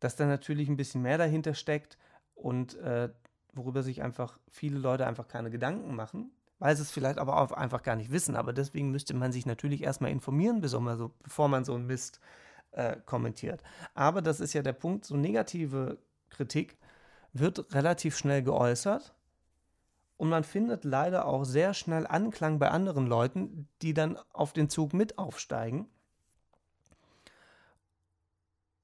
Dass 0.00 0.16
da 0.16 0.26
natürlich 0.26 0.68
ein 0.68 0.76
bisschen 0.76 1.02
mehr 1.02 1.18
dahinter 1.18 1.54
steckt 1.54 1.96
und 2.34 2.74
äh, 2.78 3.08
worüber 3.52 3.82
sich 3.82 4.02
einfach 4.02 4.38
viele 4.50 4.78
Leute 4.78 5.06
einfach 5.06 5.28
keine 5.28 5.50
Gedanken 5.50 5.94
machen, 5.94 6.32
weil 6.64 6.74
sie 6.76 6.82
es 6.82 6.90
vielleicht 6.90 7.18
aber 7.18 7.38
auch 7.42 7.52
einfach 7.52 7.82
gar 7.82 7.94
nicht 7.94 8.10
wissen. 8.10 8.36
Aber 8.36 8.54
deswegen 8.54 8.90
müsste 8.90 9.12
man 9.12 9.32
sich 9.32 9.44
natürlich 9.44 9.82
erstmal 9.82 10.10
informieren, 10.10 10.62
bevor 10.62 11.46
man 11.46 11.62
so 11.62 11.74
einen 11.74 11.86
Mist 11.86 12.20
äh, 12.70 12.96
kommentiert. 13.04 13.62
Aber 13.92 14.22
das 14.22 14.40
ist 14.40 14.54
ja 14.54 14.62
der 14.62 14.72
Punkt, 14.72 15.04
so 15.04 15.14
negative 15.14 15.98
Kritik 16.30 16.78
wird 17.34 17.74
relativ 17.74 18.16
schnell 18.16 18.42
geäußert. 18.42 19.14
Und 20.16 20.30
man 20.30 20.42
findet 20.42 20.84
leider 20.84 21.26
auch 21.26 21.44
sehr 21.44 21.74
schnell 21.74 22.06
Anklang 22.06 22.58
bei 22.58 22.70
anderen 22.70 23.06
Leuten, 23.06 23.68
die 23.82 23.92
dann 23.92 24.18
auf 24.32 24.54
den 24.54 24.70
Zug 24.70 24.94
mit 24.94 25.18
aufsteigen. 25.18 25.86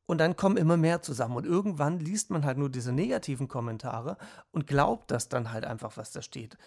Und 0.04 0.18
dann 0.18 0.36
kommen 0.36 0.58
immer 0.58 0.76
mehr 0.76 1.00
zusammen. 1.00 1.36
Und 1.36 1.46
irgendwann 1.46 1.98
liest 1.98 2.28
man 2.28 2.44
halt 2.44 2.58
nur 2.58 2.68
diese 2.68 2.92
negativen 2.92 3.48
Kommentare 3.48 4.18
und 4.50 4.66
glaubt 4.66 5.10
das 5.10 5.30
dann 5.30 5.50
halt 5.50 5.64
einfach, 5.64 5.96
was 5.96 6.12
da 6.12 6.20
steht 6.20 6.58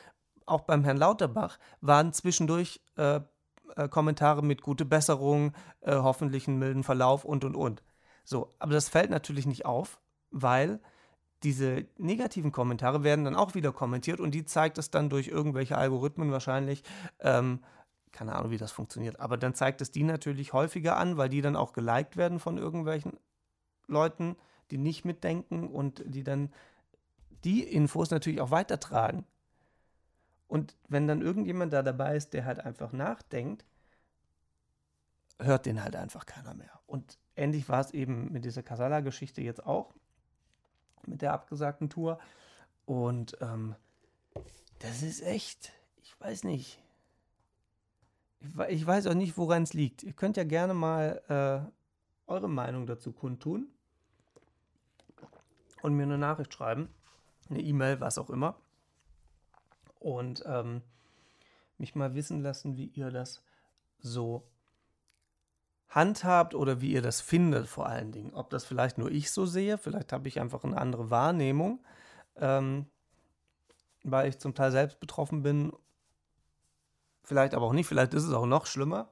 auch 0.45 0.61
beim 0.61 0.83
Herrn 0.83 0.97
Lauterbach 0.97 1.57
waren 1.81 2.13
zwischendurch 2.13 2.81
äh, 2.97 3.21
äh, 3.75 3.87
Kommentare 3.89 4.43
mit 4.43 4.61
gute 4.61 4.85
Besserung, 4.85 5.53
äh, 5.81 5.95
hoffentlich 5.95 6.47
einen 6.47 6.59
milden 6.59 6.83
Verlauf 6.83 7.25
und 7.25 7.43
und 7.43 7.55
und. 7.55 7.83
So, 8.23 8.53
aber 8.59 8.73
das 8.73 8.89
fällt 8.89 9.09
natürlich 9.09 9.45
nicht 9.45 9.65
auf, 9.65 9.99
weil 10.31 10.79
diese 11.43 11.85
negativen 11.97 12.51
Kommentare 12.51 13.03
werden 13.03 13.25
dann 13.25 13.35
auch 13.35 13.53
wieder 13.53 13.71
kommentiert 13.71 14.19
und 14.19 14.31
die 14.31 14.45
zeigt 14.45 14.77
es 14.77 14.91
dann 14.91 15.09
durch 15.09 15.27
irgendwelche 15.27 15.77
Algorithmen 15.77 16.31
wahrscheinlich. 16.31 16.83
Ähm, 17.19 17.63
keine 18.11 18.35
Ahnung, 18.35 18.51
wie 18.51 18.57
das 18.57 18.71
funktioniert, 18.71 19.19
aber 19.19 19.37
dann 19.37 19.55
zeigt 19.55 19.81
es 19.81 19.91
die 19.91 20.03
natürlich 20.03 20.53
häufiger 20.53 20.97
an, 20.97 21.17
weil 21.17 21.29
die 21.29 21.41
dann 21.41 21.55
auch 21.55 21.73
geliked 21.73 22.15
werden 22.15 22.39
von 22.39 22.57
irgendwelchen 22.57 23.17
Leuten, 23.87 24.35
die 24.71 24.77
nicht 24.77 25.03
mitdenken 25.03 25.67
und 25.67 26.03
die 26.05 26.23
dann 26.23 26.53
die 27.43 27.63
Infos 27.63 28.11
natürlich 28.11 28.39
auch 28.39 28.51
weitertragen. 28.51 29.25
Und 30.47 30.77
wenn 30.87 31.07
dann 31.07 31.21
irgendjemand 31.21 31.73
da 31.73 31.81
dabei 31.81 32.15
ist, 32.15 32.33
der 32.33 32.45
halt 32.45 32.59
einfach 32.59 32.91
nachdenkt, 32.91 33.65
hört 35.39 35.65
den 35.65 35.83
halt 35.83 35.95
einfach 35.95 36.25
keiner 36.25 36.53
mehr. 36.53 36.79
Und 36.85 37.17
ähnlich 37.35 37.67
war 37.69 37.81
es 37.81 37.91
eben 37.91 38.31
mit 38.31 38.45
dieser 38.45 38.63
Casala-Geschichte 38.63 39.41
jetzt 39.41 39.65
auch, 39.65 39.93
mit 41.05 41.21
der 41.21 41.33
abgesagten 41.33 41.89
Tour. 41.89 42.19
Und 42.85 43.37
ähm, 43.41 43.75
das 44.79 45.01
ist 45.01 45.21
echt, 45.21 45.71
ich 46.01 46.19
weiß 46.19 46.43
nicht. 46.43 46.79
Ich, 48.67 48.85
weiß 48.85 49.07
auch 49.07 49.13
nicht, 49.13 49.37
woran 49.37 49.63
es 49.63 49.73
liegt. 49.73 50.03
Ihr 50.03 50.11
könnt 50.11 50.35
ja 50.35 50.43
gerne 50.43 50.73
mal 50.73 51.21
äh, 51.29 52.29
eure 52.29 52.49
Meinung 52.49 52.85
dazu 52.85 53.13
kundtun 53.13 53.67
und 55.81 55.95
mir 55.95 56.03
eine 56.03 56.17
Nachricht 56.17 56.53
schreiben, 56.53 56.89
eine 57.49 57.61
E-Mail, 57.61 58.01
was 58.01 58.17
auch 58.17 58.29
immer. 58.29 58.57
Und 60.03 60.43
ähm, 60.45 60.81
mich 61.77 61.95
mal 61.95 62.13
wissen 62.13 62.41
lassen, 62.41 62.75
wie 62.75 62.87
ihr 62.87 63.09
das 63.09 63.41
so 63.99 64.45
handhabt 65.87 66.55
oder 66.55 66.81
wie 66.81 66.91
ihr 66.91 67.01
das 67.01 67.21
findet 67.21 67.67
vor 67.67 67.87
allen 67.87 68.11
Dingen. 68.11 68.33
Ob 68.33 68.49
das 68.49 68.65
vielleicht 68.65 68.97
nur 68.97 69.09
ich 69.09 69.31
so 69.31 69.45
sehe, 69.45 69.77
vielleicht 69.77 70.11
habe 70.11 70.27
ich 70.27 70.41
einfach 70.41 70.65
eine 70.65 70.77
andere 70.77 71.09
Wahrnehmung, 71.09 71.83
ähm, 72.35 72.87
weil 74.03 74.27
ich 74.27 74.39
zum 74.39 74.53
Teil 74.55 74.71
selbst 74.71 74.99
betroffen 74.99 75.41
bin, 75.41 75.71
vielleicht 77.23 77.53
aber 77.53 77.67
auch 77.67 77.73
nicht, 77.73 77.87
vielleicht 77.87 78.13
ist 78.13 78.25
es 78.25 78.33
auch 78.33 78.45
noch 78.45 78.65
schlimmer, 78.65 79.09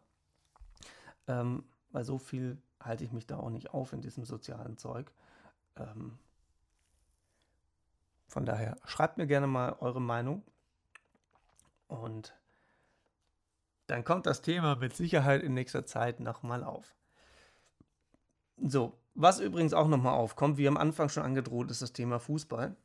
ähm, 1.27 1.63
weil 1.91 2.03
so 2.03 2.17
viel 2.17 2.61
halte 2.81 3.05
ich 3.05 3.13
mich 3.13 3.27
da 3.27 3.37
auch 3.37 3.49
nicht 3.49 3.73
auf 3.73 3.93
in 3.93 4.01
diesem 4.01 4.25
sozialen 4.25 4.77
Zeug. 4.77 5.13
Ähm, 5.77 6.17
von 8.27 8.45
daher 8.45 8.77
schreibt 8.83 9.17
mir 9.17 9.27
gerne 9.27 9.47
mal 9.47 9.77
eure 9.79 10.01
Meinung 10.01 10.43
und 11.91 12.33
dann 13.87 14.05
kommt 14.05 14.25
das 14.25 14.41
Thema 14.41 14.75
mit 14.77 14.95
Sicherheit 14.95 15.43
in 15.43 15.53
nächster 15.53 15.85
Zeit 15.85 16.21
nochmal 16.21 16.63
auf. 16.63 16.95
So, 18.57 18.97
was 19.13 19.41
übrigens 19.41 19.73
auch 19.73 19.89
nochmal 19.89 20.13
aufkommt, 20.13 20.57
wie 20.57 20.67
am 20.67 20.77
Anfang 20.77 21.09
schon 21.09 21.23
angedroht, 21.23 21.69
ist 21.69 21.81
das 21.81 21.91
Thema 21.91 22.19
Fußball. 22.19 22.75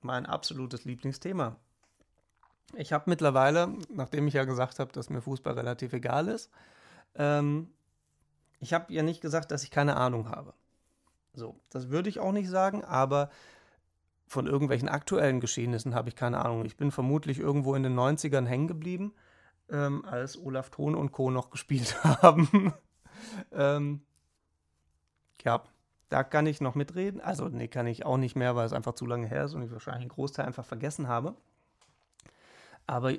Mein 0.00 0.26
absolutes 0.26 0.84
Lieblingsthema. 0.84 1.56
Ich 2.74 2.92
habe 2.92 3.08
mittlerweile, 3.08 3.72
nachdem 3.88 4.26
ich 4.26 4.34
ja 4.34 4.44
gesagt 4.44 4.80
habe, 4.80 4.92
dass 4.92 5.10
mir 5.10 5.22
Fußball 5.22 5.54
relativ 5.54 5.92
egal 5.92 6.26
ist, 6.26 6.50
ähm, 7.14 7.72
ich 8.58 8.74
habe 8.74 8.92
ja 8.92 9.02
nicht 9.04 9.20
gesagt, 9.20 9.52
dass 9.52 9.62
ich 9.62 9.70
keine 9.70 9.96
Ahnung 9.96 10.28
habe. 10.28 10.54
So, 11.34 11.60
das 11.70 11.90
würde 11.90 12.08
ich 12.08 12.18
auch 12.18 12.32
nicht 12.32 12.48
sagen, 12.48 12.84
aber 12.84 13.30
von 14.26 14.46
irgendwelchen 14.46 14.88
aktuellen 14.88 15.40
Geschehnissen 15.40 15.94
habe 15.94 16.08
ich 16.08 16.16
keine 16.16 16.44
Ahnung. 16.44 16.64
Ich 16.64 16.76
bin 16.76 16.90
vermutlich 16.90 17.38
irgendwo 17.38 17.74
in 17.74 17.82
den 17.82 17.96
90ern 17.98 18.46
hängen 18.46 18.68
geblieben 18.68 19.14
ähm, 19.70 20.04
als 20.04 20.38
Olaf 20.38 20.70
Thon 20.70 20.94
und 20.94 21.12
Co. 21.12 21.30
noch 21.30 21.50
gespielt 21.50 22.02
haben. 22.02 22.72
ähm, 23.52 24.02
ja, 25.42 25.62
da 26.08 26.24
kann 26.24 26.46
ich 26.46 26.60
noch 26.60 26.74
mitreden. 26.74 27.20
Also, 27.20 27.48
nee, 27.48 27.68
kann 27.68 27.86
ich 27.86 28.04
auch 28.04 28.16
nicht 28.16 28.36
mehr, 28.36 28.56
weil 28.56 28.66
es 28.66 28.72
einfach 28.72 28.94
zu 28.94 29.06
lange 29.06 29.26
her 29.26 29.44
ist 29.44 29.54
und 29.54 29.62
ich 29.62 29.72
wahrscheinlich 29.72 30.02
einen 30.02 30.10
Großteil 30.10 30.46
einfach 30.46 30.64
vergessen 30.64 31.08
habe. 31.08 31.34
Aber 32.86 33.12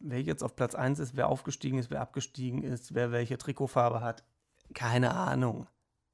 wer 0.00 0.20
jetzt 0.20 0.42
auf 0.42 0.56
Platz 0.56 0.74
1 0.74 0.98
ist, 0.98 1.16
wer 1.16 1.28
aufgestiegen 1.28 1.78
ist, 1.78 1.90
wer 1.90 2.00
abgestiegen 2.00 2.62
ist, 2.62 2.94
wer 2.94 3.12
welche 3.12 3.38
Trikotfarbe 3.38 4.00
hat, 4.00 4.24
keine 4.74 5.14
Ahnung. 5.14 5.68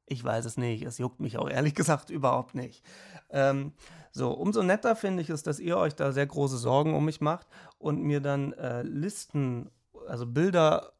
Ich 0.09 0.25
weiß 0.25 0.45
es 0.45 0.57
nicht. 0.57 0.85
Es 0.85 0.99
juckt 0.99 1.21
mich 1.21 1.39
auch 1.39 1.49
ehrlich 1.49 1.75
gesagt 1.77 2.11
überhaupt 2.11 2.55
nicht. 2.55 2.85
Ähm, 3.31 3.73
so, 4.11 4.33
umso 4.33 4.63
netter 4.63 4.97
finde 4.97 5.23
ich 5.23 5.31
es, 5.31 5.43
dass 5.43 5.61
ihr 5.61 5.77
euch 5.77 5.95
da 5.95 6.13
sehr 6.13 6.27
große 6.27 6.57
Sorgen 6.57 6.95
um 6.95 7.05
mich 7.05 7.21
macht 7.21 7.47
und 7.79 8.03
mir 8.03 8.21
dann 8.21 8.53
äh, 8.55 8.83
Listen 8.83 9.71
also 10.09 10.27
Bilder 10.27 10.93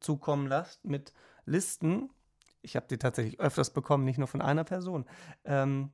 zukommen 0.00 0.46
lasst 0.46 0.84
mit 0.84 1.12
Listen. 1.44 2.10
Ich 2.62 2.76
habe 2.76 2.86
die 2.88 2.98
tatsächlich 2.98 3.38
öfters 3.38 3.70
bekommen, 3.70 4.04
nicht 4.04 4.18
nur 4.18 4.26
von 4.26 4.40
einer 4.40 4.64
Person. 4.64 5.04
Ähm, 5.44 5.92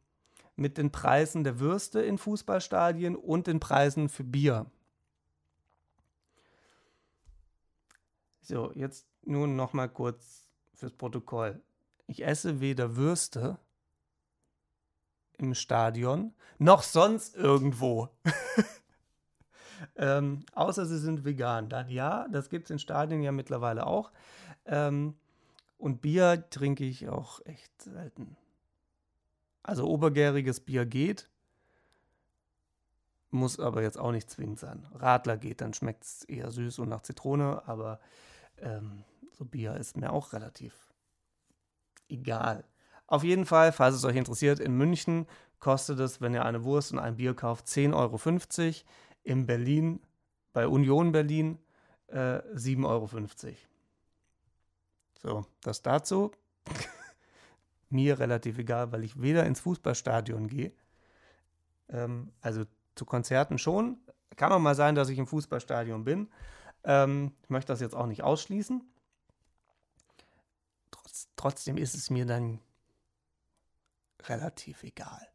mit 0.56 0.78
den 0.78 0.92
Preisen 0.92 1.44
der 1.44 1.60
Würste 1.60 2.00
in 2.00 2.18
Fußballstadien 2.18 3.16
und 3.16 3.46
den 3.46 3.60
Preisen 3.60 4.08
für 4.08 4.24
Bier. 4.24 4.66
So, 8.40 8.72
jetzt 8.74 9.06
nun 9.22 9.56
noch 9.56 9.72
mal 9.72 9.88
kurz 9.88 10.50
fürs 10.74 10.92
Protokoll. 10.92 11.62
Ich 12.12 12.26
esse 12.26 12.60
weder 12.60 12.96
Würste 12.96 13.58
im 15.38 15.54
Stadion 15.54 16.34
noch 16.58 16.82
sonst 16.82 17.34
irgendwo. 17.36 18.10
Ähm, 19.96 20.46
außer 20.54 20.86
sie 20.86 21.00
sind 21.00 21.24
vegan. 21.24 21.68
Dann 21.68 21.88
ja, 21.88 22.28
das 22.28 22.50
gibt 22.50 22.66
es 22.66 22.70
in 22.70 22.78
Stadien 22.78 23.20
ja 23.20 23.32
mittlerweile 23.32 23.84
auch. 23.84 24.12
Ähm, 24.64 25.16
und 25.76 26.00
Bier 26.00 26.48
trinke 26.50 26.84
ich 26.84 27.08
auch 27.08 27.44
echt 27.46 27.82
selten. 27.82 28.36
Also 29.64 29.88
obergäriges 29.88 30.60
Bier 30.60 30.86
geht, 30.86 31.28
muss 33.30 33.58
aber 33.58 33.82
jetzt 33.82 33.98
auch 33.98 34.12
nicht 34.12 34.30
zwingend 34.30 34.60
sein. 34.60 34.86
Radler 34.94 35.36
geht, 35.36 35.60
dann 35.60 35.74
schmeckt 35.74 36.04
es 36.04 36.22
eher 36.24 36.52
süß 36.52 36.78
und 36.78 36.88
nach 36.88 37.02
Zitrone, 37.02 37.66
aber 37.66 37.98
ähm, 38.58 39.02
so 39.32 39.44
Bier 39.44 39.74
ist 39.74 39.96
mir 39.96 40.12
auch 40.12 40.32
relativ 40.32 40.91
egal. 42.12 42.64
Auf 43.06 43.24
jeden 43.24 43.46
Fall, 43.46 43.72
falls 43.72 43.94
es 43.94 44.04
euch 44.04 44.16
interessiert, 44.16 44.60
in 44.60 44.76
München 44.76 45.26
kostet 45.58 46.00
es, 46.00 46.20
wenn 46.20 46.34
ihr 46.34 46.44
eine 46.44 46.64
Wurst 46.64 46.92
und 46.92 46.98
ein 46.98 47.16
Bier 47.16 47.34
kauft, 47.34 47.66
10,50 47.66 47.94
Euro 47.94 48.18
in 49.22 49.46
Berlin, 49.46 50.00
bei 50.52 50.66
Union 50.66 51.12
Berlin, 51.12 51.58
äh, 52.08 52.40
7,50 52.54 52.86
Euro. 52.86 53.08
So, 55.22 55.46
das 55.62 55.82
dazu. 55.82 56.32
Mir 57.90 58.18
relativ 58.18 58.58
egal, 58.58 58.90
weil 58.92 59.04
ich 59.04 59.20
weder 59.20 59.46
ins 59.46 59.60
Fußballstadion 59.60 60.48
gehe, 60.48 60.72
ähm, 61.90 62.32
also 62.40 62.64
zu 62.94 63.04
Konzerten 63.04 63.58
schon. 63.58 63.98
Kann 64.36 64.52
auch 64.52 64.58
mal 64.58 64.74
sein, 64.74 64.94
dass 64.94 65.10
ich 65.10 65.18
im 65.18 65.26
Fußballstadion 65.26 66.04
bin. 66.04 66.28
Ähm, 66.84 67.32
ich 67.42 67.50
möchte 67.50 67.72
das 67.72 67.80
jetzt 67.80 67.94
auch 67.94 68.06
nicht 68.06 68.22
ausschließen. 68.22 68.82
Trotz, 71.22 71.28
trotzdem 71.36 71.76
ist 71.76 71.94
es 71.94 72.10
mir 72.10 72.26
dann 72.26 72.60
relativ 74.24 74.82
egal 74.82 75.28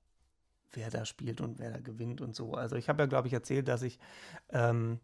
wer 0.74 0.90
da 0.90 1.06
spielt 1.06 1.42
und 1.42 1.60
wer 1.60 1.72
da 1.72 1.80
gewinnt 1.80 2.22
und 2.22 2.36
so. 2.36 2.54
Also 2.54 2.76
ich 2.76 2.88
habe 2.88 3.02
ja, 3.02 3.08
glaube 3.08 3.28
ich, 3.28 3.34
erzählt, 3.34 3.68
dass 3.68 3.82
ich 3.82 4.00
ähm, 4.50 5.00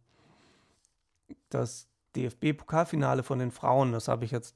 das 1.50 1.88
DFB-Pokalfinale 2.16 3.24
von 3.24 3.40
den 3.40 3.52
Frauen, 3.52 3.92
das 3.92 4.08
habe 4.08 4.24
ich 4.24 4.32
jetzt 4.32 4.56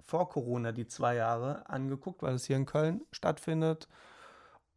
vor 0.00 0.28
Corona 0.28 0.72
die 0.72 0.86
zwei 0.86 1.16
Jahre 1.16 1.68
angeguckt, 1.68 2.22
weil 2.22 2.34
es 2.34 2.44
hier 2.44 2.56
in 2.56 2.66
Köln 2.66 3.02
stattfindet. 3.10 3.88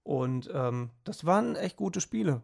Und 0.04 0.50
ähm, 0.54 0.90
das 1.04 1.26
waren 1.26 1.56
echt 1.56 1.78
gute 1.78 2.02
Spiele. 2.02 2.42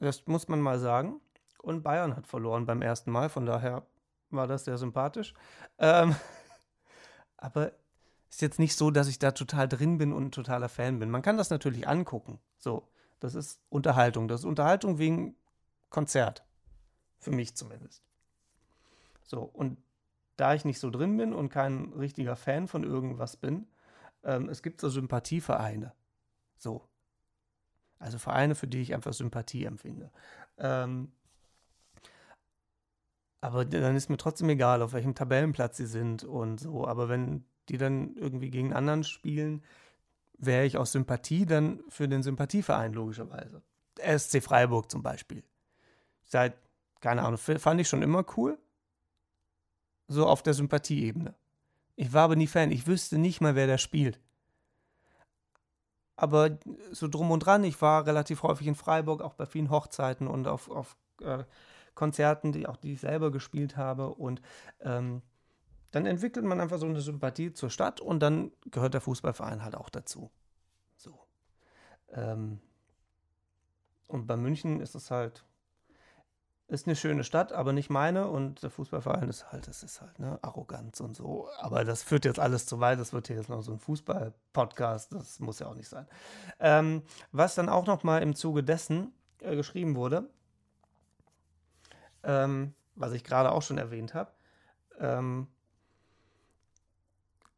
Das 0.00 0.26
muss 0.26 0.48
man 0.48 0.60
mal 0.60 0.78
sagen. 0.78 1.20
Und 1.62 1.82
Bayern 1.82 2.16
hat 2.16 2.26
verloren 2.26 2.66
beim 2.66 2.82
ersten 2.82 3.12
Mal, 3.12 3.28
von 3.28 3.46
daher 3.46 3.86
war 4.30 4.48
das 4.48 4.64
sehr 4.64 4.78
sympathisch. 4.78 5.32
Ähm, 5.78 6.16
aber 7.42 7.72
ist 8.30 8.40
jetzt 8.40 8.58
nicht 8.58 8.76
so, 8.76 8.90
dass 8.90 9.08
ich 9.08 9.18
da 9.18 9.32
total 9.32 9.68
drin 9.68 9.98
bin 9.98 10.12
und 10.12 10.26
ein 10.26 10.32
totaler 10.32 10.68
Fan 10.68 10.98
bin. 10.98 11.10
Man 11.10 11.22
kann 11.22 11.36
das 11.36 11.50
natürlich 11.50 11.86
angucken. 11.86 12.38
So, 12.56 12.88
das 13.20 13.34
ist 13.34 13.60
Unterhaltung. 13.68 14.28
Das 14.28 14.40
ist 14.40 14.46
Unterhaltung 14.46 14.98
wegen 14.98 15.34
Konzert. 15.90 16.44
Für 17.18 17.32
mich 17.32 17.54
zumindest. 17.54 18.02
So, 19.24 19.42
und 19.42 19.76
da 20.36 20.54
ich 20.54 20.64
nicht 20.64 20.78
so 20.78 20.90
drin 20.90 21.16
bin 21.16 21.34
und 21.34 21.50
kein 21.50 21.92
richtiger 21.92 22.36
Fan 22.36 22.68
von 22.68 22.84
irgendwas 22.84 23.36
bin, 23.36 23.66
ähm, 24.24 24.48
es 24.48 24.62
gibt 24.62 24.80
so 24.80 24.88
Sympathievereine. 24.88 25.92
So. 26.56 26.88
Also 27.98 28.18
Vereine, 28.18 28.54
für 28.54 28.66
die 28.66 28.80
ich 28.80 28.94
einfach 28.94 29.12
Sympathie 29.12 29.64
empfinde. 29.64 30.10
Ähm, 30.58 31.12
aber 33.42 33.64
dann 33.64 33.96
ist 33.96 34.08
mir 34.08 34.16
trotzdem 34.16 34.48
egal, 34.50 34.82
auf 34.82 34.92
welchem 34.92 35.16
Tabellenplatz 35.16 35.76
sie 35.76 35.86
sind 35.86 36.22
und 36.22 36.60
so. 36.60 36.86
Aber 36.86 37.08
wenn 37.08 37.44
die 37.68 37.76
dann 37.76 38.14
irgendwie 38.16 38.50
gegen 38.50 38.72
anderen 38.72 39.02
spielen, 39.02 39.64
wäre 40.38 40.64
ich 40.64 40.78
aus 40.78 40.92
Sympathie 40.92 41.44
dann 41.44 41.80
für 41.88 42.08
den 42.08 42.22
Sympathieverein 42.22 42.92
logischerweise. 42.92 43.60
SC 43.98 44.40
Freiburg 44.42 44.90
zum 44.90 45.02
Beispiel. 45.02 45.42
Seit, 46.22 46.54
keine 47.00 47.24
Ahnung, 47.24 47.36
fand 47.36 47.80
ich 47.80 47.88
schon 47.88 48.02
immer 48.02 48.24
cool. 48.36 48.58
So 50.06 50.28
auf 50.28 50.44
der 50.44 50.54
Sympathieebene. 50.54 51.34
Ich 51.96 52.12
war 52.12 52.22
aber 52.22 52.36
nie 52.36 52.46
Fan. 52.46 52.70
Ich 52.70 52.86
wüsste 52.86 53.18
nicht 53.18 53.40
mal, 53.40 53.56
wer 53.56 53.66
da 53.66 53.76
spielt. 53.76 54.20
aber 56.16 56.58
so 56.92 57.08
drum 57.08 57.32
und 57.32 57.40
dran, 57.40 57.64
ich 57.64 57.82
war 57.82 58.06
relativ 58.06 58.44
häufig 58.44 58.68
in 58.68 58.76
Freiburg, 58.76 59.20
auch 59.20 59.34
bei 59.34 59.46
vielen 59.46 59.70
Hochzeiten 59.70 60.28
und 60.28 60.46
auf, 60.46 60.70
auf 60.70 60.96
äh, 61.20 61.42
Konzerten, 61.94 62.52
die 62.52 62.66
auch 62.66 62.76
die 62.76 62.94
ich 62.94 63.00
selber 63.00 63.30
gespielt 63.30 63.76
habe. 63.76 64.10
Und 64.10 64.40
ähm, 64.80 65.22
dann 65.92 66.06
entwickelt 66.06 66.44
man 66.44 66.60
einfach 66.60 66.78
so 66.78 66.86
eine 66.86 67.00
Sympathie 67.00 67.52
zur 67.52 67.70
Stadt 67.70 68.00
und 68.00 68.20
dann 68.20 68.50
gehört 68.70 68.94
der 68.94 69.00
Fußballverein 69.00 69.62
halt 69.62 69.76
auch 69.76 69.90
dazu. 69.90 70.30
So. 70.96 71.18
Ähm, 72.12 72.60
und 74.06 74.26
bei 74.26 74.36
München 74.36 74.80
ist 74.80 74.94
es 74.94 75.10
halt, 75.10 75.44
ist 76.68 76.86
eine 76.86 76.96
schöne 76.96 77.24
Stadt, 77.24 77.52
aber 77.52 77.74
nicht 77.74 77.90
meine. 77.90 78.28
Und 78.28 78.62
der 78.62 78.70
Fußballverein 78.70 79.28
ist 79.28 79.52
halt, 79.52 79.68
das 79.68 79.82
ist 79.82 80.00
halt, 80.00 80.18
ne, 80.18 80.38
Arroganz 80.40 81.00
und 81.00 81.14
so. 81.14 81.48
Aber 81.58 81.84
das 81.84 82.02
führt 82.02 82.24
jetzt 82.24 82.40
alles 82.40 82.64
zu 82.64 82.80
weit. 82.80 82.98
Das 82.98 83.12
wird 83.12 83.26
hier 83.26 83.36
jetzt 83.36 83.50
noch 83.50 83.60
so 83.60 83.72
ein 83.72 83.78
Fußball-Podcast. 83.78 85.12
Das 85.12 85.40
muss 85.40 85.58
ja 85.58 85.66
auch 85.66 85.74
nicht 85.74 85.88
sein. 85.88 86.06
Ähm, 86.58 87.02
was 87.32 87.54
dann 87.54 87.68
auch 87.68 87.86
noch 87.86 88.02
mal 88.02 88.22
im 88.22 88.34
Zuge 88.34 88.64
dessen 88.64 89.12
äh, 89.40 89.54
geschrieben 89.56 89.94
wurde, 89.96 90.30
ähm, 92.24 92.74
was 92.94 93.12
ich 93.12 93.24
gerade 93.24 93.52
auch 93.52 93.62
schon 93.62 93.78
erwähnt 93.78 94.14
habe, 94.14 94.32
ähm, 94.98 95.46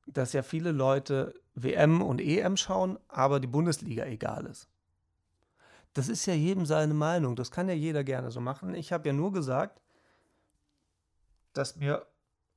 dass 0.07 0.33
ja 0.33 0.43
viele 0.43 0.73
Leute 0.73 1.35
WM 1.55 2.03
und 2.03 2.21
EM 2.21 2.57
schauen, 2.57 2.99
aber 3.09 3.41
die 3.41 3.47
Bundesliga 3.47 4.05
egal 4.05 4.47
ist. 4.47 4.69
Das 5.95 6.09
ist 6.09 6.27
ja 6.27 6.35
jedem 6.35 6.67
seine 6.67 6.95
Meinung. 6.95 7.37
Das 7.37 7.51
kann 7.51 7.69
ja 7.69 7.75
jeder 7.75 8.03
gerne 8.03 8.31
so 8.31 8.41
machen. 8.41 8.75
Ich 8.75 8.93
habe 8.93 9.09
ja 9.09 9.13
nur 9.13 9.33
gesagt, 9.33 9.81
dass 11.53 11.77
mir 11.77 12.05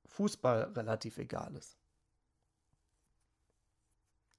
Fußball 0.08 0.72
relativ 0.76 1.20
egal 1.20 1.56
ist. 1.56 1.78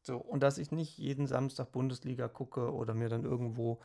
So, 0.02 0.16
und 0.16 0.42
dass 0.42 0.58
ich 0.58 0.72
nicht 0.72 0.98
jeden 0.98 1.26
Samstag 1.26 1.70
Bundesliga 1.70 2.28
gucke 2.28 2.72
oder 2.72 2.94
mir 2.94 3.08
dann 3.08 3.24
irgendwo 3.24 3.80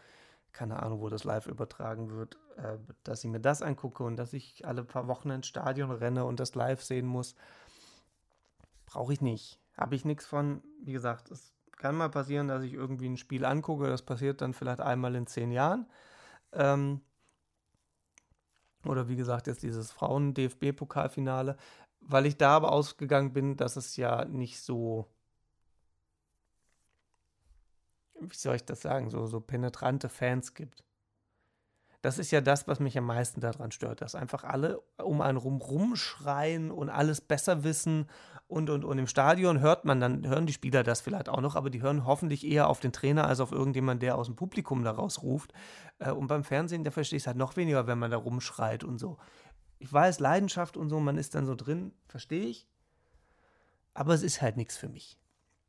keine 0.54 0.82
Ahnung, 0.82 1.02
wo 1.02 1.10
das 1.10 1.24
live 1.24 1.48
übertragen 1.48 2.12
wird, 2.12 2.38
äh, 2.58 2.78
dass 3.04 3.24
ich 3.24 3.30
mir 3.30 3.40
das 3.40 3.62
angucke 3.62 4.04
und 4.04 4.16
dass 4.16 4.34
ich 4.34 4.66
alle 4.66 4.84
paar 4.84 5.08
Wochen 5.08 5.30
ins 5.32 5.48
Stadion 5.48 5.92
renne 5.92 6.26
und 6.26 6.40
das 6.40 6.56
live 6.56 6.82
sehen 6.82 7.08
muss, 7.08 7.36
brauche 8.86 9.12
ich 9.14 9.22
nicht. 9.22 9.60
Habe 9.76 9.96
ich 9.96 10.06
nichts 10.06 10.26
von. 10.26 10.62
Wie 10.84 10.94
gesagt, 10.94 11.32
es 11.32 11.54
kann 11.78 11.96
mal 11.96 12.10
passieren, 12.10 12.48
dass 12.48 12.64
ich 12.64 12.74
irgendwie 12.74 13.10
ein 13.10 13.18
Spiel 13.18 13.44
angucke. 13.44 13.88
Das 13.88 14.04
passiert 14.04 14.42
dann 14.42 14.54
vielleicht 14.54 14.80
einmal 14.80 15.16
in 15.16 15.28
zehn 15.28 15.52
Jahren. 15.52 15.88
Ähm, 16.52 17.02
oder 18.86 19.08
wie 19.08 19.16
gesagt, 19.16 19.48
jetzt 19.48 19.64
dieses 19.64 19.92
Frauen-DFB-Pokalfinale, 19.92 21.58
weil 22.02 22.26
ich 22.26 22.38
da 22.38 22.56
aber 22.56 22.72
ausgegangen 22.72 23.34
bin, 23.34 23.58
dass 23.58 23.78
es 23.78 23.98
ja 23.98 24.26
nicht 24.26 24.60
so 24.60 25.08
wie 28.30 28.36
soll 28.36 28.56
ich 28.56 28.66
das 28.66 28.82
sagen, 28.82 29.10
so, 29.10 29.26
so 29.26 29.40
penetrante 29.40 30.10
Fans 30.10 30.54
gibt. 30.54 30.84
Das 32.02 32.20
ist 32.20 32.32
ja 32.32 32.42
das, 32.42 32.68
was 32.68 32.82
mich 32.82 32.98
am 32.98 33.06
meisten 33.06 33.40
daran 33.40 33.72
stört, 33.72 34.02
dass 34.02 34.14
einfach 34.14 34.44
alle 34.44 34.82
um 35.02 35.22
einen 35.22 35.38
rum 35.38 35.62
rumschreien 35.62 36.70
und 36.70 36.90
alles 36.90 37.22
besser 37.22 37.64
wissen 37.64 38.08
und, 38.48 38.70
und, 38.70 38.84
und 38.84 38.98
im 38.98 39.08
Stadion 39.08 39.62
hört 39.62 39.86
man 39.86 40.00
dann, 40.00 40.28
hören 40.28 40.46
die 40.46 40.54
Spieler 40.54 40.84
das 40.84 41.02
vielleicht 41.02 41.30
auch 41.30 41.42
noch, 41.42 41.56
aber 41.56 41.70
die 41.70 41.82
hören 41.82 42.06
hoffentlich 42.06 42.46
eher 42.46 42.68
auf 42.68 42.80
den 42.80 42.92
Trainer 42.92 43.26
als 43.26 43.40
auf 43.40 43.52
irgendjemand, 43.52 44.04
der 44.04 44.18
aus 44.18 44.28
dem 44.28 44.36
Publikum 44.36 44.84
daraus 44.84 45.24
ruft. 45.24 45.54
Äh, 46.00 46.12
und 46.12 46.28
beim 46.28 46.44
Fernsehen, 46.44 46.84
da 46.84 46.92
verstehe 46.92 47.18
ich 47.18 47.24
es 47.24 47.28
halt 47.28 47.38
noch 47.38 47.56
weniger, 47.56 47.88
wenn 47.88 47.98
man 47.98 48.12
da 48.12 48.18
rumschreit 48.18 48.84
und 48.84 49.00
so. 49.00 49.18
Ich 49.80 49.92
weiß, 49.92 50.20
Leidenschaft 50.20 50.78
und 50.78 50.90
so, 50.90 51.00
man 51.00 51.18
ist 51.18 51.36
dann 51.36 51.46
so 51.46 51.56
drin, 51.56 51.94
verstehe 52.06 52.46
ich. 52.46 52.68
Aber 53.94 54.14
es 54.14 54.24
ist 54.24 54.42
halt 54.42 54.58
nichts 54.58 54.78
für 54.78 54.90
mich. 54.90 55.18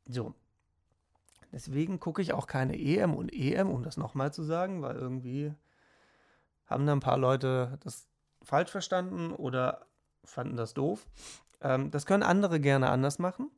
So, 0.05 0.35
Deswegen 1.51 1.99
gucke 1.99 2.21
ich 2.21 2.33
auch 2.33 2.47
keine 2.47 2.77
EM 2.77 3.13
und 3.13 3.33
EM, 3.33 3.69
um 3.69 3.83
das 3.83 3.97
nochmal 3.97 4.33
zu 4.33 4.43
sagen, 4.43 4.81
weil 4.81 4.95
irgendwie 4.95 5.53
haben 6.65 6.85
da 6.85 6.93
ein 6.93 6.99
paar 6.99 7.17
Leute 7.17 7.77
das 7.83 8.07
falsch 8.41 8.71
verstanden 8.71 9.31
oder 9.31 9.85
fanden 10.23 10.57
das 10.57 10.73
doof. 10.73 11.07
Ähm, 11.61 11.91
das 11.91 12.05
können 12.05 12.23
andere 12.23 12.59
gerne 12.59 12.89
anders 12.89 13.19
machen. 13.19 13.51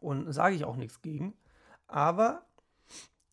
Und 0.00 0.32
sage 0.32 0.54
ich 0.54 0.64
auch 0.64 0.76
nichts 0.76 1.02
gegen. 1.02 1.34
Aber 1.86 2.46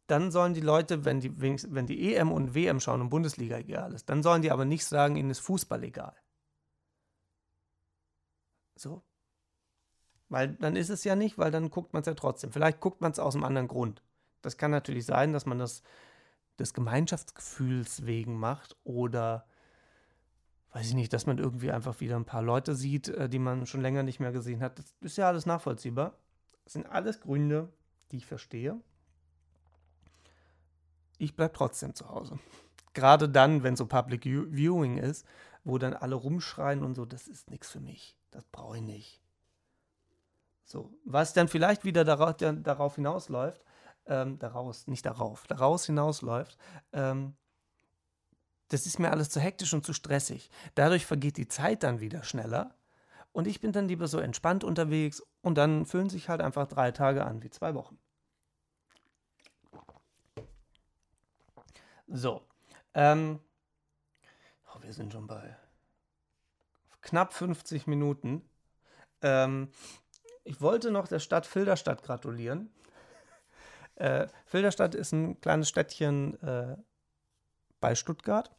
dann 0.07 0.31
sollen 0.31 0.53
die 0.53 0.61
Leute, 0.61 1.05
wenn 1.05 1.19
die, 1.19 1.41
wenn 1.41 1.87
die 1.87 2.13
EM 2.13 2.31
und 2.31 2.53
WM 2.53 2.79
schauen 2.79 3.01
und 3.01 3.09
Bundesliga 3.09 3.57
egal 3.57 3.93
ist, 3.93 4.09
dann 4.09 4.23
sollen 4.23 4.41
die 4.41 4.51
aber 4.51 4.65
nicht 4.65 4.85
sagen, 4.85 5.15
ihnen 5.15 5.29
ist 5.29 5.39
Fußball 5.39 5.83
egal. 5.83 6.15
So, 8.75 9.01
weil 10.29 10.49
dann 10.49 10.75
ist 10.75 10.89
es 10.89 11.03
ja 11.03 11.15
nicht, 11.15 11.37
weil 11.37 11.51
dann 11.51 11.69
guckt 11.69 11.93
man 11.93 12.01
es 12.01 12.07
ja 12.07 12.13
trotzdem. 12.13 12.51
Vielleicht 12.51 12.79
guckt 12.79 13.01
man 13.01 13.11
es 13.11 13.19
aus 13.19 13.35
einem 13.35 13.43
anderen 13.43 13.67
Grund. 13.67 14.01
Das 14.41 14.57
kann 14.57 14.71
natürlich 14.71 15.05
sein, 15.05 15.33
dass 15.33 15.45
man 15.45 15.59
das 15.59 15.83
des 16.59 16.73
Gemeinschaftsgefühls 16.73 18.05
wegen 18.05 18.39
macht 18.39 18.75
oder 18.83 19.45
weiß 20.71 20.87
ich 20.89 20.93
nicht, 20.93 21.13
dass 21.13 21.25
man 21.25 21.37
irgendwie 21.37 21.71
einfach 21.71 21.99
wieder 21.99 22.15
ein 22.15 22.25
paar 22.25 22.41
Leute 22.41 22.75
sieht, 22.75 23.07
äh, 23.07 23.29
die 23.29 23.39
man 23.39 23.65
schon 23.65 23.81
länger 23.81 24.03
nicht 24.03 24.19
mehr 24.19 24.31
gesehen 24.31 24.61
hat. 24.61 24.79
Das 24.79 24.93
ist 25.01 25.17
ja 25.17 25.27
alles 25.27 25.45
nachvollziehbar. 25.45 26.17
Das 26.63 26.73
sind 26.73 26.85
alles 26.85 27.21
Gründe, 27.21 27.69
die 28.11 28.17
ich 28.17 28.25
verstehe. 28.25 28.79
Ich 31.17 31.35
bleibe 31.35 31.53
trotzdem 31.53 31.95
zu 31.95 32.09
Hause. 32.09 32.39
Gerade 32.93 33.29
dann, 33.29 33.63
wenn 33.63 33.75
so 33.75 33.85
Public 33.85 34.23
Viewing 34.23 34.97
ist, 34.97 35.25
wo 35.63 35.77
dann 35.77 35.93
alle 35.93 36.15
rumschreien 36.15 36.83
und 36.83 36.95
so, 36.95 37.05
das 37.05 37.27
ist 37.27 37.49
nichts 37.49 37.69
für 37.69 37.79
mich. 37.79 38.17
Das 38.31 38.43
brauche 38.45 38.77
ich 38.77 38.83
nicht. 38.83 39.24
So, 40.65 40.91
was 41.05 41.33
dann 41.33 41.47
vielleicht 41.47 41.85
wieder 41.85 42.03
darauf, 42.03 42.35
darauf 42.37 42.95
hinausläuft, 42.95 43.63
ähm, 44.07 44.39
daraus, 44.39 44.87
nicht 44.87 45.05
darauf, 45.05 45.45
daraus 45.47 45.85
hinausläuft, 45.85 46.57
ähm, 46.91 47.35
das 48.69 48.87
ist 48.87 48.97
mir 48.97 49.11
alles 49.11 49.29
zu 49.29 49.39
hektisch 49.39 49.73
und 49.75 49.85
zu 49.85 49.93
stressig. 49.93 50.49
Dadurch 50.73 51.05
vergeht 51.05 51.37
die 51.37 51.47
Zeit 51.47 51.83
dann 51.83 51.99
wieder 51.99 52.23
schneller 52.23 52.75
und 53.31 53.45
ich 53.47 53.59
bin 53.59 53.71
dann 53.73 53.87
lieber 53.87 54.07
so 54.07 54.17
entspannt 54.17 54.63
unterwegs 54.63 55.21
und 55.41 55.55
dann 55.55 55.85
fühlen 55.85 56.09
sich 56.09 56.29
halt 56.29 56.41
einfach 56.41 56.67
drei 56.67 56.91
Tage 56.91 57.25
an 57.25 57.43
wie 57.43 57.51
zwei 57.51 57.75
Wochen. 57.75 57.99
So, 62.07 62.41
ähm, 62.95 63.39
oh, 64.73 64.81
wir 64.81 64.93
sind 64.93 65.13
schon 65.13 65.27
bei 65.27 65.55
knapp 67.01 67.33
50 67.33 67.85
Minuten. 67.85 68.41
Ähm, 69.21 69.69
ich 70.45 70.61
wollte 70.61 70.91
noch 70.91 71.07
der 71.07 71.19
Stadt 71.19 71.45
Filderstadt 71.45 72.03
gratulieren. 72.03 72.69
Äh, 73.97 74.27
Filderstadt 74.45 74.93
ist 74.93 75.13
ein 75.13 75.39
kleines 75.39 75.69
Städtchen 75.69 76.37
äh, 76.43 76.75
bei 77.79 77.95
Stuttgart. 77.95 78.51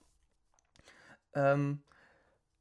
Ähm, 1.34 1.82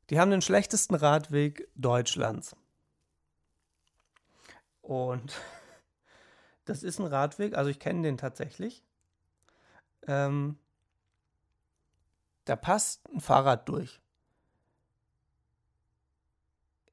die 0.09 0.19
haben 0.19 0.29
den 0.29 0.41
schlechtesten 0.41 0.93
Radweg 0.93 1.69
Deutschlands. 1.75 2.53
Und 4.81 5.39
das 6.65 6.83
ist 6.83 6.99
ein 6.99 7.05
Radweg, 7.05 7.55
also 7.55 7.69
ich 7.69 7.79
kenne 7.79 8.01
den 8.01 8.17
tatsächlich. 8.17 8.83
Ähm, 10.05 10.59
da 12.43 12.57
passt 12.57 13.09
ein 13.09 13.21
Fahrrad 13.21 13.69
durch. 13.69 14.01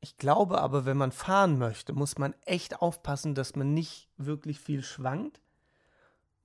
Ich 0.05 0.17
glaube 0.17 0.61
aber, 0.61 0.85
wenn 0.85 0.97
man 0.97 1.13
fahren 1.13 1.59
möchte, 1.59 1.93
muss 1.93 2.19
man 2.19 2.35
echt 2.45 2.83
aufpassen, 2.83 3.37
dass 3.37 3.55
man 3.55 3.73
nicht 3.73 4.09
wirklich 4.17 4.59
viel 4.59 4.83
schwankt, 4.83 5.41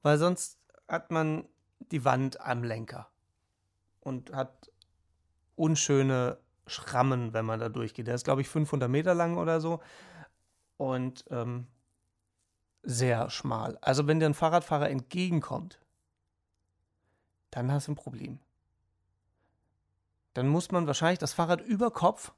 weil 0.04 0.20
sonst 0.20 0.60
hat 0.88 1.10
man 1.10 1.50
die 1.92 2.06
Wand 2.06 2.40
am 2.40 2.64
Lenker 2.64 3.10
und 4.00 4.32
hat 4.32 4.72
unschöne 5.56 6.38
Schrammen, 6.68 7.34
wenn 7.34 7.46
man 7.46 7.60
da 7.60 7.68
durchgeht. 7.68 8.06
Der 8.06 8.14
ist, 8.14 8.26
glaube 8.26 8.42
ich, 8.42 8.48
500 8.48 8.92
Meter 8.92 9.16
lang 9.16 9.38
oder 9.38 9.60
so 9.60 9.82
und 10.78 11.26
ähm, 11.32 11.66
sehr 12.84 13.32
schmal. 13.32 13.80
Also 13.82 14.06
wenn 14.06 14.20
dir 14.20 14.28
ein 14.28 14.36
Fahrradfahrer 14.36 14.92
entgegenkommt, 14.92 15.80
dann 17.50 17.72
hast 17.72 17.88
du 17.88 17.94
ein 17.94 17.96
Problem. 17.96 18.38
Dann 20.36 20.48
muss 20.48 20.70
man 20.72 20.86
wahrscheinlich 20.86 21.18
das 21.18 21.34
Fahrrad 21.34 21.62
über 21.62 21.90
Kopf 21.90 22.34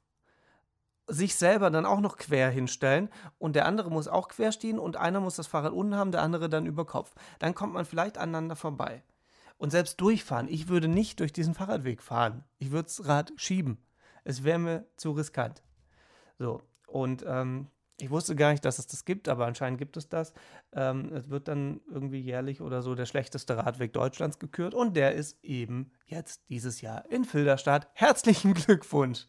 sich 1.10 1.36
selber 1.36 1.70
dann 1.70 1.86
auch 1.86 2.00
noch 2.00 2.18
quer 2.18 2.50
hinstellen 2.50 3.10
und 3.38 3.56
der 3.56 3.66
andere 3.66 3.90
muss 3.90 4.08
auch 4.08 4.30
quer 4.30 4.52
stehen 4.52 4.80
und 4.80 4.98
einer 4.98 5.20
muss 5.20 5.36
das 5.36 5.48
Fahrrad 5.48 5.74
unten 5.74 5.96
haben, 5.96 6.12
der 6.12 6.22
andere 6.22 6.50
dann 6.50 6.66
über 6.66 6.86
Kopf. 6.86 7.14
Dann 7.40 7.56
kommt 7.56 7.74
man 7.74 7.86
vielleicht 7.86 8.18
aneinander 8.18 8.56
vorbei. 8.56 9.04
Und 9.58 9.72
selbst 9.72 10.00
durchfahren, 10.00 10.48
ich 10.48 10.70
würde 10.70 10.88
nicht 10.88 11.20
durch 11.20 11.34
diesen 11.34 11.54
Fahrradweg 11.54 12.02
fahren. 12.02 12.46
Ich 12.60 12.72
würde 12.72 12.86
das 12.86 13.06
Rad 13.06 13.34
schieben. 13.36 13.78
Es 14.24 14.44
wäre 14.44 14.60
mir 14.60 14.86
zu 14.96 15.12
riskant. 15.12 15.62
So, 16.38 16.62
und 16.88 17.26
ähm, 17.28 17.68
ich 18.00 18.10
wusste 18.10 18.36
gar 18.36 18.52
nicht, 18.52 18.64
dass 18.64 18.80
es 18.80 18.88
das 18.88 19.04
gibt, 19.04 19.28
aber 19.28 19.46
anscheinend 19.46 19.78
gibt 19.78 19.98
es 19.98 20.08
das. 20.08 20.34
Ähm, 20.72 21.12
es 21.14 21.30
wird 21.30 21.50
dann 21.50 21.82
irgendwie 21.90 22.22
jährlich 22.22 22.62
oder 22.62 22.82
so 22.82 22.96
der 22.96 23.06
schlechteste 23.06 23.58
Radweg 23.58 23.92
Deutschlands 23.92 24.40
gekürt 24.40 24.74
und 24.74 24.96
der 24.96 25.14
ist 25.16 25.44
eben 25.44 25.92
jetzt 26.06 26.44
dieses 26.50 26.80
Jahr 26.80 27.10
in 27.12 27.26
Filderstadt. 27.26 27.90
Herzlichen 27.94 28.54
Glückwunsch! 28.54 29.28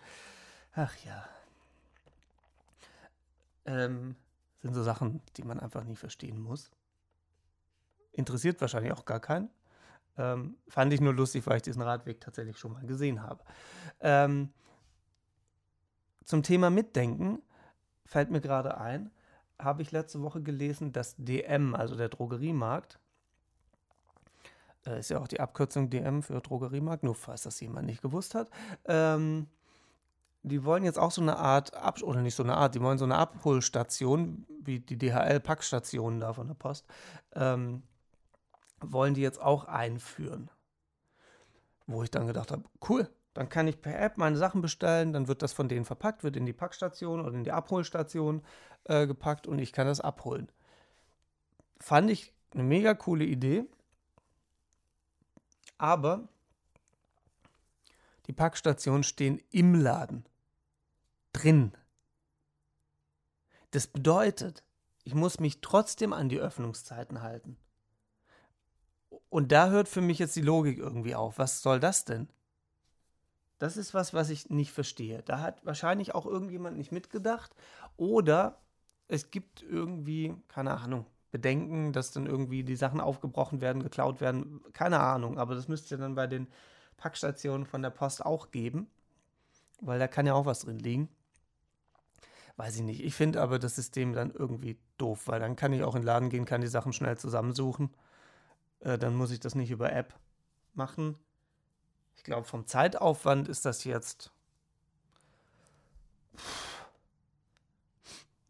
Ach 0.73 0.95
ja 1.05 1.25
ähm, 3.71 4.17
sind 4.61 4.75
so 4.75 4.83
Sachen, 4.83 5.23
die 5.37 5.43
man 5.43 5.61
einfach 5.61 5.85
nie 5.85 5.97
verstehen 5.97 6.41
muss. 6.41 6.71
interessiert 8.13 8.61
wahrscheinlich 8.61 8.93
auch 8.93 9.05
gar 9.05 9.21
keinen. 9.21 9.49
Ähm, 10.19 10.57
fand 10.69 10.93
ich 10.93 11.01
nur 11.01 11.15
lustig, 11.15 11.47
weil 11.47 11.57
ich 11.57 11.63
diesen 11.63 11.83
Radweg 11.83 12.21
tatsächlich 12.21 12.59
schon 12.59 12.73
mal 12.73 12.85
gesehen 12.85 13.23
habe. 13.23 13.43
Ähm, 14.01 14.53
zum 16.25 16.43
Thema 16.43 16.71
Mitdenken 16.71 17.41
fällt 18.05 18.31
mir 18.31 18.41
gerade 18.41 18.77
ein, 18.77 19.11
habe 19.59 19.83
ich 19.83 19.93
letzte 19.93 20.21
Woche 20.21 20.43
gelesen, 20.43 20.93
dass 20.93 21.15
DM, 21.17 21.75
also 21.75 21.95
der 21.95 22.09
Drogeriemarkt, 22.09 22.99
äh, 24.85 24.99
ist 24.99 25.11
ja 25.11 25.21
auch 25.21 25.29
die 25.29 25.41
Abkürzung 25.41 25.89
DM 25.89 26.23
für 26.23 26.41
Drogeriemarkt, 26.41 27.05
nur 27.05 27.15
falls 27.15 27.43
das 27.43 27.61
jemand 27.61 27.87
nicht 27.87 28.03
gewusst 28.03 28.35
hat, 28.35 28.51
ähm, 28.87 29.47
die 30.43 30.65
wollen 30.65 30.85
jetzt 30.85 30.99
auch 30.99 31.11
so 31.11 31.21
eine 31.21 31.37
Art, 31.37 31.75
Ab 31.75 32.03
oder 32.03 32.23
nicht 32.23 32.35
so 32.35 32.43
eine 32.43 32.57
Art, 32.57 32.75
die 32.75 32.81
wollen 32.81 32.99
so 32.99 33.05
eine 33.05 33.17
Abholstation, 33.17 34.47
wie 34.63 34.81
die 34.81 34.97
DHL-Packstationen 34.97 36.21
da 36.21 36.33
von 36.33 36.49
der 36.49 36.55
Post, 36.55 36.87
ähm, 37.35 37.83
wollen 38.81 39.15
die 39.15 39.21
jetzt 39.21 39.41
auch 39.41 39.65
einführen. 39.65 40.51
Wo 41.87 42.03
ich 42.03 42.11
dann 42.11 42.27
gedacht 42.27 42.51
habe, 42.51 42.65
cool, 42.89 43.09
dann 43.35 43.49
kann 43.49 43.69
ich 43.69 43.81
per 43.81 43.99
App 44.01 44.17
meine 44.17 44.37
Sachen 44.37 44.61
bestellen, 44.61 45.13
dann 45.13 45.29
wird 45.29 45.43
das 45.43 45.53
von 45.53 45.69
denen 45.69 45.85
verpackt, 45.85 46.25
wird 46.25 46.37
in 46.37 46.47
die 46.47 46.53
Packstation 46.53 47.21
oder 47.21 47.35
in 47.35 47.45
die 47.45 47.53
Abholstation 47.53 48.43
äh, 48.85 49.07
gepackt 49.07 49.47
und 49.47 49.59
ich 49.59 49.73
kann 49.73 49.87
das 49.87 50.01
abholen. 50.01 50.51
Fand 51.79 52.11
ich 52.11 52.35
eine 52.53 52.65
mega 52.65 52.95
coole 52.95 53.25
Idee, 53.25 53.65
aber 55.79 56.29
die 58.27 58.33
Packstationen 58.33 59.03
stehen 59.03 59.41
im 59.51 59.75
Laden, 59.75 60.25
drin. 61.41 61.73
Das 63.71 63.87
bedeutet, 63.87 64.65
ich 65.05 65.15
muss 65.15 65.41
mich 65.41 65.61
trotzdem 65.61 66.13
an 66.13 66.29
die 66.29 66.41
Öffnungszeiten 66.41 67.23
halten. 67.23 67.57
Und 69.29 69.53
da 69.53 69.71
hört 69.71 69.89
für 69.89 70.01
mich 70.01 70.19
jetzt 70.19 70.37
die 70.37 70.43
Logik 70.43 70.79
irgendwie 70.79 71.15
auf. 71.15 71.39
Was 71.39 71.63
soll 71.63 71.81
das 71.81 72.05
denn? 72.05 72.29
Das 73.59 73.77
ist 73.77 73.95
was, 73.95 74.15
was 74.15 74.31
ich 74.31 74.51
nicht 74.51 74.73
verstehe. 74.73 75.23
Da 75.23 75.41
hat 75.41 75.65
wahrscheinlich 75.65 76.15
auch 76.15 76.27
irgendjemand 76.27 76.77
nicht 76.79 76.93
mitgedacht. 76.93 77.55
Oder 77.97 78.59
es 79.07 79.31
gibt 79.31 79.63
irgendwie, 79.63 80.35
keine 80.49 80.79
Ahnung, 80.79 81.07
Bedenken, 81.31 81.93
dass 81.93 82.11
dann 82.11 82.27
irgendwie 82.27 82.65
die 82.65 82.77
Sachen 82.77 83.01
aufgebrochen 83.01 83.61
werden, 83.61 83.83
geklaut 83.83 84.21
werden. 84.21 84.61
Keine 84.73 84.99
Ahnung, 85.01 85.39
aber 85.39 85.55
das 85.55 85.69
müsste 85.69 85.97
dann 85.97 86.15
bei 86.15 86.27
den 86.27 86.49
Packstationen 86.97 87.67
von 87.67 87.83
der 87.83 87.91
Post 87.91 88.25
auch 88.25 88.51
geben. 88.51 88.89
Weil 89.81 89.99
da 89.99 90.09
kann 90.09 90.27
ja 90.27 90.35
auch 90.35 90.47
was 90.47 90.61
drin 90.61 90.79
liegen. 90.79 91.09
Weiß 92.61 92.77
ich 92.77 92.83
nicht. 92.83 93.03
Ich 93.03 93.15
finde 93.15 93.41
aber 93.41 93.59
das 93.59 93.77
System 93.77 94.13
dann 94.13 94.33
irgendwie 94.33 94.79
doof, 94.99 95.29
weil 95.29 95.41
dann 95.41 95.57
kann 95.57 95.73
ich 95.73 95.83
auch 95.83 95.95
in 95.95 96.03
den 96.03 96.07
Laden 96.07 96.29
gehen, 96.29 96.45
kann 96.45 96.61
die 96.61 96.67
Sachen 96.67 96.93
schnell 96.93 97.17
zusammensuchen. 97.17 97.89
Äh, 98.81 98.99
dann 98.99 99.15
muss 99.17 99.31
ich 99.31 99.41
das 99.41 99.55
nicht 99.55 99.71
über 99.71 99.91
App 99.95 100.15
machen. 100.75 101.19
Ich 102.17 102.23
glaube, 102.23 102.47
vom 102.47 102.67
Zeitaufwand 102.67 103.49
ist 103.49 103.65
das 103.65 103.85
jetzt 103.85 104.31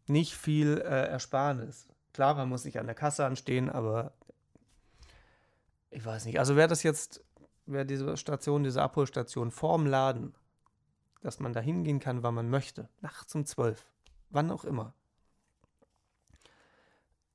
nicht 0.07 0.35
viel 0.35 0.79
äh, 0.79 1.07
Ersparnis. 1.07 1.87
Klar, 2.11 2.35
man 2.35 2.49
muss 2.49 2.65
nicht 2.65 2.79
an 2.79 2.87
der 2.87 2.95
Kasse 2.95 3.25
anstehen, 3.25 3.69
aber 3.69 4.11
ich 5.89 6.03
weiß 6.03 6.25
nicht. 6.25 6.37
Also 6.37 6.57
wer 6.57 6.67
das 6.67 6.83
jetzt, 6.83 7.23
wer 7.65 7.85
diese 7.85 8.17
Station, 8.17 8.65
diese 8.65 8.81
Abholstation 8.81 9.51
vorm 9.51 9.85
Laden, 9.85 10.35
dass 11.21 11.39
man 11.39 11.53
da 11.53 11.61
hingehen 11.61 12.01
kann, 12.01 12.23
wann 12.23 12.35
man 12.35 12.49
möchte, 12.49 12.89
nachts 12.99 13.33
um 13.35 13.45
zwölf, 13.45 13.85
wann 14.31 14.51
auch 14.51 14.63
immer, 14.63 14.93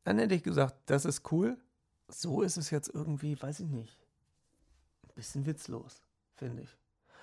dann 0.04 0.18
hätte 0.18 0.34
ich 0.34 0.42
gesagt, 0.42 0.76
das 0.86 1.04
ist 1.04 1.30
cool. 1.32 1.58
So 2.08 2.42
ist 2.42 2.56
es 2.56 2.70
jetzt 2.70 2.88
irgendwie, 2.88 3.40
weiß 3.40 3.60
ich 3.60 3.70
nicht, 3.70 3.98
ein 5.08 5.14
bisschen 5.14 5.46
witzlos 5.46 6.02
finde 6.36 6.62
ich. 6.62 6.76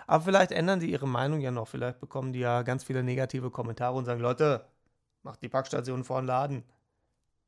Aber 0.08 0.24
vielleicht 0.24 0.52
ändern 0.52 0.80
die 0.80 0.92
ihre 0.92 1.08
Meinung 1.08 1.40
ja 1.40 1.52
noch. 1.52 1.68
Vielleicht 1.68 2.00
bekommen 2.00 2.34
die 2.34 2.40
ja 2.40 2.64
ganz 2.64 2.84
viele 2.84 3.04
negative 3.04 3.52
Kommentare 3.52 3.96
und 3.96 4.06
sagen: 4.06 4.20
Leute, 4.20 4.66
macht 5.24 5.42
die 5.42 5.50
Packstation 5.50 6.04
vor 6.04 6.22
den 6.22 6.28
Laden. 6.28 6.64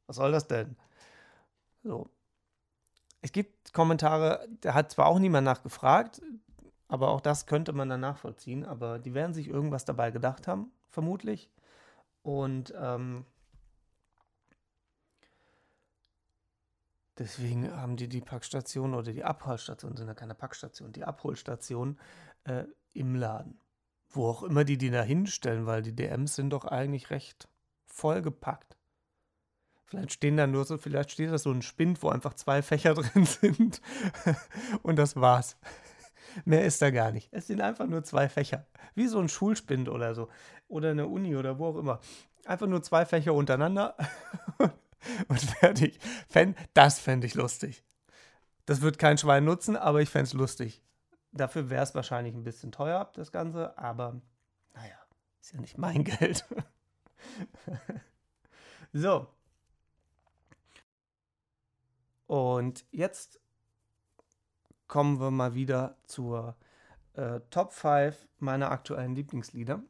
Was 0.07 0.17
soll 0.17 0.32
das 0.32 0.47
denn? 0.47 0.78
So. 1.84 2.09
Es 3.21 3.32
gibt 3.32 3.73
Kommentare, 3.73 4.47
da 4.61 4.76
hat 4.76 4.91
zwar 4.91 5.07
auch 5.07 5.17
niemand 5.17 5.45
nachgefragt, 5.45 6.21
aber 6.88 7.09
auch 7.09 7.21
das 7.21 7.47
könnte 7.47 7.73
man 7.73 7.89
dann 7.89 8.01
nachvollziehen. 8.01 8.63
Aber 8.63 8.99
die 8.99 9.15
werden 9.15 9.34
sich 9.34 9.47
irgendwas 9.47 9.84
dabei 9.84 10.11
gedacht 10.11 10.47
haben, 10.47 10.71
vermutlich. 10.91 11.49
Und 12.26 12.73
ähm, 12.76 13.23
Deswegen 17.17 17.71
haben 17.71 17.95
die 17.95 18.09
die 18.09 18.19
Packstation 18.19 18.93
oder 18.93 19.13
die 19.13 19.23
Abholstation, 19.23 19.95
sind 19.95 20.07
ja 20.07 20.13
keine 20.13 20.36
Packstation, 20.36 20.91
die 20.91 21.05
Abholstation 21.05 21.97
äh, 22.43 22.65
im 22.91 23.15
Laden. 23.15 23.57
Wo 24.09 24.28
auch 24.28 24.43
immer 24.43 24.65
die 24.65 24.78
die 24.78 24.89
da 24.89 25.01
hinstellen, 25.01 25.65
weil 25.65 25.82
die 25.82 25.95
DMs 25.95 26.36
sind 26.36 26.49
doch 26.49 26.65
eigentlich 26.65 27.11
recht 27.11 27.47
vollgepackt. 27.86 28.76
Vielleicht 29.86 30.11
stehen 30.11 30.36
da 30.36 30.45
nur 30.45 30.65
so, 30.65 30.78
vielleicht 30.78 31.11
steht 31.11 31.32
da 31.32 31.38
so 31.38 31.51
ein 31.51 31.61
Spind, 31.61 32.03
wo 32.03 32.09
einfach 32.09 32.34
zwei 32.34 32.61
Fächer 32.61 32.93
drin 32.95 33.26
sind. 33.26 33.82
Und 34.82 34.97
das 34.97 35.15
war's. 35.15 35.55
Mehr 36.43 36.65
ist 36.65 36.81
da 36.81 36.91
gar 36.91 37.11
nicht. 37.11 37.29
Es 37.31 37.47
sind 37.47 37.61
einfach 37.61 37.88
nur 37.88 38.03
zwei 38.03 38.27
Fächer. 38.27 38.65
Wie 38.93 39.07
so 39.07 39.19
ein 39.19 39.29
Schulspind 39.29 39.88
oder 39.89 40.13
so. 40.13 40.29
Oder 40.67 40.91
eine 40.91 41.07
Uni 41.07 41.36
oder 41.36 41.59
wo 41.59 41.67
auch 41.67 41.77
immer. 41.77 41.99
Einfach 42.45 42.67
nur 42.67 42.83
zwei 42.83 43.05
Fächer 43.05 43.33
untereinander. 43.33 43.95
und 45.27 45.39
fertig. 45.39 45.99
Fänd, 46.29 46.57
das 46.73 46.99
fände 46.99 47.27
ich 47.27 47.36
lustig. 47.36 47.83
Das 48.65 48.81
wird 48.81 48.99
kein 48.99 49.17
Schwein 49.17 49.45
nutzen, 49.45 49.75
aber 49.77 50.01
ich 50.01 50.09
fände 50.09 50.25
es 50.25 50.33
lustig. 50.33 50.81
Dafür 51.31 51.69
wäre 51.69 51.83
es 51.83 51.93
wahrscheinlich 51.95 52.33
ein 52.33 52.43
bisschen 52.43 52.71
teuer, 52.71 53.11
das 53.13 53.31
Ganze, 53.31 53.77
aber 53.77 54.21
naja, 54.73 54.95
ist 55.41 55.53
ja 55.53 55.59
nicht 55.59 55.77
mein 55.77 56.03
Geld. 56.03 56.45
so. 58.93 59.27
Und 62.27 62.86
jetzt 62.91 63.39
kommen 64.88 65.19
wir 65.19 65.31
mal 65.31 65.53
wieder 65.53 65.97
zur 66.05 66.55
äh, 67.13 67.39
Top 67.49 67.73
5 67.73 68.15
meiner 68.39 68.71
aktuellen 68.71 69.15
Lieblingslieder, 69.15 69.81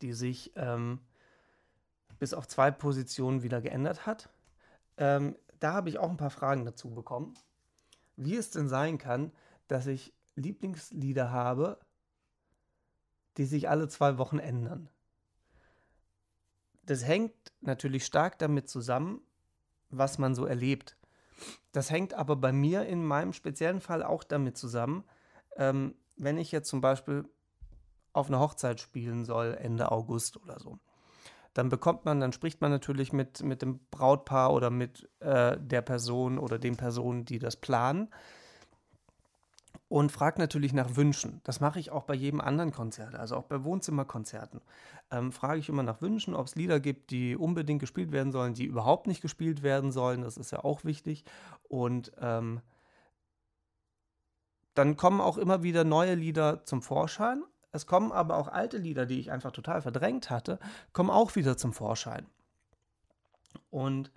die 0.00 0.12
sich 0.12 0.52
ähm, 0.56 1.00
bis 2.18 2.34
auf 2.34 2.46
zwei 2.46 2.70
Positionen 2.70 3.42
wieder 3.42 3.60
geändert 3.60 4.06
hat. 4.06 4.28
Ähm, 4.96 5.36
da 5.60 5.74
habe 5.74 5.88
ich 5.88 5.98
auch 5.98 6.10
ein 6.10 6.16
paar 6.16 6.30
Fragen 6.30 6.64
dazu 6.64 6.90
bekommen. 6.90 7.34
Wie 8.16 8.36
es 8.36 8.50
denn 8.50 8.68
sein 8.68 8.98
kann, 8.98 9.32
dass 9.68 9.86
ich 9.86 10.12
Lieblingslieder 10.36 11.30
habe, 11.30 11.78
die 13.36 13.44
sich 13.44 13.68
alle 13.68 13.88
zwei 13.88 14.18
Wochen 14.18 14.38
ändern. 14.38 14.88
Das 16.84 17.04
hängt 17.04 17.34
natürlich 17.60 18.04
stark 18.04 18.38
damit 18.38 18.68
zusammen, 18.68 19.20
was 19.90 20.18
man 20.18 20.34
so 20.34 20.46
erlebt. 20.46 20.96
Das 21.72 21.90
hängt 21.90 22.14
aber 22.14 22.36
bei 22.36 22.52
mir 22.52 22.86
in 22.86 23.04
meinem 23.04 23.32
speziellen 23.32 23.80
Fall 23.80 24.02
auch 24.02 24.24
damit 24.24 24.56
zusammen, 24.56 25.04
ähm, 25.56 25.94
wenn 26.16 26.38
ich 26.38 26.52
jetzt 26.52 26.68
zum 26.68 26.80
Beispiel 26.80 27.24
auf 28.12 28.28
einer 28.28 28.40
Hochzeit 28.40 28.80
spielen 28.80 29.24
soll, 29.24 29.56
Ende 29.60 29.90
August 29.90 30.36
oder 30.42 30.58
so 30.58 30.78
dann 31.54 31.68
bekommt 31.68 32.04
man, 32.04 32.20
dann 32.20 32.32
spricht 32.32 32.60
man 32.60 32.70
natürlich 32.70 33.12
mit, 33.12 33.42
mit 33.42 33.62
dem 33.62 33.80
Brautpaar 33.90 34.52
oder 34.52 34.70
mit 34.70 35.08
äh, 35.20 35.58
der 35.60 35.82
Person 35.82 36.38
oder 36.38 36.58
den 36.58 36.76
Personen, 36.76 37.24
die 37.24 37.38
das 37.38 37.56
planen 37.56 38.08
und 39.92 40.10
fragt 40.10 40.38
natürlich 40.38 40.72
nach 40.72 40.96
Wünschen. 40.96 41.42
Das 41.44 41.60
mache 41.60 41.78
ich 41.78 41.90
auch 41.90 42.04
bei 42.04 42.14
jedem 42.14 42.40
anderen 42.40 42.72
Konzert, 42.72 43.14
also 43.14 43.36
auch 43.36 43.44
bei 43.44 43.62
Wohnzimmerkonzerten. 43.62 44.62
Ähm, 45.10 45.32
frage 45.32 45.60
ich 45.60 45.68
immer 45.68 45.82
nach 45.82 46.00
Wünschen, 46.00 46.34
ob 46.34 46.46
es 46.46 46.54
Lieder 46.54 46.80
gibt, 46.80 47.10
die 47.10 47.36
unbedingt 47.36 47.80
gespielt 47.80 48.10
werden 48.10 48.32
sollen, 48.32 48.54
die 48.54 48.64
überhaupt 48.64 49.06
nicht 49.06 49.20
gespielt 49.20 49.62
werden 49.62 49.92
sollen. 49.92 50.22
Das 50.22 50.38
ist 50.38 50.50
ja 50.50 50.64
auch 50.64 50.84
wichtig. 50.84 51.26
Und 51.68 52.10
ähm, 52.18 52.62
dann 54.72 54.96
kommen 54.96 55.20
auch 55.20 55.36
immer 55.36 55.62
wieder 55.62 55.84
neue 55.84 56.14
Lieder 56.14 56.64
zum 56.64 56.80
Vorschein. 56.80 57.42
Es 57.70 57.86
kommen 57.86 58.12
aber 58.12 58.38
auch 58.38 58.48
alte 58.48 58.78
Lieder, 58.78 59.04
die 59.04 59.20
ich 59.20 59.30
einfach 59.30 59.52
total 59.52 59.82
verdrängt 59.82 60.30
hatte, 60.30 60.58
kommen 60.94 61.10
auch 61.10 61.36
wieder 61.36 61.58
zum 61.58 61.74
Vorschein. 61.74 62.26
Und 63.68 64.10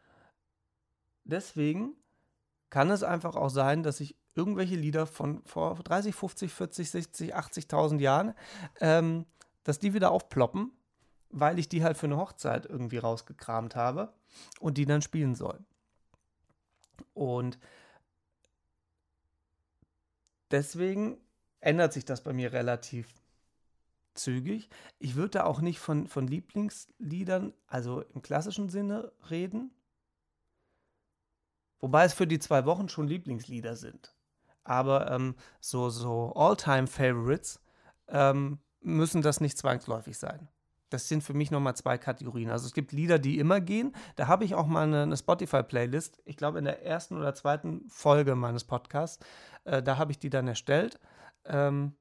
deswegen 1.25 1.95
kann 2.69 2.89
es 2.91 3.03
einfach 3.03 3.35
auch 3.35 3.49
sein, 3.49 3.83
dass 3.83 3.99
ich 3.99 4.15
irgendwelche 4.35 4.75
Lieder 4.75 5.07
von 5.07 5.41
vor 5.45 5.75
30, 5.75 6.13
50, 6.13 6.53
40, 6.53 6.91
60, 6.91 7.35
80.000 7.35 7.99
Jahren, 7.99 8.33
ähm, 8.81 9.25
dass 9.63 9.79
die 9.79 9.93
wieder 9.93 10.11
aufploppen, 10.11 10.71
weil 11.29 11.57
ich 11.57 11.69
die 11.69 11.83
halt 11.83 11.97
für 11.97 12.05
eine 12.05 12.17
Hochzeit 12.17 12.65
irgendwie 12.65 12.97
rausgekramt 12.97 13.75
habe 13.75 14.13
und 14.59 14.77
die 14.77 14.85
dann 14.85 15.01
spielen 15.01 15.35
soll. 15.35 15.59
Und 17.13 17.57
deswegen 20.51 21.17
ändert 21.61 21.93
sich 21.93 22.05
das 22.05 22.21
bei 22.21 22.33
mir 22.33 22.53
relativ 22.53 23.07
zügig. 24.13 24.69
Ich 24.99 25.15
würde 25.15 25.31
da 25.31 25.43
auch 25.45 25.61
nicht 25.61 25.79
von, 25.79 26.07
von 26.07 26.27
Lieblingsliedern, 26.27 27.53
also 27.67 28.01
im 28.01 28.21
klassischen 28.21 28.69
Sinne, 28.69 29.11
reden. 29.29 29.71
Wobei 31.79 32.05
es 32.05 32.13
für 32.13 32.27
die 32.27 32.39
zwei 32.39 32.65
Wochen 32.65 32.89
schon 32.89 33.07
Lieblingslieder 33.07 33.75
sind. 33.75 34.14
Aber 34.65 35.09
ähm, 35.11 35.35
so, 35.61 35.89
so 35.89 36.33
All-Time-Favorites 36.35 37.61
ähm, 38.09 38.59
müssen 38.81 39.21
das 39.21 39.39
nicht 39.39 39.57
zwangsläufig 39.57 40.17
sein. 40.17 40.49
Das 40.89 41.07
sind 41.07 41.23
für 41.23 41.33
mich 41.33 41.51
nochmal 41.51 41.75
zwei 41.75 41.97
Kategorien. 41.97 42.49
Also 42.49 42.67
es 42.67 42.73
gibt 42.73 42.91
Lieder, 42.91 43.19
die 43.19 43.39
immer 43.39 43.59
gehen. 43.61 43.95
Da 44.15 44.27
habe 44.27 44.43
ich 44.43 44.53
auch 44.55 44.67
mal 44.67 44.83
eine, 44.83 45.03
eine 45.03 45.17
Spotify-Playlist. 45.17 46.21
Ich 46.25 46.37
glaube, 46.37 46.59
in 46.59 46.65
der 46.65 46.85
ersten 46.85 47.17
oder 47.17 47.33
zweiten 47.33 47.85
Folge 47.89 48.35
meines 48.35 48.63
Podcasts. 48.63 49.23
Äh, 49.63 49.81
da 49.81 49.97
habe 49.97 50.11
ich 50.11 50.19
die 50.19 50.29
dann 50.29 50.47
erstellt. 50.47 50.99
Ähm, 51.45 51.93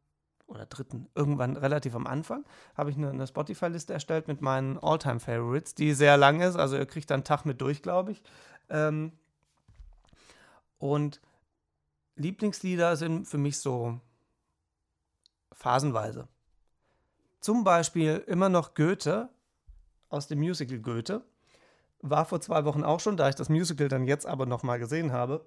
oder 0.47 0.67
dritten, 0.67 1.09
irgendwann 1.15 1.57
relativ 1.57 1.95
am 1.95 2.07
Anfang, 2.07 2.45
habe 2.77 2.91
ich 2.91 2.97
eine, 2.97 3.11
eine 3.11 3.27
Spotify-Liste 3.27 3.95
erstellt 3.95 4.29
mit 4.29 4.43
meinen 4.43 4.79
All-Time-Favorites, 4.79 5.75
die 5.75 5.95
sehr 5.95 6.17
lang 6.17 6.43
ist. 6.43 6.57
Also 6.57 6.77
ihr 6.77 6.87
kriegt 6.87 7.11
dann 7.11 7.17
einen 7.17 7.25
Tag 7.25 7.47
mit 7.47 7.61
durch, 7.61 7.83
glaube 7.83 8.12
ich. 8.12 8.23
Ähm, 8.69 9.12
und 10.79 11.21
Lieblingslieder 12.17 12.97
sind 12.97 13.27
für 13.27 13.39
mich 13.39 13.59
so 13.59 14.01
phasenweise. 15.53 16.29
Zum 17.41 17.65
Beispiel 17.65 18.25
immer 18.27 18.49
noch 18.49 18.75
Goethe 18.75 19.29
aus 20.09 20.29
dem 20.29 20.39
Musical 20.39 20.79
Goethe. 20.79 21.23
War 22.01 22.25
vor 22.25 22.41
zwei 22.41 22.65
Wochen 22.65 22.85
auch 22.85 23.01
schon, 23.01 23.17
da 23.17 23.29
ich 23.29 23.35
das 23.35 23.49
Musical 23.49 23.89
dann 23.89 24.07
jetzt 24.07 24.27
aber 24.27 24.47
nochmal 24.47 24.79
gesehen 24.79 25.12
habe, 25.12 25.47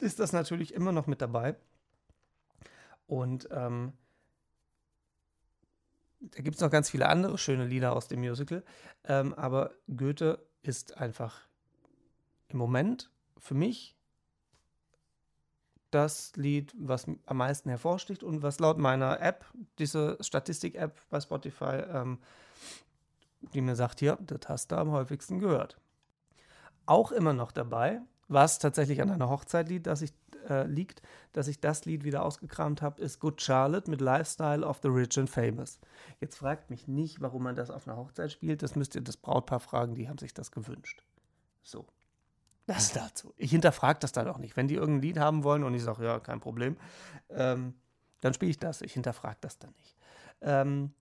ist 0.00 0.18
das 0.20 0.32
natürlich 0.32 0.74
immer 0.74 0.92
noch 0.92 1.06
mit 1.06 1.20
dabei. 1.20 1.56
Und 3.06 3.48
ähm, 3.50 3.92
da 6.20 6.42
gibt 6.42 6.56
es 6.56 6.60
noch 6.60 6.70
ganz 6.70 6.90
viele 6.90 7.08
andere 7.08 7.38
schöne 7.38 7.66
Lieder 7.66 7.94
aus 7.94 8.08
dem 8.08 8.20
Musical. 8.20 8.62
Ähm, 9.04 9.34
aber 9.34 9.72
Goethe 9.96 10.44
ist 10.62 10.96
einfach 10.96 11.40
im 12.48 12.58
Moment 12.58 13.10
für 13.38 13.54
mich 13.54 13.96
das 15.94 16.32
Lied, 16.36 16.74
was 16.76 17.06
am 17.26 17.36
meisten 17.36 17.68
hervorsticht 17.68 18.22
und 18.22 18.42
was 18.42 18.58
laut 18.58 18.78
meiner 18.78 19.20
App, 19.20 19.44
diese 19.78 20.16
Statistik-App 20.20 21.00
bei 21.10 21.20
Spotify, 21.20 21.82
ähm, 21.92 22.18
die 23.54 23.60
mir 23.60 23.76
sagt, 23.76 24.00
hier, 24.00 24.18
das 24.20 24.48
hast 24.48 24.72
du 24.72 24.76
am 24.76 24.90
häufigsten 24.90 25.38
gehört. 25.38 25.78
Auch 26.86 27.12
immer 27.12 27.32
noch 27.32 27.52
dabei, 27.52 28.00
was 28.28 28.58
tatsächlich 28.58 29.02
an 29.02 29.10
einer 29.10 29.28
Hochzeit 29.28 29.68
liegt, 29.68 29.86
dass 29.86 30.02
ich, 30.02 30.12
äh, 30.48 30.66
liegt, 30.66 31.02
dass 31.32 31.48
ich 31.48 31.60
das 31.60 31.84
Lied 31.84 32.04
wieder 32.04 32.24
ausgekramt 32.24 32.82
habe, 32.82 33.00
ist 33.00 33.20
Good 33.20 33.42
Charlotte 33.42 33.90
mit 33.90 34.00
Lifestyle 34.00 34.66
of 34.66 34.80
the 34.82 34.88
Rich 34.88 35.18
and 35.18 35.30
Famous. 35.30 35.78
Jetzt 36.20 36.36
fragt 36.36 36.70
mich 36.70 36.88
nicht, 36.88 37.20
warum 37.20 37.42
man 37.42 37.54
das 37.54 37.70
auf 37.70 37.86
einer 37.86 37.96
Hochzeit 37.96 38.32
spielt, 38.32 38.62
das 38.62 38.76
müsst 38.76 38.94
ihr 38.94 39.02
das 39.02 39.16
Brautpaar 39.16 39.60
fragen, 39.60 39.94
die 39.94 40.08
haben 40.08 40.18
sich 40.18 40.34
das 40.34 40.50
gewünscht. 40.50 41.02
So. 41.62 41.86
Das 42.74 42.92
dazu. 42.92 43.34
Ich 43.36 43.50
hinterfrage 43.50 43.98
das 44.00 44.12
dann 44.12 44.28
auch 44.28 44.38
nicht. 44.38 44.56
Wenn 44.56 44.68
die 44.68 44.76
irgendein 44.76 45.02
Lied 45.02 45.18
haben 45.18 45.44
wollen 45.44 45.64
und 45.64 45.74
ich 45.74 45.82
sage, 45.82 46.04
ja, 46.04 46.20
kein 46.20 46.40
Problem, 46.40 46.76
ähm, 47.30 47.74
dann 48.20 48.32
spiele 48.32 48.50
ich 48.50 48.58
das. 48.58 48.80
Ich 48.80 48.94
hinterfrage 48.94 49.38
das 49.40 49.58
dann 49.58 49.72
nicht. 49.78 49.96
Ähm, 50.40 50.94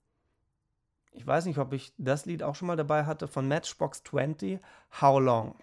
ich 1.12 1.26
weiß 1.26 1.46
nicht, 1.46 1.60
ob 1.60 1.74
ich 1.74 1.94
das 1.98 2.26
Lied 2.26 2.44
auch 2.44 2.56
schon 2.56 2.68
mal 2.68 2.76
dabei 2.78 3.06
hatte 3.06 3.28
von 3.28 3.48
Matchbox 3.48 4.04
20, 4.04 4.60
How 5.00 5.20
Long. 5.22 5.56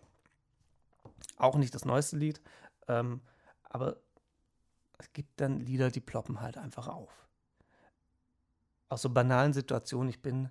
Auch 1.36 1.56
nicht 1.56 1.74
das 1.74 1.84
neueste 1.84 2.16
Lied, 2.16 2.40
ähm, 2.86 3.20
aber 3.62 3.96
es 4.98 5.12
gibt 5.12 5.40
dann 5.40 5.60
Lieder, 5.60 5.90
die 5.90 6.00
ploppen 6.00 6.40
halt 6.40 6.58
einfach 6.58 6.88
auf. 6.88 7.28
Aus 8.88 9.02
so 9.02 9.10
banalen 9.10 9.52
Situationen. 9.52 10.08
Ich 10.08 10.22
bin 10.22 10.50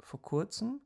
vor 0.00 0.20
kurzem 0.20 0.80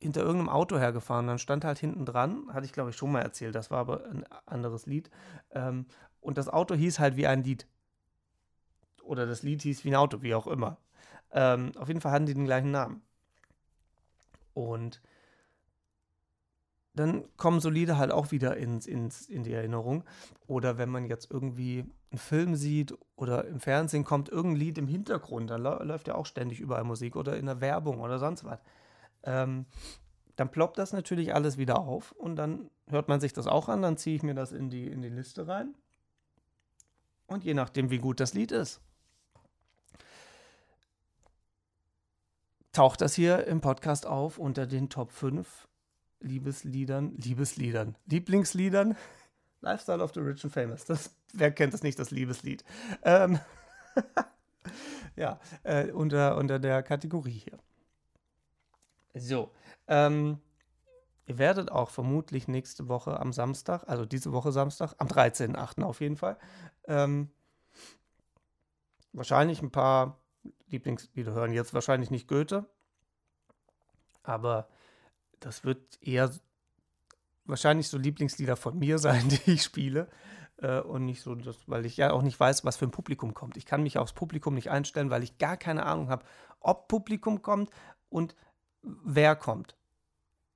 hinter 0.00 0.20
irgendeinem 0.22 0.48
Auto 0.48 0.78
hergefahren. 0.78 1.26
Dann 1.26 1.38
stand 1.38 1.64
halt 1.64 1.78
hinten 1.78 2.04
dran, 2.04 2.52
hatte 2.52 2.66
ich 2.66 2.72
glaube 2.72 2.90
ich 2.90 2.96
schon 2.96 3.12
mal 3.12 3.22
erzählt, 3.22 3.54
das 3.54 3.70
war 3.70 3.78
aber 3.78 4.04
ein 4.06 4.24
anderes 4.46 4.86
Lied. 4.86 5.10
Ähm, 5.50 5.86
und 6.20 6.38
das 6.38 6.48
Auto 6.48 6.74
hieß 6.74 6.98
halt 6.98 7.16
wie 7.16 7.26
ein 7.26 7.42
Lied. 7.42 7.66
Oder 9.02 9.26
das 9.26 9.42
Lied 9.42 9.62
hieß 9.62 9.84
wie 9.84 9.90
ein 9.90 9.96
Auto, 9.96 10.22
wie 10.22 10.34
auch 10.34 10.46
immer. 10.46 10.76
Ähm, 11.32 11.72
auf 11.78 11.88
jeden 11.88 12.00
Fall 12.00 12.12
hatten 12.12 12.26
die 12.26 12.34
den 12.34 12.44
gleichen 12.44 12.70
Namen. 12.70 13.02
Und 14.54 15.00
dann 16.94 17.24
kommen 17.36 17.60
so 17.60 17.70
Lieder 17.70 17.96
halt 17.96 18.10
auch 18.10 18.32
wieder 18.32 18.56
ins, 18.56 18.86
ins, 18.86 19.28
in 19.28 19.44
die 19.44 19.52
Erinnerung. 19.52 20.04
Oder 20.46 20.78
wenn 20.78 20.88
man 20.88 21.06
jetzt 21.06 21.30
irgendwie 21.30 21.84
einen 22.10 22.18
Film 22.18 22.56
sieht 22.56 22.94
oder 23.14 23.44
im 23.46 23.60
Fernsehen 23.60 24.04
kommt 24.04 24.28
irgendein 24.28 24.60
Lied 24.60 24.78
im 24.78 24.88
Hintergrund, 24.88 25.50
dann 25.50 25.62
läuft 25.62 26.08
ja 26.08 26.14
auch 26.16 26.26
ständig 26.26 26.60
überall 26.60 26.84
Musik 26.84 27.14
oder 27.14 27.36
in 27.36 27.46
der 27.46 27.60
Werbung 27.60 28.00
oder 28.00 28.18
sonst 28.18 28.44
was 28.44 28.60
ähm, 29.28 29.66
dann 30.36 30.50
ploppt 30.50 30.78
das 30.78 30.92
natürlich 30.92 31.34
alles 31.34 31.58
wieder 31.58 31.78
auf 31.80 32.12
und 32.12 32.36
dann 32.36 32.70
hört 32.88 33.08
man 33.08 33.20
sich 33.20 33.32
das 33.32 33.46
auch 33.46 33.68
an, 33.68 33.82
dann 33.82 33.96
ziehe 33.96 34.16
ich 34.16 34.22
mir 34.22 34.34
das 34.34 34.52
in 34.52 34.70
die, 34.70 34.86
in 34.86 35.02
die 35.02 35.08
Liste 35.08 35.46
rein. 35.46 35.74
Und 37.26 37.44
je 37.44 37.54
nachdem, 37.54 37.90
wie 37.90 37.98
gut 37.98 38.20
das 38.20 38.32
Lied 38.32 38.52
ist, 38.52 38.80
taucht 42.72 43.00
das 43.00 43.14
hier 43.14 43.46
im 43.46 43.60
Podcast 43.60 44.06
auf 44.06 44.38
unter 44.38 44.66
den 44.66 44.88
Top 44.88 45.12
5 45.12 45.68
Liebesliedern, 46.20 47.16
Liebesliedern, 47.16 47.96
Lieblingsliedern. 48.06 48.96
Lifestyle 49.60 50.02
of 50.02 50.14
the 50.14 50.20
Rich 50.20 50.44
and 50.44 50.52
Famous. 50.52 50.84
Das, 50.84 51.10
wer 51.32 51.50
kennt 51.50 51.74
das 51.74 51.82
nicht, 51.82 51.98
das 51.98 52.12
Liebeslied? 52.12 52.64
Ähm, 53.02 53.40
ja, 55.16 55.40
äh, 55.64 55.90
unter, 55.90 56.36
unter 56.36 56.58
der 56.60 56.82
Kategorie 56.84 57.42
hier. 57.44 57.58
So, 59.14 59.52
ähm, 59.86 60.38
ihr 61.26 61.38
werdet 61.38 61.70
auch 61.70 61.90
vermutlich 61.90 62.48
nächste 62.48 62.88
Woche 62.88 63.18
am 63.18 63.32
Samstag, 63.32 63.88
also 63.88 64.04
diese 64.04 64.32
Woche 64.32 64.52
Samstag, 64.52 64.94
am 64.98 65.08
13.8. 65.08 65.82
auf 65.82 66.00
jeden 66.00 66.16
Fall, 66.16 66.38
ähm, 66.86 67.30
wahrscheinlich 69.12 69.62
ein 69.62 69.70
paar 69.70 70.20
Lieblingslieder 70.68 71.32
hören. 71.32 71.52
Jetzt 71.52 71.74
wahrscheinlich 71.74 72.10
nicht 72.10 72.28
Goethe, 72.28 72.66
aber 74.22 74.68
das 75.40 75.64
wird 75.64 75.98
eher 76.02 76.30
wahrscheinlich 77.44 77.88
so 77.88 77.98
Lieblingslieder 77.98 78.56
von 78.56 78.78
mir 78.78 78.98
sein, 78.98 79.28
die 79.28 79.52
ich 79.52 79.62
spiele. 79.62 80.08
Äh, 80.58 80.80
und 80.80 81.04
nicht 81.04 81.22
so, 81.22 81.34
dass, 81.34 81.56
weil 81.68 81.86
ich 81.86 81.96
ja 81.96 82.12
auch 82.12 82.22
nicht 82.22 82.38
weiß, 82.38 82.64
was 82.64 82.76
für 82.76 82.84
ein 82.84 82.90
Publikum 82.90 83.34
kommt. 83.34 83.56
Ich 83.56 83.66
kann 83.66 83.82
mich 83.82 83.98
aufs 83.98 84.12
Publikum 84.12 84.54
nicht 84.54 84.70
einstellen, 84.70 85.10
weil 85.10 85.22
ich 85.22 85.38
gar 85.38 85.56
keine 85.56 85.86
Ahnung 85.86 86.08
habe, 86.10 86.24
ob 86.60 86.88
Publikum 86.88 87.42
kommt 87.42 87.70
und 88.08 88.34
wer 88.82 89.36
kommt. 89.36 89.76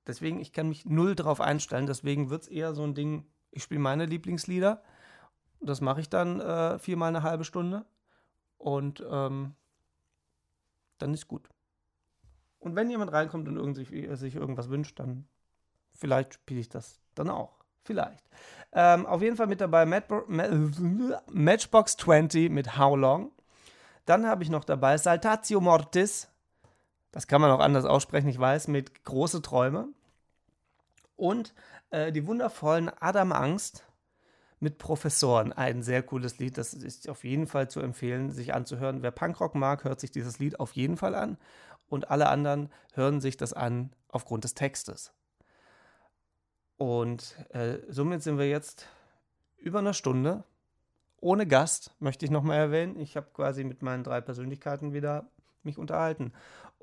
Deswegen, 0.05 0.39
ich 0.39 0.51
kann 0.51 0.69
mich 0.69 0.85
null 0.85 1.15
drauf 1.15 1.39
einstellen. 1.39 1.87
Deswegen 1.87 2.29
wird 2.29 2.43
es 2.43 2.47
eher 2.47 2.73
so 2.73 2.83
ein 2.83 2.93
Ding, 2.93 3.25
ich 3.51 3.63
spiele 3.63 3.79
meine 3.79 4.05
Lieblingslieder. 4.05 4.83
Das 5.61 5.79
mache 5.79 6.01
ich 6.01 6.09
dann 6.09 6.41
äh, 6.41 6.77
viermal 6.79 7.09
eine 7.09 7.23
halbe 7.23 7.45
Stunde. 7.45 7.85
Und 8.57 9.03
ähm, 9.09 9.55
dann 10.97 11.13
ist 11.13 11.27
gut. 11.27 11.49
Und 12.59 12.75
wenn 12.75 12.89
jemand 12.89 13.11
reinkommt 13.11 13.47
und 13.47 13.57
irgend 13.57 13.75
sich, 13.75 13.89
sich 14.17 14.35
irgendwas 14.35 14.69
wünscht, 14.69 14.99
dann 14.99 15.27
vielleicht 15.93 16.35
spiele 16.35 16.61
ich 16.61 16.69
das 16.69 17.01
dann 17.15 17.29
auch. 17.29 17.63
Vielleicht. 17.83 18.23
Ähm, 18.71 19.05
auf 19.05 19.21
jeden 19.21 19.35
Fall 19.35 19.47
mit 19.47 19.59
dabei 19.59 19.85
Matchbox 19.85 21.97
20 21.97 22.49
mit 22.49 22.77
How 22.77 22.97
Long. 22.97 23.31
Dann 24.05 24.25
habe 24.25 24.43
ich 24.43 24.49
noch 24.49 24.63
dabei 24.63 24.97
Saltatio 24.97 25.59
Mortis 25.59 26.29
das 27.13 27.27
kann 27.27 27.41
man 27.41 27.51
auch 27.51 27.59
anders 27.59 27.85
aussprechen, 27.85 28.27
ich 28.27 28.39
weiß, 28.39 28.67
mit 28.67 29.05
große 29.05 29.43
Träume. 29.43 29.87
Und 31.15 31.53
äh, 31.91 32.11
die 32.11 32.25
wundervollen 32.25 32.89
Adam 32.99 33.31
Angst 33.31 33.85
mit 34.59 34.79
Professoren. 34.79 35.53
Ein 35.53 35.83
sehr 35.83 36.01
cooles 36.01 36.39
Lied, 36.39 36.57
das 36.57 36.73
ist 36.73 37.07
auf 37.07 37.23
jeden 37.23 37.45
Fall 37.45 37.69
zu 37.69 37.81
empfehlen, 37.81 38.31
sich 38.31 38.55
anzuhören. 38.55 39.03
Wer 39.03 39.11
Punkrock 39.11 39.53
mag, 39.53 39.83
hört 39.83 39.99
sich 39.99 40.09
dieses 40.09 40.39
Lied 40.39 40.59
auf 40.59 40.71
jeden 40.71 40.97
Fall 40.97 41.13
an. 41.13 41.37
Und 41.87 42.09
alle 42.09 42.29
anderen 42.29 42.71
hören 42.93 43.21
sich 43.21 43.37
das 43.37 43.53
an 43.53 43.91
aufgrund 44.07 44.43
des 44.43 44.55
Textes. 44.55 45.13
Und 46.77 47.35
äh, 47.49 47.77
somit 47.89 48.23
sind 48.23 48.39
wir 48.39 48.49
jetzt 48.49 48.87
über 49.57 49.79
eine 49.79 49.93
Stunde. 49.93 50.43
Ohne 51.21 51.45
Gast, 51.45 51.93
möchte 51.99 52.25
ich 52.25 52.31
nochmal 52.31 52.57
erwähnen. 52.57 52.99
Ich 52.99 53.15
habe 53.15 53.27
quasi 53.33 53.63
mit 53.63 53.83
meinen 53.83 54.03
drei 54.03 54.19
Persönlichkeiten 54.19 54.93
wieder 54.93 55.27
mich 55.61 55.77
unterhalten. 55.77 56.33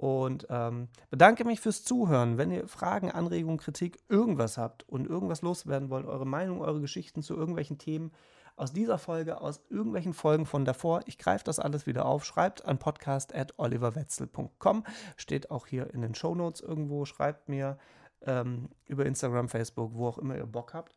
Und 0.00 0.46
ähm, 0.48 0.88
bedanke 1.10 1.44
mich 1.44 1.60
fürs 1.60 1.84
Zuhören. 1.84 2.38
Wenn 2.38 2.50
ihr 2.50 2.66
Fragen, 2.68 3.10
Anregungen, 3.10 3.58
Kritik, 3.58 3.98
irgendwas 4.08 4.56
habt 4.56 4.88
und 4.88 5.06
irgendwas 5.06 5.42
loswerden 5.42 5.90
wollt, 5.90 6.06
eure 6.06 6.24
Meinung, 6.24 6.62
eure 6.62 6.80
Geschichten 6.80 7.22
zu 7.22 7.36
irgendwelchen 7.36 7.76
Themen 7.76 8.10
aus 8.56 8.72
dieser 8.72 8.96
Folge, 8.96 9.42
aus 9.42 9.60
irgendwelchen 9.68 10.14
Folgen 10.14 10.46
von 10.46 10.64
davor, 10.64 11.02
ich 11.04 11.18
greife 11.18 11.44
das 11.44 11.58
alles 11.58 11.86
wieder 11.86 12.06
auf. 12.06 12.24
Schreibt 12.24 12.64
an 12.64 12.78
podcast.oliverwetzel.com. 12.78 14.84
Steht 15.18 15.50
auch 15.50 15.66
hier 15.66 15.92
in 15.92 16.00
den 16.00 16.14
Show 16.14 16.34
Notes 16.34 16.62
irgendwo. 16.62 17.04
Schreibt 17.04 17.50
mir 17.50 17.76
ähm, 18.22 18.70
über 18.86 19.04
Instagram, 19.04 19.50
Facebook, 19.50 19.90
wo 19.92 20.08
auch 20.08 20.16
immer 20.16 20.34
ihr 20.34 20.46
Bock 20.46 20.72
habt. 20.72 20.94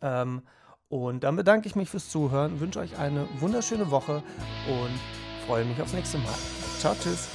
Ähm, 0.00 0.40
und 0.88 1.24
dann 1.24 1.36
bedanke 1.36 1.68
ich 1.68 1.76
mich 1.76 1.90
fürs 1.90 2.08
Zuhören, 2.08 2.58
wünsche 2.58 2.80
euch 2.80 2.96
eine 2.96 3.28
wunderschöne 3.38 3.90
Woche 3.90 4.22
und 4.66 4.98
freue 5.46 5.66
mich 5.66 5.78
aufs 5.82 5.92
nächste 5.92 6.16
Mal. 6.16 6.38
Ciao, 6.78 6.96
tschüss. 6.98 7.28